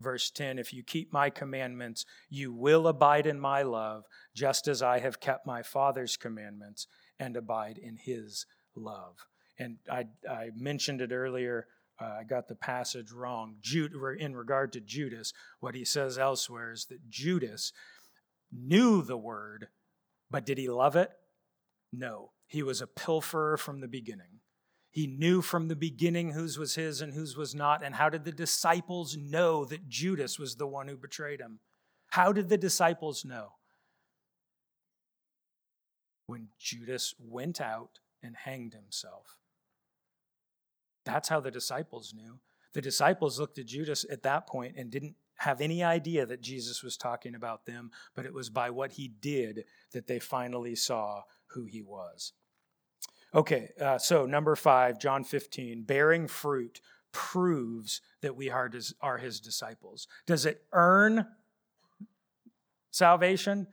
Verse 0.00 0.30
10 0.30 0.58
If 0.58 0.72
you 0.72 0.82
keep 0.82 1.12
my 1.12 1.30
commandments, 1.30 2.04
you 2.28 2.52
will 2.52 2.88
abide 2.88 3.26
in 3.26 3.38
my 3.38 3.62
love, 3.62 4.04
just 4.34 4.66
as 4.66 4.82
I 4.82 4.98
have 4.98 5.20
kept 5.20 5.46
my 5.46 5.62
Father's 5.62 6.16
commandments 6.16 6.88
and 7.18 7.36
abide 7.36 7.78
in 7.78 7.96
his 7.96 8.46
love. 8.74 9.26
And 9.58 9.76
I, 9.88 10.06
I 10.28 10.50
mentioned 10.56 11.00
it 11.00 11.12
earlier 11.12 11.68
uh, 12.02 12.18
I 12.20 12.24
got 12.24 12.48
the 12.48 12.54
passage 12.54 13.12
wrong. 13.12 13.56
Jude, 13.60 13.92
in 14.18 14.34
regard 14.34 14.72
to 14.72 14.80
Judas, 14.80 15.32
what 15.60 15.74
he 15.74 15.84
says 15.84 16.18
elsewhere 16.18 16.72
is 16.72 16.86
that 16.86 17.08
Judas 17.08 17.72
knew 18.50 19.02
the 19.02 19.16
word, 19.16 19.68
but 20.30 20.44
did 20.44 20.58
he 20.58 20.68
love 20.68 20.96
it? 20.96 21.10
No. 21.92 22.32
He 22.46 22.62
was 22.62 22.80
a 22.80 22.86
pilferer 22.86 23.56
from 23.56 23.80
the 23.80 23.88
beginning. 23.88 24.40
He 24.90 25.06
knew 25.06 25.40
from 25.40 25.68
the 25.68 25.76
beginning 25.76 26.32
whose 26.32 26.58
was 26.58 26.74
his 26.74 27.00
and 27.00 27.14
whose 27.14 27.36
was 27.36 27.54
not. 27.54 27.82
And 27.82 27.94
how 27.94 28.10
did 28.10 28.24
the 28.24 28.32
disciples 28.32 29.16
know 29.16 29.64
that 29.66 29.88
Judas 29.88 30.38
was 30.38 30.56
the 30.56 30.66
one 30.66 30.88
who 30.88 30.96
betrayed 30.96 31.40
him? 31.40 31.60
How 32.08 32.32
did 32.32 32.48
the 32.48 32.58
disciples 32.58 33.24
know? 33.24 33.52
When 36.26 36.48
Judas 36.58 37.14
went 37.18 37.60
out 37.60 38.00
and 38.22 38.36
hanged 38.36 38.74
himself. 38.74 39.38
That's 41.04 41.28
how 41.28 41.40
the 41.40 41.50
disciples 41.50 42.12
knew. 42.14 42.38
The 42.72 42.80
disciples 42.80 43.38
looked 43.38 43.58
at 43.58 43.66
Judas 43.66 44.04
at 44.10 44.22
that 44.22 44.46
point 44.46 44.76
and 44.76 44.90
didn't 44.90 45.16
have 45.36 45.60
any 45.60 45.82
idea 45.82 46.24
that 46.24 46.40
Jesus 46.40 46.82
was 46.82 46.96
talking 46.96 47.34
about 47.34 47.66
them, 47.66 47.90
but 48.14 48.24
it 48.24 48.32
was 48.32 48.48
by 48.48 48.70
what 48.70 48.92
he 48.92 49.08
did 49.08 49.64
that 49.92 50.06
they 50.06 50.18
finally 50.18 50.74
saw 50.74 51.22
who 51.48 51.64
he 51.64 51.82
was. 51.82 52.32
Okay, 53.34 53.70
uh, 53.80 53.98
so 53.98 54.26
number 54.26 54.54
five, 54.54 55.00
John 55.00 55.24
15, 55.24 55.82
bearing 55.82 56.28
fruit 56.28 56.80
proves 57.12 58.00
that 58.20 58.36
we 58.36 58.50
are 58.50 58.68
his, 58.68 58.94
are 59.00 59.18
his 59.18 59.40
disciples. 59.40 60.06
Does 60.26 60.46
it 60.46 60.62
earn 60.72 61.26
salvation? 62.90 63.66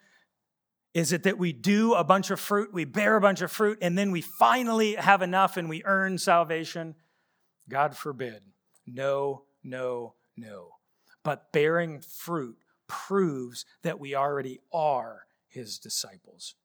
Is 0.93 1.13
it 1.13 1.23
that 1.23 1.38
we 1.38 1.53
do 1.53 1.93
a 1.93 2.03
bunch 2.03 2.32
of 2.32 2.39
fruit, 2.39 2.73
we 2.73 2.86
bear 2.86 3.15
a 3.15 3.21
bunch 3.21 3.41
of 3.41 3.51
fruit, 3.51 3.77
and 3.82 3.97
then 3.97 4.11
we 4.11 4.21
finally 4.21 4.95
have 4.95 5.21
enough 5.21 5.55
and 5.55 5.69
we 5.69 5.84
earn 5.86 6.17
salvation? 6.17 6.95
God 7.70 7.95
forbid. 7.95 8.41
No, 8.86 9.43
no, 9.63 10.15
no. 10.36 10.70
But 11.24 11.51
bearing 11.51 12.01
fruit 12.01 12.57
proves 12.88 13.65
that 13.84 13.99
we 13.99 14.15
already 14.15 14.59
are 14.74 15.26
his 15.47 15.78
disciples. 15.78 16.55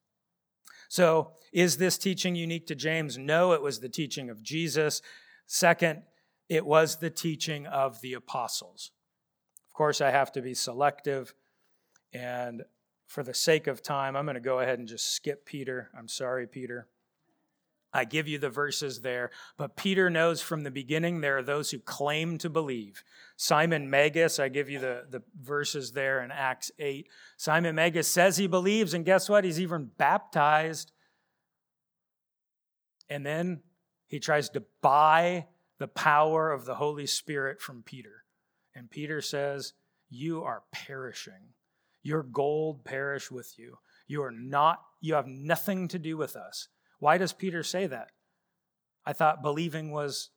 So, 0.88 1.32
is 1.52 1.76
this 1.76 1.98
teaching 1.98 2.34
unique 2.34 2.66
to 2.68 2.74
James? 2.74 3.18
No, 3.18 3.52
it 3.52 3.62
was 3.62 3.80
the 3.80 3.88
teaching 3.88 4.30
of 4.30 4.42
Jesus. 4.42 5.02
Second, 5.46 6.02
it 6.48 6.64
was 6.64 6.96
the 6.96 7.10
teaching 7.10 7.66
of 7.66 8.00
the 8.00 8.14
apostles. 8.14 8.90
Of 9.68 9.74
course, 9.74 10.00
I 10.00 10.10
have 10.10 10.30
to 10.32 10.42
be 10.42 10.54
selective, 10.54 11.34
and 12.12 12.62
for 13.06 13.22
the 13.22 13.34
sake 13.34 13.66
of 13.66 13.82
time, 13.82 14.16
I'm 14.16 14.24
going 14.24 14.34
to 14.34 14.40
go 14.40 14.60
ahead 14.60 14.78
and 14.78 14.88
just 14.88 15.12
skip 15.14 15.46
Peter. 15.46 15.90
I'm 15.96 16.08
sorry, 16.08 16.46
Peter. 16.46 16.86
I 17.94 18.04
give 18.04 18.26
you 18.26 18.38
the 18.38 18.50
verses 18.50 19.02
there, 19.02 19.30
but 19.56 19.76
Peter 19.76 20.10
knows 20.10 20.42
from 20.42 20.64
the 20.64 20.70
beginning 20.70 21.20
there 21.20 21.38
are 21.38 21.42
those 21.42 21.70
who 21.70 21.78
claim 21.78 22.38
to 22.38 22.50
believe. 22.50 23.04
Simon 23.36 23.88
Magus, 23.88 24.40
I 24.40 24.48
give 24.48 24.68
you 24.68 24.80
the, 24.80 25.04
the 25.08 25.22
verses 25.40 25.92
there 25.92 26.20
in 26.22 26.32
Acts 26.32 26.72
8. 26.80 27.08
Simon 27.36 27.76
Magus 27.76 28.08
says 28.08 28.36
he 28.36 28.48
believes, 28.48 28.94
and 28.94 29.04
guess 29.04 29.28
what? 29.28 29.44
He's 29.44 29.60
even 29.60 29.92
baptized. 29.96 30.90
And 33.08 33.24
then 33.24 33.60
he 34.08 34.18
tries 34.18 34.48
to 34.50 34.64
buy 34.82 35.46
the 35.78 35.88
power 35.88 36.50
of 36.50 36.64
the 36.64 36.74
Holy 36.74 37.06
Spirit 37.06 37.60
from 37.60 37.84
Peter. 37.84 38.24
And 38.74 38.90
Peter 38.90 39.20
says, 39.20 39.74
You 40.10 40.42
are 40.42 40.64
perishing. 40.72 41.54
Your 42.02 42.24
gold 42.24 42.84
perish 42.84 43.30
with 43.30 43.54
you. 43.56 43.78
You 44.08 44.22
are 44.24 44.32
not, 44.32 44.80
you 45.00 45.14
have 45.14 45.28
nothing 45.28 45.88
to 45.88 45.98
do 45.98 46.16
with 46.16 46.34
us. 46.34 46.68
Why 47.04 47.18
does 47.18 47.34
Peter 47.34 47.62
say 47.62 47.86
that? 47.86 48.12
I 49.04 49.12
thought 49.12 49.42
believing 49.42 49.90
was 49.90 50.30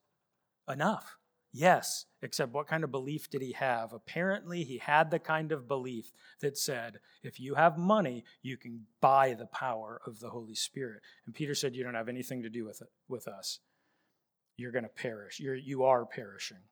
enough. 0.69 1.17
Yes, 1.53 2.03
except 2.21 2.51
what 2.51 2.67
kind 2.67 2.83
of 2.83 2.91
belief 2.91 3.29
did 3.29 3.41
he 3.41 3.53
have? 3.53 3.93
Apparently, 3.93 4.65
he 4.65 4.79
had 4.79 5.09
the 5.09 5.17
kind 5.17 5.53
of 5.53 5.69
belief 5.69 6.11
that 6.41 6.57
said, 6.57 6.99
if 7.23 7.39
you 7.39 7.55
have 7.55 7.77
money, 7.77 8.25
you 8.41 8.57
can 8.57 8.81
buy 8.99 9.33
the 9.33 9.45
power 9.45 10.01
of 10.05 10.19
the 10.19 10.31
Holy 10.31 10.55
Spirit. 10.55 11.03
And 11.25 11.33
Peter 11.33 11.55
said, 11.55 11.73
You 11.73 11.85
don't 11.85 11.93
have 11.93 12.09
anything 12.09 12.43
to 12.43 12.49
do 12.49 12.65
with 12.65 12.81
it 12.81 12.89
with 13.07 13.29
us. 13.29 13.59
You're 14.57 14.73
going 14.73 14.83
to 14.83 14.89
perish. 14.89 15.39
You're, 15.39 15.55
you 15.55 15.85
are 15.85 16.05
perishing, 16.05 16.63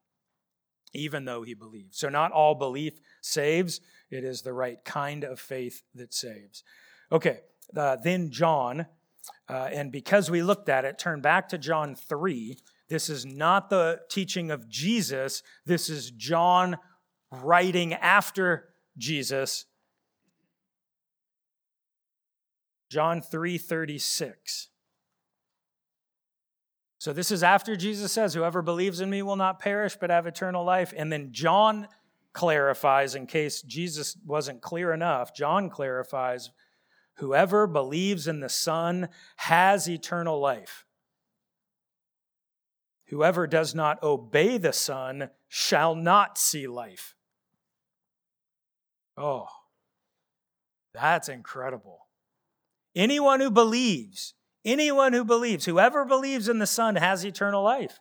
even 0.93 1.24
though 1.24 1.43
he 1.43 1.54
believed. 1.54 1.96
So, 1.96 2.10
not 2.10 2.34
all 2.34 2.56
belief 2.56 3.00
saves, 3.22 3.80
it 4.12 4.26
is 4.26 4.41
the 4.41 4.52
right 4.52 4.84
kind 4.84 5.24
of 5.24 5.39
faith 5.39 5.84
that 5.93 6.14
saves. 6.14 6.66
Okay, 7.14 7.39
uh, 7.78 7.96
then 7.96 8.30
John 8.30 8.88
uh, 9.49 9.69
and 9.71 9.91
because 9.91 10.30
we 10.30 10.41
looked 10.41 10.69
at 10.69 10.86
it, 10.86 10.97
turn 10.97 11.21
back 11.21 11.49
to 11.49 11.57
John 11.57 11.95
3. 11.95 12.57
This 12.89 13.09
is 13.09 13.26
not 13.26 13.69
the 13.69 14.01
teaching 14.09 14.51
of 14.51 14.69
Jesus. 14.69 15.41
This 15.65 15.89
is 15.89 16.11
John 16.11 16.78
writing 17.32 17.93
after 17.93 18.69
Jesus. 18.97 19.65
John 22.89 23.21
3:36. 23.21 24.67
So 26.97 27.13
this 27.13 27.30
is 27.30 27.43
after 27.43 27.76
Jesus 27.76 28.11
says, 28.11 28.34
Whoever 28.34 28.61
believes 28.61 28.99
in 28.99 29.09
me 29.09 29.21
will 29.21 29.36
not 29.36 29.59
perish 29.59 29.95
but 29.95 30.09
have 30.09 30.26
eternal 30.26 30.63
life. 30.63 30.93
And 30.95 31.11
then 31.11 31.32
John 31.32 31.88
clarifies, 32.34 33.15
in 33.15 33.28
case 33.28 33.61
Jesus 33.61 34.17
wasn't 34.26 34.61
clear 34.61 34.91
enough, 34.91 35.34
John 35.34 35.69
clarifies 35.69 36.51
Whoever 37.18 37.66
believes 37.66 38.28
in 38.28 38.41
the 38.41 38.49
Son 38.49 39.09
has 39.38 39.89
eternal 39.89 40.39
life. 40.39 40.86
Whoever 43.07 43.47
does 43.47 43.74
not 43.74 44.01
obey 44.03 44.57
the 44.57 44.74
Son 44.74 45.30
shall 45.47 45.95
not 45.95 46.38
see 46.38 46.68
life. 46.68 47.16
Oh, 49.16 49.47
that's 50.93 51.30
incredible. 51.30 52.07
Anyone 52.95 53.39
who 53.39 53.51
believes, 53.51 54.34
anyone 54.66 55.13
who 55.13 55.24
believes, 55.24 55.66
whoever 55.66 56.03
believes 56.03 56.49
in 56.49 56.59
the 56.59 56.68
Son 56.68 56.95
has 56.95 57.26
eternal 57.26 57.63
life. 57.63 57.99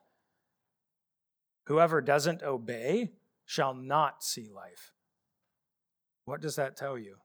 Whoever 1.67 2.01
doesn't 2.01 2.43
obey 2.43 3.13
shall 3.45 3.75
not 3.75 4.25
see 4.25 4.49
life. 4.49 4.93
What 6.25 6.41
does 6.41 6.57
that 6.57 6.77
tell 6.77 6.99
you? 6.99 7.17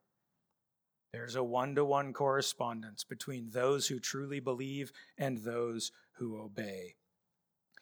There's 1.12 1.36
a 1.36 1.44
one 1.44 1.76
to 1.76 1.84
one 1.84 2.14
correspondence 2.14 3.04
between 3.04 3.50
those 3.52 3.88
who 3.88 4.00
truly 4.00 4.40
believe 4.40 4.92
and 5.18 5.40
those 5.40 5.92
who 6.14 6.40
obey. 6.40 6.96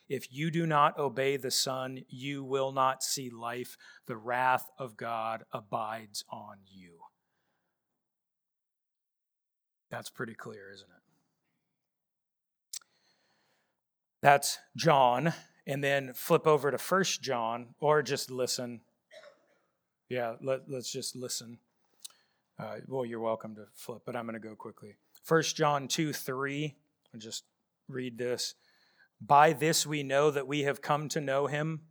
If 0.07 0.31
you 0.31 0.49
do 0.49 0.65
not 0.65 0.97
obey 0.97 1.35
the 1.35 1.51
Son, 1.51 2.03
you 2.07 2.43
will 2.43 2.71
not 2.71 3.03
see 3.03 3.29
life. 3.29 3.77
The 4.05 4.15
wrath 4.15 4.69
of 4.79 4.95
God 4.95 5.43
abides 5.51 6.23
on 6.29 6.57
you. 6.65 6.99
That's 9.91 10.09
pretty 10.09 10.33
clear, 10.33 10.71
isn't 10.73 10.87
it? 10.87 12.79
That's 14.21 14.59
John. 14.75 15.33
And 15.65 15.83
then 15.83 16.13
flip 16.13 16.47
over 16.47 16.71
to 16.71 16.77
First 16.77 17.21
John, 17.21 17.75
or 17.81 18.01
just 18.01 18.31
listen. 18.31 18.79
Yeah, 20.07 20.35
let, 20.41 20.69
let's 20.69 20.89
just 20.89 21.13
listen. 21.13 21.59
Uh, 22.59 22.77
well, 22.87 23.05
you're 23.05 23.19
welcome 23.19 23.53
to 23.53 23.65
flip, 23.75 24.01
but 24.03 24.15
I'm 24.15 24.25
going 24.25 24.33
to 24.33 24.47
go 24.47 24.55
quickly. 24.55 24.95
1 25.27 25.43
John 25.43 25.87
2 25.87 26.11
3, 26.11 26.75
I'll 27.13 27.19
just 27.19 27.43
read 27.87 28.17
this. 28.17 28.55
By 29.21 29.53
this 29.53 29.85
we 29.85 30.01
know 30.01 30.31
that 30.31 30.47
we 30.47 30.61
have 30.63 30.81
come 30.81 31.07
to 31.09 31.21
know 31.21 31.45
him. 31.45 31.81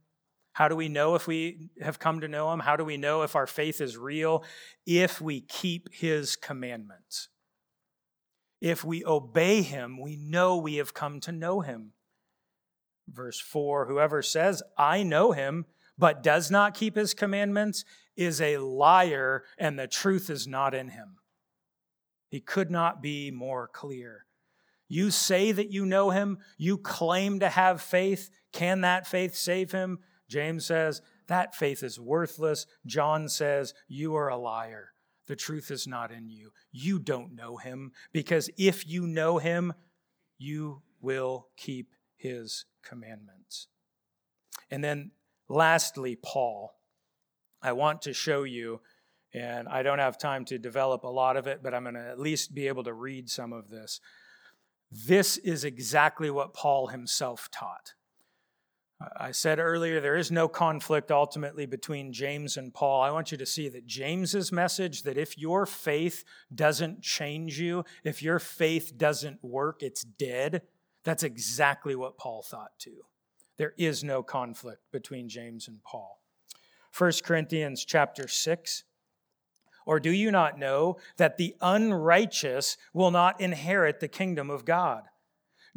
How 0.54 0.68
do 0.68 0.74
we 0.74 0.88
know 0.88 1.14
if 1.14 1.26
we 1.26 1.70
have 1.80 1.98
come 1.98 2.20
to 2.20 2.28
know 2.28 2.52
him? 2.52 2.60
How 2.60 2.76
do 2.76 2.84
we 2.84 2.96
know 2.96 3.22
if 3.22 3.36
our 3.36 3.46
faith 3.46 3.80
is 3.80 3.96
real? 3.96 4.42
If 4.86 5.20
we 5.20 5.40
keep 5.40 5.92
his 5.92 6.34
commandments. 6.34 7.28
If 8.60 8.82
we 8.82 9.04
obey 9.04 9.62
him, 9.62 10.00
we 10.00 10.16
know 10.16 10.56
we 10.56 10.76
have 10.76 10.94
come 10.94 11.20
to 11.20 11.32
know 11.32 11.60
him. 11.60 11.92
Verse 13.08 13.38
4 13.38 13.86
Whoever 13.86 14.20
says, 14.20 14.62
I 14.76 15.04
know 15.04 15.30
him, 15.30 15.66
but 15.96 16.24
does 16.24 16.50
not 16.50 16.74
keep 16.74 16.96
his 16.96 17.14
commandments 17.14 17.84
is 18.16 18.40
a 18.40 18.58
liar 18.58 19.44
and 19.58 19.78
the 19.78 19.86
truth 19.86 20.30
is 20.30 20.46
not 20.46 20.74
in 20.74 20.88
him. 20.88 21.16
He 22.28 22.40
could 22.40 22.70
not 22.70 23.02
be 23.02 23.30
more 23.30 23.68
clear. 23.68 24.26
You 24.88 25.10
say 25.10 25.52
that 25.52 25.70
you 25.70 25.84
know 25.84 26.10
him, 26.10 26.38
you 26.56 26.78
claim 26.78 27.40
to 27.40 27.48
have 27.48 27.82
faith. 27.82 28.30
Can 28.52 28.82
that 28.82 29.06
faith 29.06 29.34
save 29.34 29.72
him? 29.72 29.98
James 30.28 30.64
says, 30.64 31.02
that 31.28 31.54
faith 31.54 31.82
is 31.82 31.98
worthless. 31.98 32.66
John 32.84 33.28
says, 33.28 33.74
you 33.88 34.14
are 34.14 34.28
a 34.28 34.36
liar. 34.36 34.92
The 35.26 35.36
truth 35.36 35.72
is 35.72 35.88
not 35.88 36.12
in 36.12 36.28
you. 36.28 36.52
You 36.70 37.00
don't 37.00 37.34
know 37.34 37.56
him 37.56 37.92
because 38.12 38.48
if 38.56 38.86
you 38.86 39.06
know 39.08 39.38
him, 39.38 39.72
you 40.38 40.82
will 41.00 41.48
keep 41.56 41.92
his 42.16 42.64
commandments. 42.84 43.66
And 44.70 44.84
then 44.84 45.10
lastly, 45.48 46.16
Paul. 46.16 46.75
I 47.66 47.72
want 47.72 48.02
to 48.02 48.12
show 48.12 48.44
you, 48.44 48.80
and 49.34 49.68
I 49.68 49.82
don't 49.82 49.98
have 49.98 50.18
time 50.18 50.44
to 50.46 50.58
develop 50.58 51.02
a 51.02 51.08
lot 51.08 51.36
of 51.36 51.46
it, 51.46 51.62
but 51.62 51.74
I'm 51.74 51.82
going 51.82 51.96
to 51.96 52.08
at 52.08 52.20
least 52.20 52.54
be 52.54 52.68
able 52.68 52.84
to 52.84 52.92
read 52.92 53.28
some 53.28 53.52
of 53.52 53.70
this. 53.70 54.00
This 54.90 55.36
is 55.36 55.64
exactly 55.64 56.30
what 56.30 56.54
Paul 56.54 56.86
himself 56.86 57.48
taught. 57.50 57.94
I 59.18 59.32
said 59.32 59.58
earlier, 59.58 60.00
there 60.00 60.16
is 60.16 60.30
no 60.30 60.48
conflict 60.48 61.10
ultimately 61.10 61.66
between 61.66 62.12
James 62.12 62.56
and 62.56 62.72
Paul. 62.72 63.02
I 63.02 63.10
want 63.10 63.30
you 63.30 63.36
to 63.38 63.44
see 63.44 63.68
that 63.68 63.86
James's 63.86 64.52
message 64.52 65.02
that 65.02 65.18
if 65.18 65.36
your 65.36 65.66
faith 65.66 66.24
doesn't 66.54 67.02
change 67.02 67.58
you, 67.58 67.84
if 68.04 68.22
your 68.22 68.38
faith 68.38 68.96
doesn't 68.96 69.44
work, 69.44 69.82
it's 69.82 70.02
dead. 70.02 70.62
That's 71.04 71.24
exactly 71.24 71.94
what 71.94 72.16
Paul 72.16 72.42
thought 72.42 72.78
too. 72.78 73.04
There 73.58 73.74
is 73.76 74.02
no 74.02 74.22
conflict 74.22 74.82
between 74.92 75.28
James 75.28 75.68
and 75.68 75.82
Paul. 75.82 76.20
1 76.96 77.12
Corinthians 77.24 77.84
chapter 77.84 78.26
6. 78.26 78.84
Or 79.84 80.00
do 80.00 80.10
you 80.10 80.30
not 80.30 80.58
know 80.58 80.96
that 81.16 81.36
the 81.36 81.54
unrighteous 81.60 82.76
will 82.92 83.10
not 83.10 83.40
inherit 83.40 84.00
the 84.00 84.08
kingdom 84.08 84.50
of 84.50 84.64
God? 84.64 85.02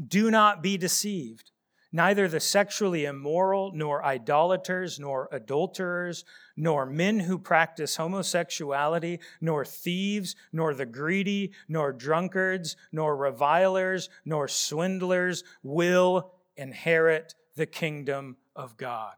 Do 0.05 0.31
not 0.31 0.63
be 0.63 0.77
deceived. 0.77 1.51
Neither 1.91 2.27
the 2.27 2.39
sexually 2.39 3.05
immoral, 3.05 3.71
nor 3.73 4.05
idolaters, 4.05 4.99
nor 4.99 5.27
adulterers, 5.31 6.23
nor 6.55 6.85
men 6.85 7.19
who 7.19 7.39
practice 7.39 7.97
homosexuality, 7.97 9.19
nor 9.41 9.65
thieves, 9.65 10.35
nor 10.53 10.73
the 10.73 10.85
greedy, 10.85 11.51
nor 11.67 11.91
drunkards, 11.91 12.75
nor 12.91 13.15
revilers, 13.17 14.09
nor 14.23 14.47
swindlers 14.47 15.43
will 15.63 16.31
inherit 16.55 17.33
the 17.55 17.65
kingdom 17.65 18.37
of 18.55 18.77
God 18.77 19.15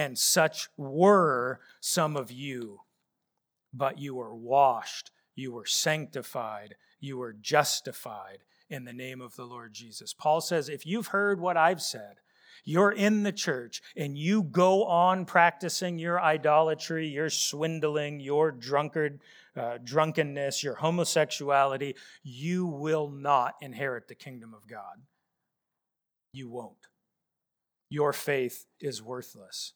and 0.00 0.18
such 0.18 0.70
were 0.78 1.60
some 1.78 2.16
of 2.16 2.32
you. 2.32 2.80
But 3.74 3.98
you 3.98 4.14
were 4.14 4.34
washed, 4.34 5.10
you 5.36 5.52
were 5.52 5.66
sanctified, 5.66 6.74
you 7.00 7.18
were 7.18 7.34
justified 7.34 8.38
in 8.70 8.86
the 8.86 8.94
name 8.94 9.20
of 9.20 9.36
the 9.36 9.44
Lord 9.44 9.74
Jesus. 9.74 10.14
Paul 10.14 10.40
says, 10.40 10.70
if 10.70 10.86
you've 10.86 11.08
heard 11.08 11.38
what 11.38 11.58
I've 11.58 11.82
said, 11.82 12.16
you're 12.64 12.92
in 12.92 13.24
the 13.24 13.32
church 13.32 13.82
and 13.94 14.16
you 14.16 14.42
go 14.42 14.84
on 14.86 15.26
practicing 15.26 15.98
your 15.98 16.18
idolatry, 16.18 17.06
your 17.06 17.28
swindling, 17.28 18.20
your 18.20 18.50
drunkard, 18.52 19.20
uh, 19.54 19.76
drunkenness, 19.84 20.64
your 20.64 20.76
homosexuality, 20.76 21.94
you 22.22 22.64
will 22.64 23.10
not 23.10 23.54
inherit 23.60 24.08
the 24.08 24.14
kingdom 24.14 24.54
of 24.54 24.66
God. 24.66 25.02
You 26.32 26.48
won't. 26.48 26.86
Your 27.90 28.14
faith 28.14 28.64
is 28.80 29.02
worthless. 29.02 29.74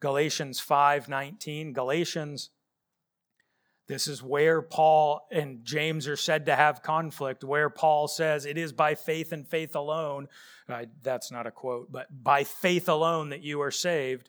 Galatians 0.00 0.60
5:19 0.60 1.72
Galatians 1.72 2.50
this 3.88 4.06
is 4.06 4.22
where 4.22 4.60
Paul 4.60 5.26
and 5.30 5.64
James 5.64 6.06
are 6.06 6.16
said 6.16 6.44
to 6.46 6.54
have 6.54 6.82
conflict, 6.82 7.42
where 7.42 7.70
Paul 7.70 8.06
says 8.06 8.44
it 8.44 8.58
is 8.58 8.70
by 8.70 8.94
faith 8.94 9.32
and 9.32 9.48
faith 9.48 9.74
alone. 9.74 10.28
That's 11.02 11.32
not 11.32 11.46
a 11.46 11.50
quote, 11.50 11.90
but 11.90 12.22
by 12.22 12.44
faith 12.44 12.86
alone 12.86 13.30
that 13.30 13.40
you 13.40 13.62
are 13.62 13.70
saved. 13.70 14.28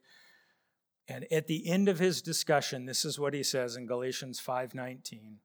And 1.09 1.25
at 1.29 1.47
the 1.47 1.67
end 1.67 1.89
of 1.89 1.99
his 1.99 2.21
discussion, 2.21 2.85
this 2.85 3.03
is 3.03 3.19
what 3.19 3.33
he 3.33 3.43
says 3.43 3.75
in 3.75 3.85
Galatians 3.85 4.39
5:19. 4.39 5.41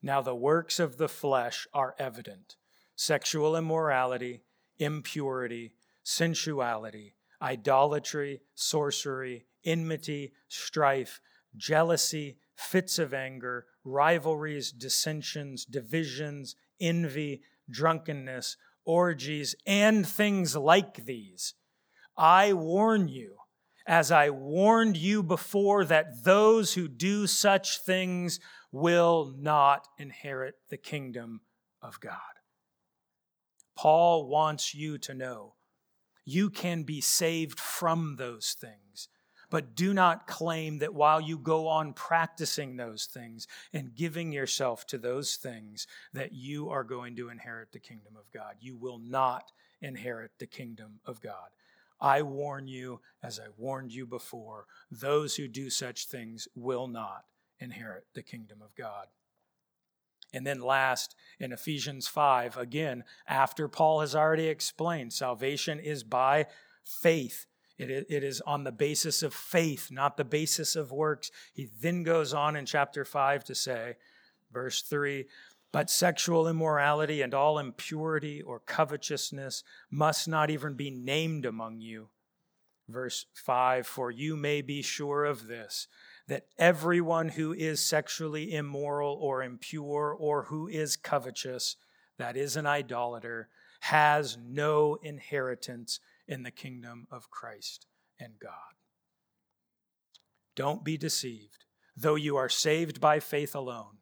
Now 0.00 0.22
the 0.22 0.34
works 0.34 0.80
of 0.80 0.96
the 0.96 1.08
flesh 1.08 1.68
are 1.74 1.94
evident: 1.98 2.56
sexual 2.96 3.54
immorality, 3.54 4.44
impurity, 4.78 5.74
sensuality, 6.02 7.16
idolatry, 7.42 8.40
sorcery, 8.54 9.44
enmity, 9.64 10.32
strife, 10.48 11.20
jealousy, 11.56 12.38
fits 12.54 12.98
of 12.98 13.12
anger, 13.12 13.66
rivalries, 13.84 14.72
dissensions, 14.72 15.64
divisions, 15.64 16.56
envy, 16.80 17.42
drunkenness, 17.70 18.56
orgies, 18.84 19.54
and 19.66 20.06
things 20.06 20.56
like 20.56 21.04
these. 21.04 21.54
I 22.16 22.52
warn 22.52 23.08
you, 23.08 23.36
as 23.86 24.10
I 24.10 24.30
warned 24.30 24.96
you 24.96 25.22
before, 25.22 25.84
that 25.84 26.24
those 26.24 26.74
who 26.74 26.88
do 26.88 27.26
such 27.26 27.80
things 27.80 28.38
will 28.70 29.34
not 29.36 29.88
inherit 29.98 30.54
the 30.70 30.76
kingdom 30.76 31.40
of 31.80 32.00
God. 32.00 32.18
Paul 33.76 34.28
wants 34.28 34.74
you 34.74 34.98
to 34.98 35.14
know 35.14 35.54
you 36.24 36.50
can 36.50 36.84
be 36.84 37.00
saved 37.00 37.58
from 37.58 38.16
those 38.16 38.56
things 38.58 39.08
but 39.52 39.74
do 39.76 39.92
not 39.92 40.26
claim 40.26 40.78
that 40.78 40.94
while 40.94 41.20
you 41.20 41.36
go 41.36 41.68
on 41.68 41.92
practicing 41.92 42.74
those 42.74 43.04
things 43.04 43.46
and 43.74 43.94
giving 43.94 44.32
yourself 44.32 44.86
to 44.86 44.96
those 44.96 45.36
things, 45.36 45.86
that 46.14 46.32
you 46.32 46.70
are 46.70 46.82
going 46.82 47.14
to 47.16 47.28
inherit 47.28 47.70
the 47.70 47.78
kingdom 47.78 48.14
of 48.16 48.24
God. 48.32 48.54
You 48.60 48.76
will 48.76 48.98
not 48.98 49.52
inherit 49.82 50.30
the 50.38 50.46
kingdom 50.46 51.00
of 51.04 51.20
God. 51.20 51.50
I 52.00 52.22
warn 52.22 52.66
you, 52.66 53.00
as 53.22 53.38
I 53.38 53.48
warned 53.58 53.92
you 53.92 54.06
before, 54.06 54.64
those 54.90 55.36
who 55.36 55.48
do 55.48 55.68
such 55.68 56.06
things 56.06 56.48
will 56.54 56.88
not 56.88 57.24
inherit 57.60 58.06
the 58.14 58.22
kingdom 58.22 58.62
of 58.62 58.74
God. 58.74 59.08
And 60.32 60.46
then, 60.46 60.62
last, 60.62 61.14
in 61.38 61.52
Ephesians 61.52 62.08
5, 62.08 62.56
again, 62.56 63.04
after 63.26 63.68
Paul 63.68 64.00
has 64.00 64.16
already 64.16 64.48
explained 64.48 65.12
salvation 65.12 65.78
is 65.78 66.04
by 66.04 66.46
faith 66.82 67.44
it, 67.44 67.51
it 67.90 68.24
is 68.24 68.40
on 68.42 68.64
the 68.64 68.72
basis 68.72 69.22
of 69.22 69.34
faith, 69.34 69.90
not 69.90 70.16
the 70.16 70.24
basis 70.24 70.76
of 70.76 70.92
works. 70.92 71.30
He 71.52 71.68
then 71.80 72.02
goes 72.02 72.34
on 72.34 72.56
in 72.56 72.66
chapter 72.66 73.04
5 73.04 73.44
to 73.44 73.54
say, 73.54 73.96
verse 74.52 74.82
3 74.82 75.26
But 75.72 75.90
sexual 75.90 76.48
immorality 76.48 77.22
and 77.22 77.34
all 77.34 77.58
impurity 77.58 78.42
or 78.42 78.60
covetousness 78.60 79.62
must 79.90 80.28
not 80.28 80.50
even 80.50 80.74
be 80.74 80.90
named 80.90 81.46
among 81.46 81.80
you. 81.80 82.08
Verse 82.88 83.26
5 83.34 83.86
For 83.86 84.10
you 84.10 84.36
may 84.36 84.62
be 84.62 84.82
sure 84.82 85.24
of 85.24 85.46
this, 85.46 85.88
that 86.28 86.46
everyone 86.58 87.30
who 87.30 87.52
is 87.52 87.80
sexually 87.80 88.54
immoral 88.54 89.18
or 89.20 89.42
impure 89.42 90.14
or 90.18 90.44
who 90.44 90.68
is 90.68 90.96
covetous, 90.96 91.76
that 92.18 92.36
is 92.36 92.56
an 92.56 92.66
idolater, 92.66 93.48
has 93.80 94.38
no 94.40 94.96
inheritance 95.02 95.98
in 96.26 96.42
the 96.42 96.50
kingdom 96.50 97.06
of 97.10 97.30
Christ 97.30 97.86
and 98.18 98.34
God. 98.40 98.76
Don't 100.54 100.84
be 100.84 100.96
deceived, 100.96 101.64
though 101.96 102.14
you 102.14 102.36
are 102.36 102.48
saved 102.48 103.00
by 103.00 103.20
faith 103.20 103.54
alone. 103.54 103.98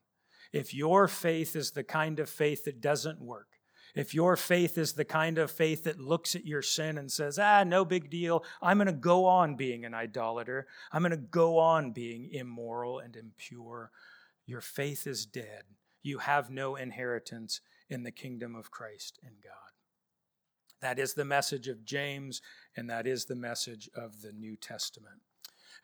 If 0.53 0.75
your 0.75 1.07
faith 1.07 1.55
is 1.55 1.71
the 1.71 1.85
kind 1.85 2.19
of 2.19 2.29
faith 2.29 2.65
that 2.65 2.81
doesn't 2.81 3.21
work, 3.21 3.47
if 3.95 4.15
your 4.15 4.37
faith 4.37 4.79
is 4.79 4.93
the 4.93 5.05
kind 5.05 5.39
of 5.39 5.51
faith 5.51 5.85
that 5.85 6.01
looks 6.01 6.35
at 6.35 6.47
your 6.47 6.63
sin 6.63 6.99
and 6.99 7.11
says, 7.11 7.39
ah, 7.39 7.65
no 7.65 7.85
big 7.85 8.11
deal, 8.11 8.45
I'm 8.63 8.79
going 8.79 8.87
to 8.87 8.93
go 8.93 9.25
on 9.27 9.57
being 9.57 9.85
an 9.85 9.95
idolater, 9.95 10.67
I'm 10.93 11.03
going 11.03 11.11
to 11.11 11.17
go 11.17 11.59
on 11.59 11.93
being 11.93 12.29
immoral 12.33 12.99
and 13.01 13.17
impure, 13.17 13.91
your 14.47 14.61
faith 14.61 15.07
is 15.07 15.27
dead. 15.27 15.63
You 16.03 16.19
have 16.19 16.51
no 16.51 16.77
inheritance 16.77 17.61
in 17.89 18.03
the 18.03 18.11
kingdom 18.11 18.55
of 18.57 18.71
Christ 18.71 19.19
and 19.25 19.35
God. 19.43 19.70
That 20.81 20.99
is 20.99 21.15
the 21.15 21.25
message 21.25 21.69
of 21.69 21.85
James, 21.85 22.41
and 22.77 22.89
that 22.89 23.07
is 23.07 23.27
the 23.27 23.37
message 23.37 23.91
of 23.95 24.23
the 24.23 24.33
New 24.33 24.57
Testament. 24.57 25.21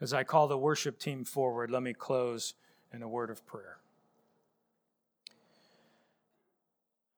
As 0.01 0.13
I 0.13 0.25
call 0.25 0.49
the 0.49 0.59
worship 0.59 0.99
team 0.99 1.25
forward, 1.25 1.71
let 1.71 1.83
me 1.83 1.93
close 1.93 2.55
in 2.93 3.03
a 3.03 3.09
word 3.09 3.31
of 3.31 3.47
prayer. 3.47 3.79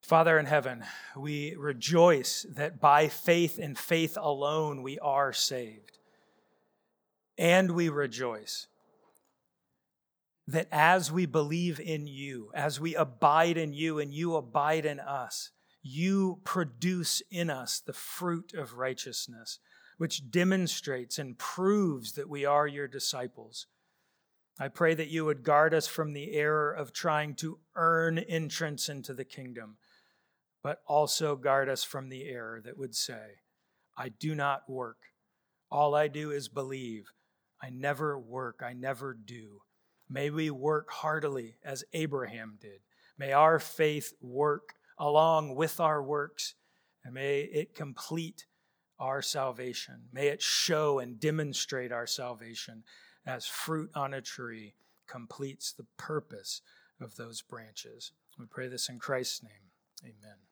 Father 0.02 0.38
in 0.38 0.46
heaven, 0.46 0.84
we 1.16 1.54
rejoice 1.56 2.46
that 2.48 2.80
by 2.80 3.08
faith 3.08 3.58
and 3.58 3.76
faith 3.76 4.16
alone 4.18 4.82
we 4.82 4.98
are 5.00 5.32
saved. 5.32 5.98
And 7.36 7.72
we 7.72 7.90
rejoice 7.90 8.68
that 10.46 10.66
as 10.72 11.12
we 11.12 11.26
believe 11.26 11.78
in 11.78 12.06
you, 12.06 12.50
as 12.54 12.80
we 12.80 12.96
abide 12.96 13.58
in 13.58 13.74
you 13.74 13.98
and 13.98 14.12
you 14.12 14.34
abide 14.34 14.86
in 14.86 14.98
us, 14.98 15.50
you 15.82 16.40
produce 16.44 17.22
in 17.30 17.50
us 17.50 17.80
the 17.80 17.92
fruit 17.92 18.52
of 18.54 18.74
righteousness, 18.74 19.58
which 19.96 20.30
demonstrates 20.30 21.18
and 21.18 21.38
proves 21.38 22.12
that 22.12 22.28
we 22.28 22.44
are 22.44 22.66
your 22.66 22.88
disciples. 22.88 23.66
I 24.60 24.68
pray 24.68 24.94
that 24.94 25.08
you 25.08 25.24
would 25.24 25.44
guard 25.44 25.72
us 25.72 25.86
from 25.86 26.12
the 26.12 26.32
error 26.32 26.72
of 26.72 26.92
trying 26.92 27.34
to 27.36 27.60
earn 27.76 28.18
entrance 28.18 28.88
into 28.88 29.14
the 29.14 29.24
kingdom, 29.24 29.76
but 30.62 30.82
also 30.86 31.36
guard 31.36 31.68
us 31.68 31.84
from 31.84 32.08
the 32.08 32.28
error 32.28 32.60
that 32.64 32.76
would 32.76 32.94
say, 32.94 33.42
I 33.96 34.08
do 34.08 34.34
not 34.34 34.68
work. 34.68 34.98
All 35.70 35.94
I 35.94 36.08
do 36.08 36.30
is 36.30 36.48
believe. 36.48 37.12
I 37.62 37.70
never 37.70 38.18
work. 38.18 38.60
I 38.64 38.72
never 38.72 39.14
do. 39.14 39.60
May 40.08 40.30
we 40.30 40.50
work 40.50 40.90
heartily 40.90 41.56
as 41.64 41.84
Abraham 41.92 42.58
did. 42.60 42.80
May 43.18 43.32
our 43.32 43.58
faith 43.58 44.12
work 44.20 44.74
along 44.98 45.54
with 45.54 45.80
our 45.80 46.02
works, 46.02 46.54
and 47.04 47.14
may 47.14 47.40
it 47.40 47.74
complete 47.74 48.46
our 48.98 49.22
salvation. 49.22 50.08
May 50.12 50.28
it 50.28 50.42
show 50.42 50.98
and 50.98 51.20
demonstrate 51.20 51.92
our 51.92 52.06
salvation 52.06 52.82
as 53.24 53.46
fruit 53.46 53.90
on 53.94 54.14
a 54.14 54.20
tree 54.20 54.74
completes 55.06 55.72
the 55.72 55.86
purpose 55.96 56.62
of 57.00 57.16
those 57.16 57.42
branches. 57.42 58.12
We 58.38 58.46
pray 58.46 58.68
this 58.68 58.88
in 58.88 58.98
Christ's 58.98 59.42
name. 59.42 59.70
Amen. 60.02 60.47